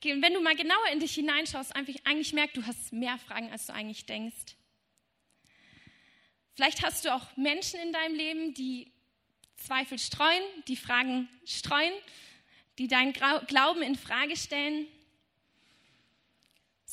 wenn 0.03 0.35
du 0.35 0.41
mal 0.41 0.55
genauer 0.55 0.89
in 0.93 1.01
dich 1.01 1.15
hineinschaust, 1.15 1.75
eigentlich 1.75 2.33
merkst, 2.33 2.57
du 2.57 2.67
hast 2.67 2.93
mehr 2.93 3.19
Fragen, 3.19 3.51
als 3.51 3.67
du 3.67 3.73
eigentlich 3.73 4.07
denkst. 4.07 4.57
Vielleicht 6.55 6.83
hast 6.83 7.05
du 7.05 7.15
auch 7.15 7.37
Menschen 7.37 7.81
in 7.81 7.93
deinem 7.93 8.15
Leben, 8.15 8.55
die 8.55 8.91
Zweifel 9.57 9.99
streuen, 9.99 10.43
die 10.69 10.77
Fragen 10.77 11.29
streuen, 11.45 11.93
die 12.79 12.89
deinen 12.89 13.13
Glauben 13.13 13.83
in 13.83 13.97
Frage 13.97 14.37
stellen. 14.37 14.87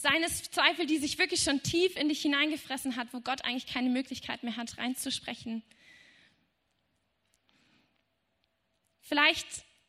Seien 0.03 0.21
es 0.21 0.43
Zweifel, 0.51 0.85
die 0.85 0.97
sich 0.97 1.17
wirklich 1.17 1.43
schon 1.43 1.63
tief 1.63 1.95
in 1.95 2.09
dich 2.09 2.21
hineingefressen 2.21 2.97
hat, 2.97 3.13
wo 3.13 3.21
Gott 3.21 3.45
eigentlich 3.45 3.67
keine 3.67 3.89
Möglichkeit 3.89 4.43
mehr 4.43 4.57
hat, 4.57 4.77
reinzusprechen. 4.77 5.63
Vielleicht 8.99 9.47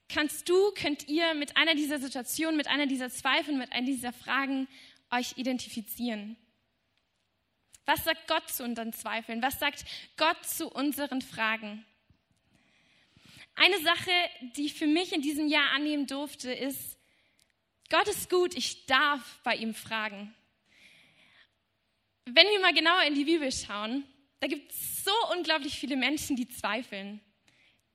kannst 0.09 0.49
du, 0.49 0.71
könnt 0.71 1.09
ihr 1.09 1.35
mit 1.35 1.57
einer 1.57 1.75
dieser 1.75 1.99
Situationen, 1.99 2.57
mit 2.57 2.69
einer 2.69 2.87
dieser 2.87 3.11
Zweifel, 3.11 3.57
mit 3.57 3.73
einer 3.73 3.87
dieser 3.87 4.13
Fragen 4.13 4.69
euch 5.11 5.37
identifizieren. 5.37 6.37
Was 7.85 8.05
sagt 8.05 8.29
Gott 8.29 8.49
zu 8.49 8.63
unseren 8.63 8.93
Zweifeln? 8.93 9.43
Was 9.43 9.59
sagt 9.59 9.85
Gott 10.17 10.47
zu 10.47 10.69
unseren 10.69 11.23
Fragen? 11.23 11.85
Eine 13.57 13.81
Sache, 13.81 14.13
die 14.57 14.67
ich 14.67 14.75
für 14.75 14.87
mich 14.87 15.13
in 15.13 15.23
diesem 15.23 15.49
Jahr 15.49 15.73
annehmen 15.73 16.07
durfte, 16.07 16.53
ist, 16.53 16.94
Gott 17.91 18.09
ist 18.09 18.31
gut, 18.31 18.57
ich 18.57 18.87
darf 18.87 19.41
bei 19.45 19.57
ihm 19.57 19.75
fragen. 19.75 20.35
Wenn 22.25 22.47
wir 22.47 22.61
mal 22.61 22.73
genauer 22.73 23.03
in 23.03 23.15
die 23.15 23.25
Bibel 23.25 23.53
schauen, 23.53 24.05
da 24.41 24.47
gibt 24.47 24.73
es 24.73 25.05
so 25.05 25.13
unglaublich 25.37 25.75
viele 25.79 25.97
Menschen, 25.97 26.37
die 26.37 26.49
zweifeln, 26.49 27.21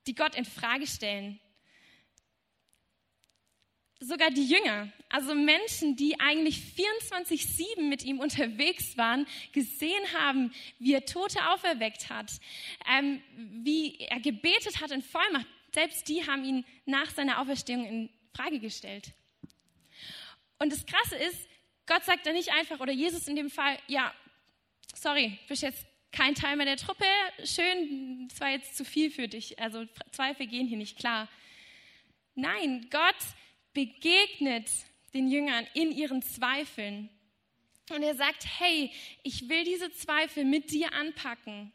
die 0.08 0.16
Gott 0.16 0.36
in 0.36 0.46
Frage 0.46 0.86
stellen. 0.86 1.40
Sogar 4.00 4.32
die 4.32 4.46
Jünger, 4.46 4.94
also 5.10 5.36
Menschen, 5.36 5.96
die 5.96 6.20
eigentlich 6.20 6.62
24-7 6.78 7.82
mit 7.82 8.04
ihm 8.04 8.20
unterwegs 8.20 8.98
waren, 8.98 9.28
gesehen 9.52 10.14
haben, 10.14 10.54
wie 10.78 10.94
er 10.94 11.06
Tote 11.06 11.50
auferweckt 11.50 12.10
hat, 12.10 12.32
ähm, 12.90 13.22
wie 13.36 13.98
er 13.98 14.22
gebetet 14.22 14.80
hat 14.80 14.92
in 14.92 15.02
Vollmacht. 15.02 15.48
Selbst 15.74 16.08
die 16.08 16.26
haben 16.26 16.46
ihn 16.46 16.66
nach 16.86 17.10
seiner 17.10 17.42
Auferstehung 17.42 17.86
in 17.86 18.10
Frage 18.34 18.60
gestellt. 18.60 19.14
Und 20.60 20.72
das 20.72 20.86
Krasse 20.86 21.16
ist, 21.16 21.48
Gott 21.86 22.04
sagt 22.06 22.26
da 22.26 22.32
nicht 22.32 22.52
einfach, 22.52 22.80
oder 22.80 22.92
Jesus 22.92 23.28
in 23.28 23.36
dem 23.36 23.50
Fall, 23.50 23.80
ja, 23.88 24.14
sorry, 24.94 25.40
bist 25.48 25.64
jetzt 25.64 25.86
kein 26.12 26.36
Teil 26.36 26.56
mehr 26.56 26.66
der 26.66 26.78
Truppe, 26.78 27.06
schön, 27.44 28.28
das 28.28 28.40
war 28.40 28.50
jetzt 28.50 28.76
zu 28.76 28.84
viel 28.84 29.12
für 29.12 29.28
dich, 29.28 29.60
also 29.60 29.86
Zweifel 30.12 30.48
gehen 30.48 30.68
hier 30.68 30.78
nicht 30.78 30.98
klar. 30.98 31.28
Nein, 32.36 32.88
Gott 32.90 33.16
begegnet 33.74 34.70
den 35.14 35.30
Jüngern 35.30 35.68
in 35.74 35.92
ihren 35.92 36.22
Zweifeln. 36.22 37.10
Und 37.90 38.04
er 38.04 38.16
sagt, 38.16 38.46
hey, 38.60 38.92
ich 39.24 39.50
will 39.50 39.64
diese 39.64 39.92
Zweifel 39.92 40.46
mit 40.46 40.72
dir 40.72 40.94
anpacken. 40.94 41.72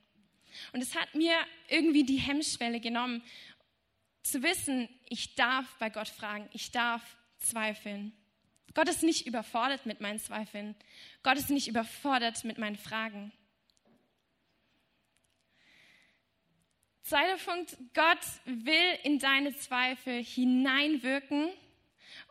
Und 0.72 0.80
es 0.80 0.94
hat 0.94 1.14
mir 1.14 1.34
irgendwie 1.68 2.04
die 2.04 2.18
Hemmschwelle 2.18 2.80
genommen, 2.80 3.22
zu 4.22 4.42
wissen, 4.42 4.88
ich 5.08 5.34
darf 5.34 5.66
bei 5.78 5.90
Gott 5.90 6.08
fragen, 6.08 6.48
ich 6.52 6.70
darf 6.70 7.02
zweifeln. 7.38 8.12
Gott 8.74 8.88
ist 8.88 9.02
nicht 9.02 9.26
überfordert 9.26 9.86
mit 9.86 10.00
meinen 10.00 10.18
Zweifeln. 10.18 10.74
Gott 11.22 11.38
ist 11.38 11.50
nicht 11.50 11.68
überfordert 11.68 12.42
mit 12.44 12.58
meinen 12.58 12.76
Fragen. 12.76 13.32
Zweiter 17.02 17.36
Punkt, 17.36 17.76
Gott 17.92 18.18
will 18.46 18.98
in 19.02 19.18
deine 19.18 19.54
Zweifel 19.56 20.24
hineinwirken 20.24 21.50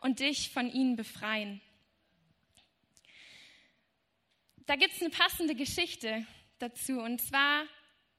und 0.02 0.20
dich 0.20 0.50
von 0.50 0.70
ihnen 0.70 0.96
befreien. 0.96 1.60
Da 4.66 4.76
gibt 4.76 4.94
es 4.94 5.00
eine 5.00 5.10
passende 5.10 5.54
Geschichte 5.54 6.26
dazu, 6.58 6.98
und 7.00 7.20
zwar, 7.20 7.64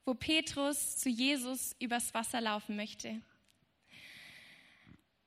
wo 0.05 0.13
Petrus 0.13 0.97
zu 0.97 1.09
Jesus 1.09 1.75
übers 1.79 2.13
Wasser 2.13 2.39
laufen 2.39 2.75
möchte. 2.75 3.21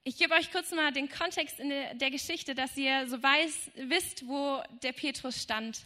Ich 0.09 0.17
gebe 0.17 0.33
euch 0.33 0.51
kurz 0.51 0.71
mal 0.71 0.91
den 0.91 1.11
Kontext 1.11 1.61
in 1.61 1.69
der 1.69 2.11
Geschichte, 2.11 2.55
dass 2.55 2.75
ihr 2.79 3.07
so 3.09 3.23
weiß, 3.23 3.73
wisst, 3.75 4.27
wo 4.27 4.63
der 4.83 4.93
Petrus 4.93 5.43
stand. 5.43 5.83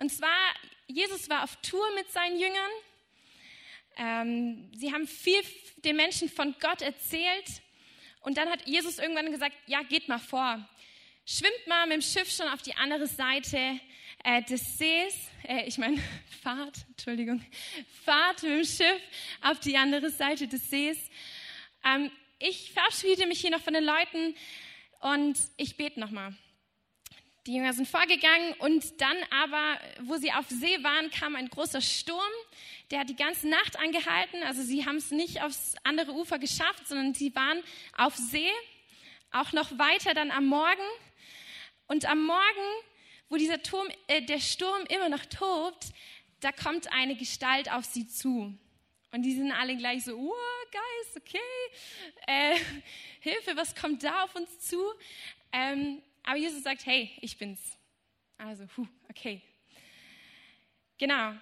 Und 0.00 0.10
zwar, 0.10 0.36
Jesus 0.88 1.30
war 1.30 1.44
auf 1.44 1.54
Tour 1.62 1.86
mit 1.94 2.10
seinen 2.10 2.36
Jüngern. 2.36 2.70
Ähm, 3.96 4.72
sie 4.74 4.92
haben 4.92 5.06
viel 5.06 5.40
den 5.84 5.94
Menschen 5.94 6.28
von 6.28 6.56
Gott 6.60 6.82
erzählt. 6.82 7.62
Und 8.22 8.38
dann 8.38 8.50
hat 8.50 8.66
Jesus 8.66 8.98
irgendwann 8.98 9.30
gesagt, 9.30 9.54
ja, 9.66 9.84
geht 9.84 10.08
mal 10.08 10.18
vor. 10.18 10.68
Schwimmt 11.24 11.64
mal 11.68 11.86
mit 11.86 11.98
dem 11.98 12.02
Schiff 12.02 12.28
schon 12.28 12.48
auf 12.48 12.62
die 12.62 12.74
andere 12.74 13.06
Seite. 13.06 13.78
äh, 14.24 14.42
des 14.42 14.78
Sees, 14.78 15.14
äh, 15.46 15.62
ich 15.68 15.78
meine 15.78 16.02
Fahrt, 16.42 16.84
Entschuldigung, 16.88 17.40
Fahrt 18.04 18.42
mit 18.42 18.50
dem 18.50 18.64
Schiff 18.64 19.00
auf 19.42 19.60
die 19.60 19.76
andere 19.76 20.10
Seite 20.10 20.48
des 20.48 20.68
Sees. 20.68 20.98
Ähm, 21.84 22.10
ich 22.38 22.72
verabschiede 22.72 23.26
mich 23.26 23.40
hier 23.40 23.50
noch 23.50 23.62
von 23.62 23.74
den 23.74 23.84
Leuten 23.84 24.34
und 25.00 25.38
ich 25.56 25.76
bete 25.76 26.00
nochmal. 26.00 26.34
Die 27.46 27.54
Jünger 27.54 27.72
sind 27.72 27.86
vorgegangen 27.86 28.54
und 28.58 29.00
dann 29.00 29.16
aber, 29.30 29.78
wo 30.00 30.16
sie 30.16 30.32
auf 30.32 30.48
See 30.48 30.82
waren, 30.82 31.10
kam 31.12 31.36
ein 31.36 31.48
großer 31.48 31.80
Sturm. 31.80 32.20
Der 32.90 33.00
hat 33.00 33.08
die 33.08 33.14
ganze 33.14 33.48
Nacht 33.48 33.78
angehalten. 33.78 34.42
Also 34.42 34.62
sie 34.62 34.84
haben 34.84 34.96
es 34.96 35.12
nicht 35.12 35.42
aufs 35.42 35.76
andere 35.84 36.12
Ufer 36.12 36.40
geschafft, 36.40 36.88
sondern 36.88 37.14
sie 37.14 37.34
waren 37.36 37.62
auf 37.96 38.16
See. 38.16 38.50
Auch 39.30 39.52
noch 39.52 39.78
weiter 39.78 40.12
dann 40.12 40.32
am 40.32 40.46
Morgen. 40.46 40.82
Und 41.86 42.04
am 42.06 42.24
Morgen, 42.24 42.82
wo 43.28 43.36
dieser 43.36 43.62
Turm, 43.62 43.86
äh, 44.08 44.22
der 44.22 44.40
Sturm 44.40 44.82
immer 44.88 45.08
noch 45.08 45.24
tobt, 45.26 45.86
da 46.40 46.50
kommt 46.50 46.92
eine 46.92 47.14
Gestalt 47.14 47.70
auf 47.70 47.84
sie 47.84 48.08
zu. 48.08 48.58
Und 49.16 49.22
die 49.22 49.32
sind 49.32 49.50
alle 49.50 49.74
gleich 49.78 50.04
so, 50.04 50.14
oh, 50.14 50.34
Geist, 50.70 51.16
okay, 51.16 51.38
äh, 52.26 52.54
Hilfe, 53.20 53.56
was 53.56 53.74
kommt 53.74 54.04
da 54.04 54.24
auf 54.24 54.34
uns 54.34 54.60
zu? 54.60 54.78
Ähm, 55.52 56.02
aber 56.22 56.36
Jesus 56.36 56.62
sagt, 56.62 56.84
hey, 56.84 57.10
ich 57.22 57.38
bin's. 57.38 57.78
Also, 58.36 58.66
huh, 58.76 58.86
okay. 59.08 59.40
Genau. 60.98 61.32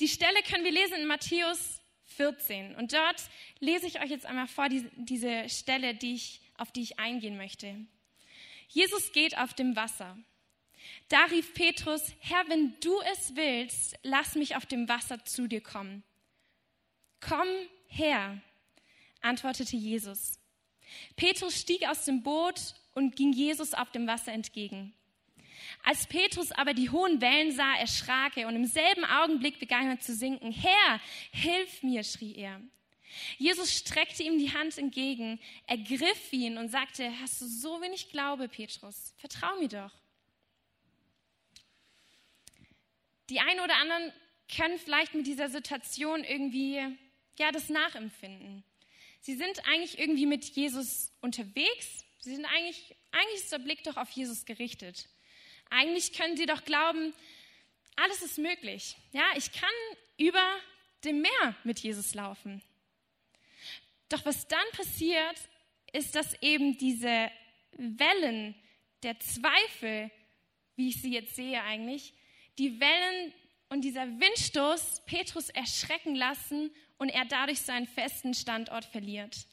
Die 0.00 0.08
Stelle 0.08 0.42
können 0.42 0.64
wir 0.64 0.72
lesen 0.72 0.94
in 0.94 1.06
Matthäus 1.06 1.80
14. 2.06 2.74
Und 2.74 2.92
dort 2.92 3.22
lese 3.60 3.86
ich 3.86 4.00
euch 4.00 4.10
jetzt 4.10 4.26
einmal 4.26 4.48
vor, 4.48 4.68
die, 4.68 4.84
diese 4.96 5.48
Stelle, 5.48 5.94
die 5.94 6.14
ich, 6.14 6.40
auf 6.56 6.72
die 6.72 6.82
ich 6.82 6.98
eingehen 6.98 7.36
möchte. 7.36 7.86
Jesus 8.66 9.12
geht 9.12 9.38
auf 9.38 9.54
dem 9.54 9.76
Wasser. 9.76 10.18
Da 11.08 11.26
rief 11.26 11.54
Petrus, 11.54 12.12
Herr, 12.18 12.48
wenn 12.48 12.74
du 12.80 13.00
es 13.12 13.36
willst, 13.36 13.96
lass 14.02 14.34
mich 14.34 14.56
auf 14.56 14.66
dem 14.66 14.88
Wasser 14.88 15.24
zu 15.24 15.46
dir 15.46 15.60
kommen. 15.60 16.02
Komm 17.20 17.48
her, 17.88 18.40
antwortete 19.20 19.76
Jesus. 19.76 20.38
Petrus 21.16 21.58
stieg 21.60 21.88
aus 21.88 22.04
dem 22.04 22.22
Boot 22.22 22.74
und 22.94 23.16
ging 23.16 23.32
Jesus 23.32 23.74
auf 23.74 23.90
dem 23.90 24.06
Wasser 24.06 24.32
entgegen. 24.32 24.94
Als 25.82 26.06
Petrus 26.06 26.52
aber 26.52 26.74
die 26.74 26.90
hohen 26.90 27.20
Wellen 27.20 27.52
sah, 27.52 27.76
erschrak 27.76 28.36
er 28.36 28.48
und 28.48 28.56
im 28.56 28.66
selben 28.66 29.04
Augenblick 29.04 29.58
begann 29.58 29.88
er 29.88 30.00
zu 30.00 30.14
sinken. 30.14 30.52
Herr, 30.52 31.00
hilf 31.32 31.82
mir, 31.82 32.04
schrie 32.04 32.34
er. 32.36 32.60
Jesus 33.38 33.72
streckte 33.72 34.22
ihm 34.22 34.38
die 34.38 34.52
Hand 34.52 34.76
entgegen, 34.78 35.40
ergriff 35.66 36.32
ihn 36.32 36.58
und 36.58 36.68
sagte, 36.68 37.10
hast 37.20 37.40
du 37.40 37.46
so 37.46 37.80
wenig 37.80 38.10
Glaube, 38.10 38.48
Petrus? 38.48 39.14
Vertrau 39.18 39.56
mir 39.58 39.68
doch. 39.68 39.92
Die 43.30 43.40
einen 43.40 43.60
oder 43.60 43.76
anderen 43.76 44.12
können 44.54 44.78
vielleicht 44.78 45.14
mit 45.14 45.26
dieser 45.26 45.48
Situation 45.48 46.22
irgendwie, 46.24 46.80
ja, 47.38 47.52
das 47.52 47.68
nachempfinden. 47.68 48.64
Sie 49.20 49.34
sind 49.34 49.66
eigentlich 49.66 49.98
irgendwie 49.98 50.26
mit 50.26 50.44
Jesus 50.44 51.12
unterwegs, 51.20 52.06
Sie 52.26 52.34
sind 52.34 52.44
eigentlich, 52.44 52.96
eigentlich 53.12 53.40
ist 53.40 53.52
der 53.52 53.60
Blick 53.60 53.84
doch 53.84 53.96
auf 53.96 54.10
Jesus 54.10 54.44
gerichtet. 54.44 55.08
Eigentlich 55.70 56.12
können 56.12 56.36
sie 56.36 56.46
doch 56.46 56.64
glauben, 56.64 57.14
alles 57.94 58.20
ist 58.20 58.38
möglich. 58.38 58.96
Ja, 59.12 59.22
ich 59.36 59.52
kann 59.52 59.70
über 60.18 60.44
dem 61.04 61.20
Meer 61.20 61.54
mit 61.62 61.78
Jesus 61.78 62.14
laufen. 62.14 62.62
Doch 64.08 64.26
was 64.26 64.48
dann 64.48 64.66
passiert, 64.72 65.36
ist, 65.92 66.16
dass 66.16 66.34
eben 66.42 66.76
diese 66.78 67.30
Wellen 67.76 68.56
der 69.04 69.20
Zweifel, 69.20 70.10
wie 70.74 70.88
ich 70.88 71.00
sie 71.00 71.12
jetzt 71.12 71.36
sehe 71.36 71.62
eigentlich, 71.62 72.12
die 72.58 72.80
Wellen 72.80 73.32
und 73.68 73.82
dieser 73.82 74.06
Windstoß 74.06 75.02
Petrus 75.06 75.50
erschrecken 75.50 76.14
lassen 76.14 76.70
und 76.98 77.08
er 77.08 77.24
dadurch 77.24 77.60
seinen 77.60 77.86
festen 77.86 78.34
Standort 78.34 78.84
verliert. 78.84 79.46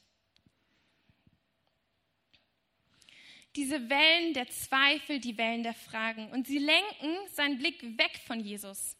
diese 3.56 3.88
Wellen 3.88 4.34
der 4.34 4.48
Zweifel, 4.48 5.20
die 5.20 5.38
Wellen 5.38 5.62
der 5.62 5.74
Fragen. 5.74 6.30
Und 6.30 6.46
sie 6.46 6.58
lenken 6.58 7.16
seinen 7.32 7.58
Blick 7.58 7.82
weg 7.98 8.20
von 8.26 8.40
Jesus. 8.40 8.96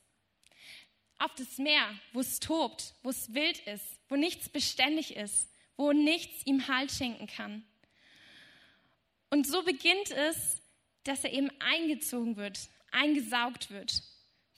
Auf 1.19 1.35
das 1.35 1.59
Meer, 1.59 1.99
wo 2.13 2.21
es 2.21 2.41
tobt, 2.41 2.95
wo 3.03 3.11
es 3.11 3.35
wild 3.35 3.59
ist, 3.67 4.01
wo 4.09 4.17
nichts 4.17 4.49
beständig 4.49 5.17
ist, 5.17 5.51
wo 5.77 5.93
nichts 5.93 6.47
ihm 6.47 6.69
Halt 6.69 6.93
schenken 6.93 7.27
kann. 7.27 7.65
Und 9.31 9.47
so 9.47 9.63
beginnt 9.65 10.11
es, 10.11 10.61
dass 11.03 11.25
er 11.25 11.33
eben 11.33 11.51
eingezogen 11.61 12.37
wird, 12.37 12.59
eingesaugt 12.93 13.71
wird 13.71 14.03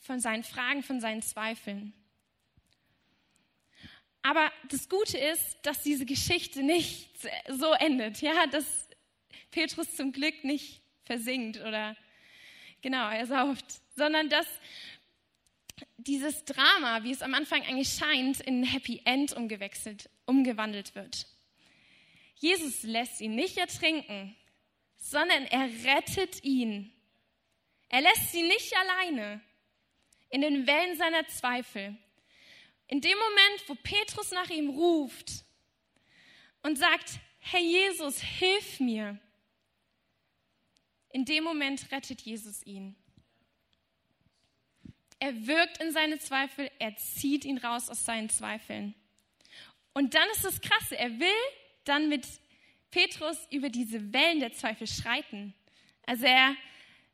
von 0.07 0.21
seinen 0.21 0.45
Fragen, 0.45 0.83
von 0.83 1.01
seinen 1.01 1.23
Zweifeln. 1.23 1.93
Aber 4.23 4.51
das 4.71 4.89
Gute 4.89 5.19
ist, 5.19 5.59
dass 5.63 5.83
diese 5.83 6.07
Geschichte 6.07 6.63
nicht 6.63 7.11
so 7.49 7.73
endet, 7.75 8.21
ja, 8.23 8.47
dass 8.47 8.89
Petrus 9.51 9.95
zum 9.95 10.13
Glück 10.13 10.43
nicht 10.43 10.83
versinkt 11.05 11.61
oder 11.61 11.97
genau, 12.83 13.09
er 13.09 13.27
sauft, 13.27 13.67
sondern 13.95 14.29
dass 14.29 14.47
dieses 15.99 16.45
Drama, 16.45 17.03
wie 17.05 17.13
es 17.13 17.23
am 17.23 17.35
Anfang 17.35 17.63
eigentlich 17.63 17.91
scheint, 17.91 18.41
in 18.41 18.63
ein 18.63 18.65
Happy 18.65 19.01
End 19.05 19.33
umgewechselt, 19.33 20.09
umgewandelt 20.25 20.95
wird. 20.95 21.27
Jesus 22.37 22.83
lässt 22.83 23.21
ihn 23.21 23.35
nicht 23.35 23.57
ertrinken, 23.59 24.37
sondern 24.99 25.45
er 25.45 25.69
rettet 25.85 26.43
ihn. 26.45 26.93
Er 27.89 28.01
lässt 28.01 28.33
sie 28.33 28.43
nicht 28.43 28.77
alleine 28.77 29.41
in 30.37 30.43
den 30.43 30.67
Wellen 30.67 30.99
seiner 30.99 31.27
Zweifel. 31.29 31.97
In 32.89 33.01
dem 33.01 33.17
Moment, 33.17 33.69
wo 33.69 33.75
Petrus 33.75 34.33
nach 34.33 34.51
ihm 34.51 34.69
ruft 34.69 35.47
und 36.63 36.77
sagt, 36.77 37.21
Herr 37.39 37.61
Jesus, 37.61 38.21
hilf 38.21 38.79
mir, 38.79 39.19
in 41.09 41.25
dem 41.25 41.43
Moment 41.43 41.91
rettet 41.91 42.21
Jesus 42.21 42.63
ihn. 42.67 42.95
Er 45.21 45.47
wirkt 45.47 45.79
in 45.83 45.91
seine 45.93 46.19
Zweifel, 46.19 46.71
er 46.81 46.95
zieht 46.97 47.47
ihn 47.47 47.57
raus 47.57 47.89
aus 47.89 48.05
seinen 48.05 48.29
Zweifeln. 48.29 48.95
Und 49.95 50.13
dann 50.13 50.29
ist 50.35 50.45
das 50.45 50.61
Krasse, 50.61 50.99
er 50.99 51.19
will 51.19 51.33
dann 51.85 52.11
mit 52.11 52.27
Petrus 52.91 53.39
über 53.51 53.71
diese 53.71 54.13
Wellen 54.13 54.41
der 54.41 54.53
Zweifel 54.53 54.87
schreiten. 54.87 55.55
Also 56.05 56.27
er 56.27 56.55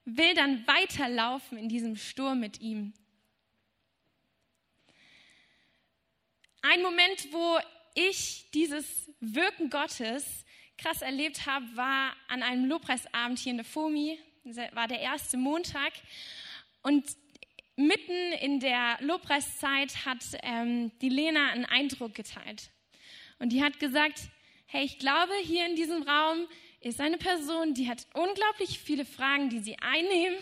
will 0.07 0.35
dann 0.35 0.66
weiterlaufen 0.66 1.57
in 1.57 1.68
diesem 1.68 1.95
Sturm 1.95 2.41
mit 2.41 2.61
ihm. 2.61 2.95
Ein 6.64 6.80
Moment, 6.80 7.32
wo 7.32 7.58
ich 7.94 8.48
dieses 8.54 9.10
Wirken 9.18 9.68
Gottes 9.68 10.44
krass 10.78 11.02
erlebt 11.02 11.44
habe, 11.44 11.66
war 11.74 12.12
an 12.28 12.44
einem 12.44 12.66
Lobpreisabend 12.66 13.40
hier 13.40 13.50
in 13.50 13.56
der 13.56 13.66
FOMI. 13.66 14.16
Das 14.44 14.56
war 14.72 14.86
der 14.86 15.00
erste 15.00 15.36
Montag. 15.36 15.92
Und 16.82 17.04
mitten 17.74 18.32
in 18.40 18.60
der 18.60 18.96
Lobpreiszeit 19.00 20.06
hat 20.06 20.24
ähm, 20.44 20.92
die 21.00 21.08
Lena 21.08 21.48
einen 21.50 21.64
Eindruck 21.64 22.14
geteilt. 22.14 22.70
Und 23.40 23.50
die 23.50 23.62
hat 23.62 23.80
gesagt, 23.80 24.20
hey, 24.66 24.84
ich 24.84 25.00
glaube, 25.00 25.32
hier 25.42 25.66
in 25.66 25.74
diesem 25.74 26.04
Raum 26.04 26.46
ist 26.80 27.00
eine 27.00 27.18
Person, 27.18 27.74
die 27.74 27.88
hat 27.88 28.06
unglaublich 28.14 28.78
viele 28.78 29.04
Fragen, 29.04 29.50
die 29.50 29.58
sie 29.58 29.78
einnehmen 29.80 30.38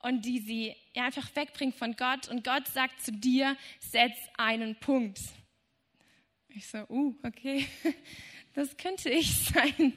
und 0.00 0.26
die 0.26 0.40
sie 0.40 0.76
einfach 0.94 1.34
wegbringt 1.34 1.74
von 1.74 1.96
Gott. 1.96 2.28
Und 2.28 2.44
Gott 2.44 2.68
sagt 2.68 3.00
zu 3.00 3.12
dir, 3.12 3.56
setz 3.80 4.16
einen 4.36 4.76
Punkt. 4.76 5.20
Ich 6.56 6.68
so, 6.68 6.78
uh, 6.88 7.14
okay. 7.22 7.66
Das 8.54 8.76
könnte 8.76 9.10
ich 9.10 9.32
sein. 9.52 9.96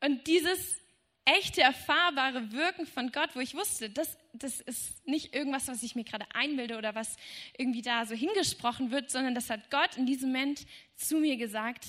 Und 0.00 0.26
dieses 0.26 0.80
echte, 1.26 1.60
erfahrbare 1.60 2.52
Wirken 2.52 2.86
von 2.86 3.12
Gott, 3.12 3.36
wo 3.36 3.40
ich 3.40 3.54
wusste, 3.54 3.90
das, 3.90 4.16
das 4.32 4.60
ist 4.60 5.06
nicht 5.06 5.34
irgendwas, 5.34 5.68
was 5.68 5.82
ich 5.82 5.94
mir 5.94 6.04
gerade 6.04 6.24
einbilde 6.34 6.78
oder 6.78 6.94
was 6.94 7.16
irgendwie 7.58 7.82
da 7.82 8.06
so 8.06 8.14
hingesprochen 8.14 8.90
wird, 8.90 9.10
sondern 9.10 9.34
das 9.34 9.50
hat 9.50 9.70
Gott 9.70 9.98
in 9.98 10.06
diesem 10.06 10.32
Moment 10.32 10.66
zu 10.96 11.18
mir 11.18 11.36
gesagt. 11.36 11.84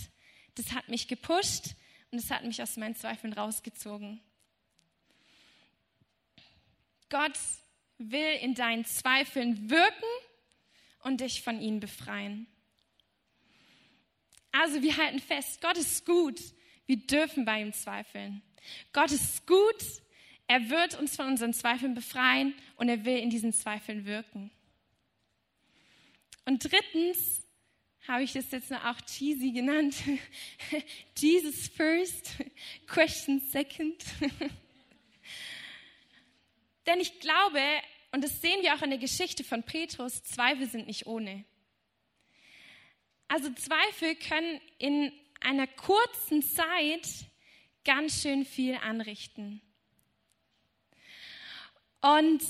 Das 0.55 0.73
hat 0.73 0.89
mich 0.89 1.07
gepusht 1.07 1.75
und 2.11 2.19
es 2.19 2.29
hat 2.31 2.43
mich 2.43 2.61
aus 2.61 2.75
meinen 2.75 2.95
Zweifeln 2.95 3.31
rausgezogen. 3.31 4.19
Gott 7.09 7.39
will 7.97 8.39
in 8.41 8.53
deinen 8.53 8.83
Zweifeln 8.83 9.69
wirken 9.69 10.05
und 11.05 11.21
dich 11.21 11.43
von 11.43 11.61
ihnen 11.61 11.79
befreien. 11.79 12.47
Also 14.51 14.81
wir 14.81 14.97
halten 14.97 15.19
fest, 15.19 15.61
Gott 15.61 15.77
ist 15.77 16.03
gut. 16.03 16.41
Wir 16.87 16.97
dürfen 16.97 17.45
bei 17.45 17.61
ihm 17.61 17.73
zweifeln. 17.73 18.41
Gott 18.91 19.11
ist 19.11 19.45
gut. 19.45 19.83
Er 20.47 20.67
wird 20.71 20.99
uns 20.99 21.15
von 21.15 21.27
unseren 21.27 21.53
Zweifeln 21.53 21.93
befreien 21.93 22.55
und 22.77 22.89
er 22.89 23.05
will 23.05 23.17
in 23.17 23.29
diesen 23.29 23.53
Zweifeln 23.53 24.05
wirken. 24.05 24.49
Und 26.45 26.63
drittens 26.63 27.43
habe 28.07 28.23
ich 28.23 28.33
das 28.33 28.49
jetzt 28.49 28.71
auch 28.71 28.99
cheesy 29.01 29.51
genannt. 29.51 29.95
Jesus 31.17 31.67
first, 31.67 32.31
question 32.87 33.41
second. 33.51 34.03
Denn 36.87 36.99
ich 36.99 37.19
glaube, 37.19 37.59
und 38.15 38.23
das 38.23 38.39
sehen 38.39 38.61
wir 38.61 38.73
auch 38.73 38.81
in 38.81 38.91
der 38.91 38.97
Geschichte 38.97 39.43
von 39.43 39.61
Petrus, 39.63 40.23
Zweifel 40.23 40.69
sind 40.69 40.87
nicht 40.87 41.05
ohne. 41.05 41.43
Also 43.27 43.51
Zweifel 43.51 44.15
können 44.15 44.61
in 44.77 45.11
einer 45.41 45.67
kurzen 45.67 46.41
Zeit 46.41 47.09
ganz 47.83 48.21
schön 48.21 48.45
viel 48.45 48.75
anrichten. 48.75 49.61
Und 51.99 52.41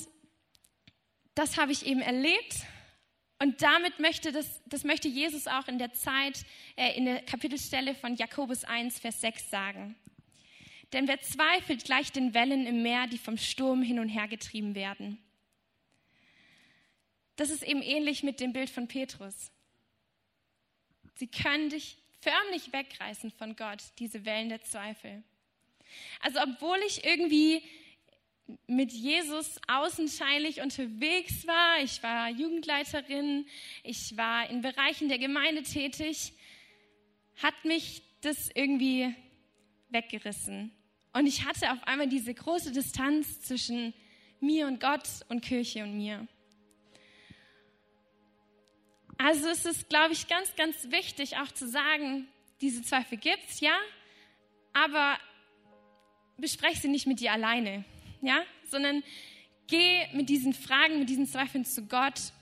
das 1.33 1.57
habe 1.57 1.71
ich 1.71 1.87
eben 1.87 2.01
erlebt. 2.01 2.57
Und 3.41 3.63
damit 3.63 3.97
möchte 3.99 4.31
das, 4.31 4.61
das 4.67 4.83
möchte 4.83 5.07
Jesus 5.07 5.47
auch 5.47 5.67
in 5.67 5.79
der 5.79 5.93
Zeit, 5.93 6.45
äh, 6.75 6.95
in 6.95 7.05
der 7.05 7.23
Kapitelstelle 7.23 7.95
von 7.95 8.15
Jakobus 8.17 8.65
1, 8.65 8.99
Vers 8.99 9.19
6 9.19 9.49
sagen. 9.49 9.95
Denn 10.93 11.07
wer 11.07 11.19
zweifelt, 11.21 11.85
gleicht 11.85 12.17
den 12.17 12.35
Wellen 12.35 12.67
im 12.67 12.83
Meer, 12.83 13.07
die 13.07 13.17
vom 13.17 13.39
Sturm 13.39 13.81
hin 13.81 13.99
und 13.99 14.09
her 14.09 14.27
getrieben 14.27 14.75
werden. 14.75 15.24
Das 17.35 17.49
ist 17.49 17.63
eben 17.63 17.81
ähnlich 17.81 18.23
mit 18.23 18.39
dem 18.39 18.53
Bild 18.53 18.69
von 18.69 18.87
Petrus. 18.87 19.51
Sie 21.15 21.27
können 21.27 21.69
dich 21.69 21.97
förmlich 22.21 22.73
wegreißen 22.73 23.31
von 23.31 23.55
Gott, 23.55 23.83
diese 23.99 24.25
Wellen 24.25 24.49
der 24.49 24.63
Zweifel. 24.63 25.23
Also 26.21 26.39
obwohl 26.41 26.77
ich 26.87 27.05
irgendwie 27.05 27.61
mit 28.67 28.91
Jesus 28.91 29.59
außenscheinlich 29.67 30.61
unterwegs 30.61 31.47
war, 31.47 31.79
ich 31.81 32.01
war 32.03 32.29
Jugendleiterin, 32.29 33.47
ich 33.83 34.15
war 34.17 34.49
in 34.49 34.61
Bereichen 34.61 35.09
der 35.09 35.17
Gemeinde 35.17 35.63
tätig, 35.63 36.33
hat 37.41 37.65
mich 37.65 38.03
das 38.21 38.49
irgendwie 38.53 39.13
weggerissen. 39.89 40.71
Und 41.13 41.27
ich 41.27 41.45
hatte 41.45 41.71
auf 41.71 41.83
einmal 41.83 42.07
diese 42.07 42.33
große 42.33 42.71
Distanz 42.71 43.41
zwischen 43.41 43.93
mir 44.39 44.67
und 44.67 44.79
Gott 44.79 45.07
und 45.29 45.41
Kirche 45.41 45.83
und 45.83 45.97
mir. 45.97 46.27
Also 49.17 49.47
es 49.49 49.65
ist, 49.65 49.89
glaube 49.89 50.13
ich, 50.13 50.27
ganz, 50.27 50.55
ganz 50.55 50.91
wichtig 50.91 51.37
auch 51.37 51.51
zu 51.51 51.67
sagen, 51.67 52.27
diese 52.61 52.81
Zweifel 52.83 53.17
gibt 53.17 53.49
es, 53.49 53.59
ja, 53.59 53.77
aber 54.73 55.17
bespreche 56.37 56.81
sie 56.81 56.87
nicht 56.89 57.07
mit 57.07 57.19
dir 57.19 57.31
alleine, 57.31 57.85
ja, 58.21 58.43
sondern 58.69 59.03
geh 59.67 60.07
mit 60.13 60.29
diesen 60.29 60.53
Fragen, 60.53 60.99
mit 60.99 61.09
diesen 61.09 61.27
Zweifeln 61.27 61.65
zu 61.65 61.85
Gott, 61.87 62.33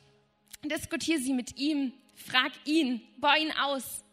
diskutiere 0.64 1.20
sie 1.20 1.34
mit 1.34 1.58
ihm, 1.58 1.94
frag 2.16 2.52
ihn, 2.66 3.02
bau 3.18 3.36
ihn 3.36 3.52
aus. 3.52 4.04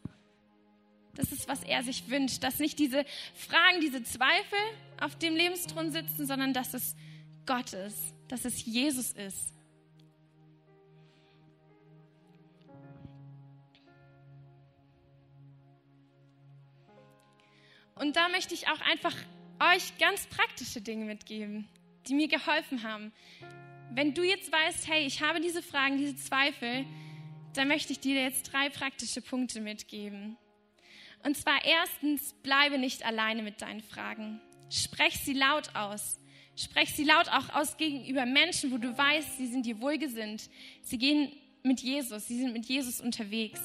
Das 1.15 1.33
ist, 1.33 1.49
was 1.49 1.63
er 1.65 1.83
sich 1.83 2.09
wünscht, 2.09 2.43
dass 2.43 2.59
nicht 2.59 2.79
diese 2.79 3.05
Fragen, 3.35 3.81
diese 3.81 4.03
Zweifel 4.03 4.59
auf 5.01 5.17
dem 5.17 5.35
Lebensthron 5.35 5.91
sitzen, 5.91 6.27
sondern 6.27 6.53
dass 6.53 6.75
es 6.75 6.95
Gott 7.47 7.73
ist, 7.73 8.15
dass 8.29 8.45
es 8.45 8.65
Jesus 8.65 9.13
ist. 9.13 9.53
Und 18.01 18.17
da 18.17 18.31
möchte 18.31 18.55
ich 18.55 18.67
auch 18.69 18.81
einfach 18.81 19.15
euch 19.75 19.99
ganz 19.99 20.27
praktische 20.27 20.81
Dinge 20.81 21.05
mitgeben, 21.05 21.69
die 22.09 22.15
mir 22.15 22.29
geholfen 22.29 22.83
haben. 22.83 23.13
Wenn 23.91 24.15
du 24.15 24.23
jetzt 24.23 24.51
weißt, 24.51 24.89
hey, 24.89 25.05
ich 25.05 25.21
habe 25.21 25.39
diese 25.39 25.63
Fragen, 25.63 25.99
diese 25.99 26.17
Zweifel, 26.17 26.87
dann 27.55 27.69
möchte 27.69 27.93
ich 27.93 28.01
dir 28.01 28.23
jetzt 28.23 28.51
drei 28.53 28.71
praktische 28.71 29.21
Punkte 29.21 29.61
mitgeben. 29.61 30.39
Und 31.25 31.37
zwar 31.37 31.63
erstens, 31.63 32.33
bleibe 32.43 32.79
nicht 32.79 33.05
alleine 33.05 33.43
mit 33.43 33.61
deinen 33.61 33.83
Fragen. 33.83 34.41
Sprech 34.71 35.19
sie 35.19 35.35
laut 35.35 35.75
aus. 35.75 36.19
Sprech 36.57 36.95
sie 36.95 37.05
laut 37.05 37.29
auch 37.29 37.55
aus 37.55 37.77
gegenüber 37.77 38.25
Menschen, 38.25 38.73
wo 38.73 38.79
du 38.79 38.97
weißt, 38.97 39.37
sie 39.37 39.47
sind 39.47 39.67
dir 39.67 39.79
wohlgesinnt. 39.79 40.49
Sie 40.81 40.97
gehen 40.97 41.33
mit 41.63 41.81
Jesus, 41.81 42.29
sie 42.29 42.39
sind 42.39 42.55
mit 42.55 42.65
Jesus 42.65 43.03
unterwegs. 43.03 43.61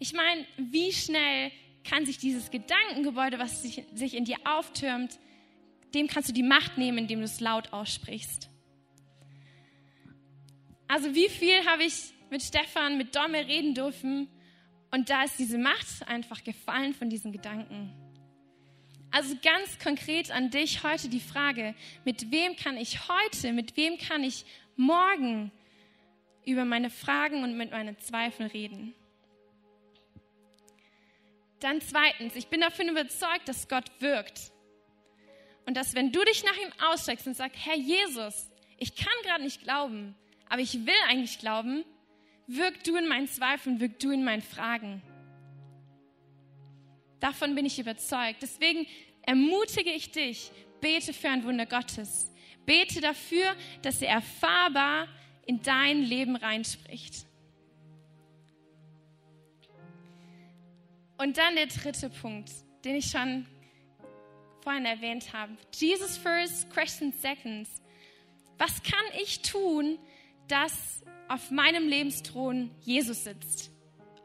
Ich 0.00 0.12
meine, 0.12 0.44
wie 0.58 0.92
schnell 0.92 1.50
kann 1.84 2.06
sich 2.06 2.18
dieses 2.18 2.50
Gedankengebäude, 2.50 3.38
was 3.38 3.62
sich, 3.62 3.84
sich 3.94 4.14
in 4.14 4.24
dir 4.24 4.36
auftürmt, 4.44 5.18
dem 5.94 6.06
kannst 6.06 6.28
du 6.28 6.32
die 6.32 6.42
Macht 6.42 6.76
nehmen, 6.76 6.98
indem 6.98 7.20
du 7.20 7.24
es 7.24 7.40
laut 7.40 7.72
aussprichst. 7.72 8.50
Also 10.86 11.14
wie 11.14 11.28
viel 11.28 11.64
habe 11.66 11.84
ich 11.84 12.12
mit 12.30 12.42
Stefan, 12.42 12.98
mit 12.98 13.14
Domme 13.14 13.46
reden 13.46 13.74
dürfen 13.74 14.28
und 14.90 15.10
da 15.10 15.24
ist 15.24 15.38
diese 15.38 15.58
Macht 15.58 16.06
einfach 16.06 16.44
gefallen 16.44 16.94
von 16.94 17.10
diesen 17.10 17.32
Gedanken. 17.32 17.92
Also 19.10 19.34
ganz 19.42 19.78
konkret 19.78 20.30
an 20.30 20.50
dich 20.50 20.82
heute 20.82 21.08
die 21.08 21.20
Frage, 21.20 21.74
mit 22.04 22.30
wem 22.30 22.56
kann 22.56 22.76
ich 22.76 23.08
heute, 23.08 23.52
mit 23.52 23.76
wem 23.76 23.96
kann 23.96 24.22
ich 24.22 24.44
morgen 24.76 25.50
über 26.44 26.64
meine 26.64 26.90
Fragen 26.90 27.42
und 27.42 27.56
mit 27.56 27.70
meinen 27.70 27.98
Zweifeln 27.98 28.50
reden? 28.50 28.94
Dann 31.60 31.80
zweitens, 31.80 32.36
ich 32.36 32.48
bin 32.48 32.60
davon 32.60 32.88
überzeugt, 32.88 33.48
dass 33.48 33.68
Gott 33.68 33.90
wirkt. 34.00 34.52
Und 35.66 35.76
dass 35.76 35.94
wenn 35.94 36.12
du 36.12 36.24
dich 36.24 36.44
nach 36.44 36.56
ihm 36.56 36.72
ausstreckst 36.90 37.26
und 37.26 37.34
sagst, 37.34 37.64
Herr 37.64 37.76
Jesus, 37.76 38.50
ich 38.78 38.94
kann 38.94 39.12
gerade 39.24 39.42
nicht 39.42 39.62
glauben, 39.62 40.14
aber 40.48 40.62
ich 40.62 40.86
will 40.86 40.94
eigentlich 41.08 41.38
glauben, 41.38 41.84
wirk 42.46 42.82
du 42.84 42.96
in 42.96 43.06
meinen 43.06 43.28
Zweifeln, 43.28 43.80
wirk 43.80 43.98
du 43.98 44.10
in 44.10 44.24
meinen 44.24 44.42
Fragen. 44.42 45.02
Davon 47.20 47.54
bin 47.54 47.66
ich 47.66 47.78
überzeugt. 47.78 48.42
Deswegen 48.42 48.86
ermutige 49.22 49.90
ich 49.90 50.10
dich, 50.10 50.50
bete 50.80 51.12
für 51.12 51.28
ein 51.28 51.44
Wunder 51.44 51.66
Gottes. 51.66 52.32
Bete 52.64 53.00
dafür, 53.00 53.54
dass 53.82 54.00
er 54.00 54.14
erfahrbar 54.14 55.08
in 55.46 55.60
dein 55.62 56.02
Leben 56.02 56.36
reinspricht. 56.36 57.27
Und 61.18 61.36
dann 61.36 61.56
der 61.56 61.66
dritte 61.66 62.10
Punkt, 62.10 62.50
den 62.84 62.94
ich 62.94 63.10
schon 63.10 63.46
vorhin 64.62 64.86
erwähnt 64.86 65.32
habe. 65.32 65.56
Jesus 65.74 66.16
first, 66.16 66.70
questions 66.70 67.20
seconds. 67.20 67.82
Was 68.56 68.82
kann 68.82 69.04
ich 69.20 69.42
tun, 69.42 69.98
dass 70.46 71.04
auf 71.28 71.50
meinem 71.50 71.88
Lebensthron 71.88 72.70
Jesus 72.80 73.24
sitzt 73.24 73.70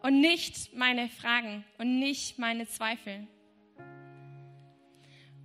und 0.01 0.21
nicht 0.21 0.75
meine 0.75 1.09
Fragen 1.09 1.63
und 1.77 1.99
nicht 1.99 2.37
meine 2.39 2.67
Zweifel? 2.67 3.27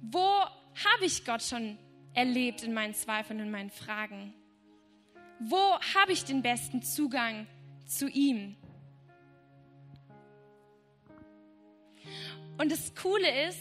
Wo 0.01 0.18
habe 0.18 1.05
ich 1.05 1.24
Gott 1.24 1.42
schon 1.42 1.78
erlebt 2.14 2.62
in 2.62 2.74
meinen 2.74 2.94
Zweifeln 2.94 3.40
und 3.40 3.51
meinen 3.51 3.70
Fragen? 3.70 4.34
Wo 5.40 5.78
habe 5.94 6.12
ich 6.12 6.24
den 6.24 6.42
besten 6.42 6.82
Zugang 6.82 7.46
zu 7.86 8.09
ihm? 8.09 8.57
Und 12.59 12.72
das 12.72 12.94
Coole 12.96 13.48
ist, 13.48 13.61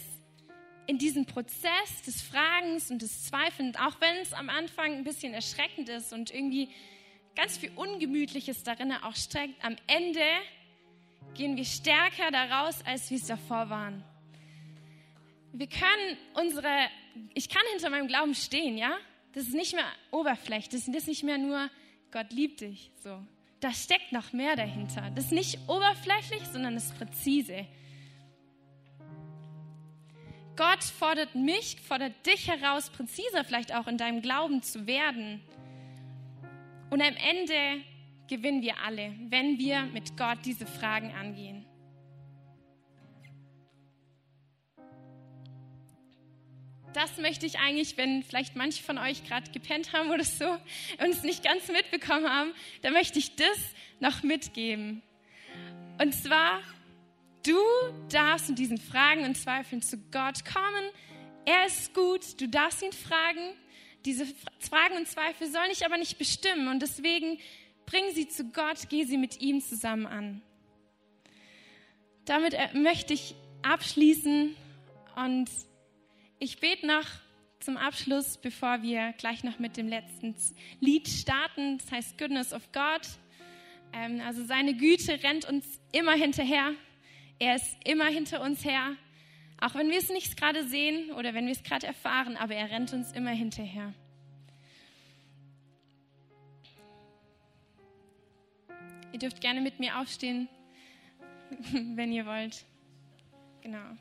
in 0.88 0.98
diesem 0.98 1.26
Prozess 1.26 2.02
des 2.06 2.22
Fragens 2.22 2.90
und 2.90 3.02
des 3.02 3.26
Zweifelns, 3.26 3.76
auch 3.78 4.02
wenn 4.02 4.16
es 4.22 4.34
am 4.34 4.50
Anfang 4.50 4.94
ein 4.94 5.04
bisschen 5.04 5.34
erschreckend 5.34 5.90
ist 5.90 6.14
und 6.14 6.34
irgendwie 6.34 6.70
ganz 7.36 7.58
viel 7.58 7.72
Ungemütliches 7.76 8.64
darin 8.64 8.92
auch 8.92 9.16
steckt, 9.16 9.64
am 9.64 9.76
Ende 9.86 10.26
gehen 11.36 11.56
wir 11.56 11.66
stärker 11.66 12.32
daraus, 12.32 12.84
als 12.86 13.12
wir 13.12 13.18
es 13.18 13.28
davor 13.28 13.70
waren. 13.70 14.04
Wir 15.54 15.68
können 15.68 16.18
unsere, 16.34 16.88
ich 17.34 17.50
kann 17.50 17.62
hinter 17.72 17.90
meinem 17.90 18.08
Glauben 18.08 18.34
stehen, 18.34 18.78
ja? 18.78 18.98
Das 19.34 19.44
ist 19.44 19.54
nicht 19.54 19.74
mehr 19.74 19.86
Oberfläche, 20.10 20.70
das 20.70 20.88
ist 20.88 21.08
nicht 21.08 21.24
mehr 21.24 21.38
nur 21.38 21.70
Gott 22.12 22.32
liebt 22.32 22.62
dich, 22.62 22.92
so. 23.04 23.22
Da 23.60 23.74
steckt 23.74 24.12
noch 24.12 24.34
mehr 24.34 24.56
dahinter. 24.56 25.12
Das 25.16 25.26
ist 25.26 25.32
nicht 25.32 25.60
oberflächlich, 25.68 26.44
sondern 26.52 26.76
das 26.76 26.86
ist 26.86 26.98
präzise. 26.98 27.66
Gott 30.58 30.84
fordert 30.84 31.36
mich, 31.36 31.78
fordert 31.88 32.26
dich 32.26 32.48
heraus, 32.48 32.90
präziser 32.90 33.44
vielleicht 33.44 33.74
auch 33.76 33.86
in 33.86 33.98
deinem 33.98 34.24
Glauben 34.24 34.64
zu 34.64 34.88
werden. 34.88 35.40
Und 36.90 37.00
am 37.00 37.16
Ende 37.16 37.84
gewinnen 38.28 38.64
wir 38.64 38.80
alle, 38.84 39.14
wenn 39.30 39.60
wir 39.60 39.84
mit 39.84 40.18
Gott 40.18 40.40
diese 40.46 40.66
Fragen 40.66 41.14
angehen. 41.14 41.64
Das 46.94 47.18
möchte 47.20 47.46
ich 47.46 47.60
eigentlich, 47.60 47.96
wenn 47.98 48.24
vielleicht 48.24 48.56
manche 48.56 48.82
von 48.82 48.98
euch 48.98 49.24
gerade 49.26 49.52
gepennt 49.52 49.94
haben 49.94 50.10
oder 50.10 50.24
so 50.24 50.50
und 50.50 51.12
es 51.12 51.22
nicht 51.22 51.44
ganz 51.44 51.68
mitbekommen 51.68 52.28
haben, 52.28 52.52
da 52.82 52.90
möchte 52.90 53.20
ich 53.20 53.36
das 53.36 53.60
noch 54.00 54.24
mitgeben. 54.24 55.04
Und 56.00 56.16
zwar 56.16 56.62
Du 57.44 57.60
darfst 58.10 58.50
mit 58.50 58.60
diesen 58.60 58.78
Fragen 58.78 59.24
und 59.24 59.36
Zweifeln 59.36 59.82
zu 59.82 59.98
Gott 60.12 60.44
kommen. 60.46 60.92
Er 61.46 61.66
ist 61.66 61.94
gut, 61.94 62.40
du 62.42 62.48
darfst 62.48 62.82
ihn 62.82 62.92
fragen. 62.92 63.56
Diese 64.06 64.26
Fragen 64.60 64.98
und 64.98 65.08
Zweifel 65.08 65.50
sollen 65.50 65.70
dich 65.70 65.86
aber 65.86 65.98
nicht 65.98 66.18
bestimmen 66.18 66.68
und 66.68 66.82
deswegen 66.82 67.40
bring 67.86 68.04
sie 68.14 68.28
zu 68.28 68.46
Gott, 68.52 68.90
geh 68.90 69.04
sie 69.06 69.18
mit 69.18 69.42
ihm 69.42 69.62
zusammen 69.62 70.06
an. 70.06 70.42
Damit 72.26 72.54
äh, 72.54 72.78
möchte 72.78 73.14
ich 73.14 73.36
abschließen 73.64 74.56
und 75.16 75.50
ich 76.40 76.60
bete 76.60 76.86
noch 76.86 77.06
zum 77.60 77.78
Abschluss, 77.78 78.38
bevor 78.38 78.82
wir 78.84 79.14
gleich 79.18 79.44
noch 79.44 79.60
mit 79.60 79.78
dem 79.78 79.88
letzten 79.88 80.36
Lied 80.80 81.08
starten. 81.08 81.80
Das 81.80 81.92
heißt 81.92 82.18
Goodness 82.18 82.54
of 82.54 82.72
God. 82.72 83.02
Ähm, 83.94 84.22
also 84.26 84.44
seine 84.46 84.76
Güte 84.76 85.24
rennt 85.24 85.46
uns 85.46 85.80
immer 85.92 86.14
hinterher. 86.14 86.74
Er 87.40 87.56
ist 87.56 87.78
immer 87.86 88.06
hinter 88.06 88.42
uns 88.42 88.66
her. 88.66 88.96
Auch 89.60 89.76
wenn 89.76 89.90
wir 89.90 89.98
es 89.98 90.10
nicht 90.10 90.38
gerade 90.38 90.68
sehen 90.68 91.12
oder 91.12 91.34
wenn 91.34 91.46
wir 91.46 91.52
es 91.52 91.64
gerade 91.64 91.88
erfahren, 91.88 92.38
aber 92.38 92.56
er 92.56 92.70
rennt 92.70 92.94
uns 92.94 93.12
immer 93.12 93.32
hinterher. 93.32 93.94
Ihr 99.12 99.20
dürft 99.20 99.42
gerne 99.42 99.62
mit 99.62 99.80
mir 99.80 99.98
aufstehen, 100.00 100.48
wenn 101.72 102.12
ihr 102.12 102.26
wollt. 102.26 102.66
Genau. 103.62 103.98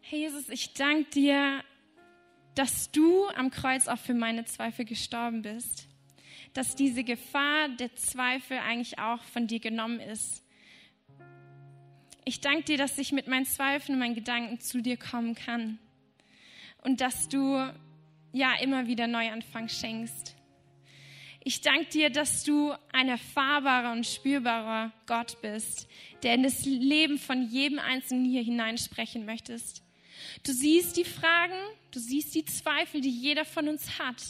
Herr 0.00 0.18
Jesus, 0.18 0.48
ich 0.48 0.72
danke 0.74 1.10
dir, 1.10 1.64
dass 2.54 2.90
du 2.90 3.26
am 3.28 3.50
Kreuz 3.50 3.88
auch 3.88 3.98
für 3.98 4.14
meine 4.14 4.44
Zweifel 4.44 4.84
gestorben 4.84 5.42
bist. 5.42 5.88
Dass 6.54 6.76
diese 6.76 7.04
Gefahr 7.04 7.68
der 7.68 7.94
Zweifel 7.96 8.58
eigentlich 8.58 8.98
auch 8.98 9.22
von 9.22 9.46
dir 9.46 9.60
genommen 9.60 10.00
ist. 10.00 10.44
Ich 12.24 12.40
danke 12.40 12.64
dir, 12.64 12.78
dass 12.78 12.98
ich 12.98 13.12
mit 13.12 13.26
meinen 13.26 13.46
Zweifeln 13.46 13.96
und 13.96 14.00
meinen 14.00 14.14
Gedanken 14.14 14.60
zu 14.60 14.80
dir 14.80 14.96
kommen 14.96 15.34
kann. 15.34 15.78
Und 16.82 17.00
dass 17.00 17.28
du 17.28 17.72
ja 18.32 18.54
immer 18.60 18.86
wieder 18.86 19.06
Neuanfang 19.06 19.68
schenkst. 19.68 20.36
Ich 21.44 21.60
danke 21.60 21.86
dir, 21.86 22.10
dass 22.10 22.44
du 22.44 22.72
ein 22.92 23.08
erfahrbarer 23.08 23.92
und 23.92 24.06
spürbarer 24.06 24.92
Gott 25.06 25.40
bist, 25.42 25.88
der 26.22 26.34
in 26.34 26.44
das 26.44 26.64
Leben 26.64 27.18
von 27.18 27.48
jedem 27.48 27.80
Einzelnen 27.80 28.24
hier 28.24 28.42
hineinsprechen 28.42 29.24
möchtest. 29.24 29.82
Du 30.44 30.52
siehst 30.52 30.96
die 30.96 31.04
Fragen, 31.04 31.58
du 31.90 31.98
siehst 31.98 32.34
die 32.36 32.44
Zweifel, 32.44 33.00
die 33.00 33.10
jeder 33.10 33.44
von 33.44 33.68
uns 33.68 33.98
hat. 33.98 34.22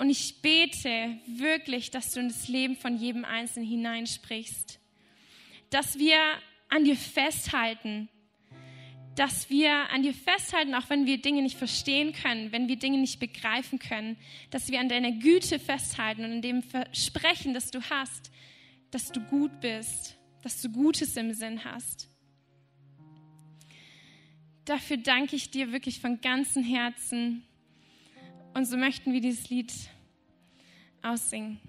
Und 0.00 0.08
ich 0.08 0.40
bete 0.40 1.18
wirklich, 1.26 1.90
dass 1.90 2.12
du 2.12 2.20
in 2.20 2.28
das 2.28 2.48
Leben 2.48 2.74
von 2.74 2.96
jedem 2.96 3.26
Einzelnen 3.26 3.68
hineinsprichst. 3.68 4.80
Dass 5.68 5.98
wir 5.98 6.16
an 6.70 6.84
dir 6.84 6.96
festhalten. 6.96 8.08
Dass 9.14 9.50
wir 9.50 9.90
an 9.90 10.02
dir 10.02 10.14
festhalten, 10.14 10.74
auch 10.74 10.88
wenn 10.88 11.04
wir 11.04 11.20
Dinge 11.20 11.42
nicht 11.42 11.58
verstehen 11.58 12.14
können, 12.14 12.50
wenn 12.50 12.66
wir 12.66 12.76
Dinge 12.76 12.96
nicht 12.96 13.20
begreifen 13.20 13.78
können. 13.78 14.16
Dass 14.50 14.70
wir 14.70 14.80
an 14.80 14.88
deiner 14.88 15.12
Güte 15.12 15.58
festhalten 15.58 16.24
und 16.24 16.32
an 16.32 16.40
dem 16.40 16.62
Versprechen, 16.62 17.52
das 17.52 17.70
du 17.70 17.82
hast, 17.90 18.30
dass 18.90 19.12
du 19.12 19.20
gut 19.20 19.60
bist, 19.60 20.16
dass 20.42 20.62
du 20.62 20.70
Gutes 20.70 21.14
im 21.18 21.34
Sinn 21.34 21.62
hast 21.62 22.08
dafür 24.70 24.98
danke 24.98 25.34
ich 25.34 25.50
dir 25.50 25.72
wirklich 25.72 26.00
von 26.00 26.20
ganzem 26.20 26.62
Herzen. 26.62 27.42
Und 28.54 28.64
so 28.64 28.76
möchten 28.76 29.12
wir 29.12 29.20
dieses 29.20 29.48
Lied 29.48 29.72
aussingen. 31.02 31.60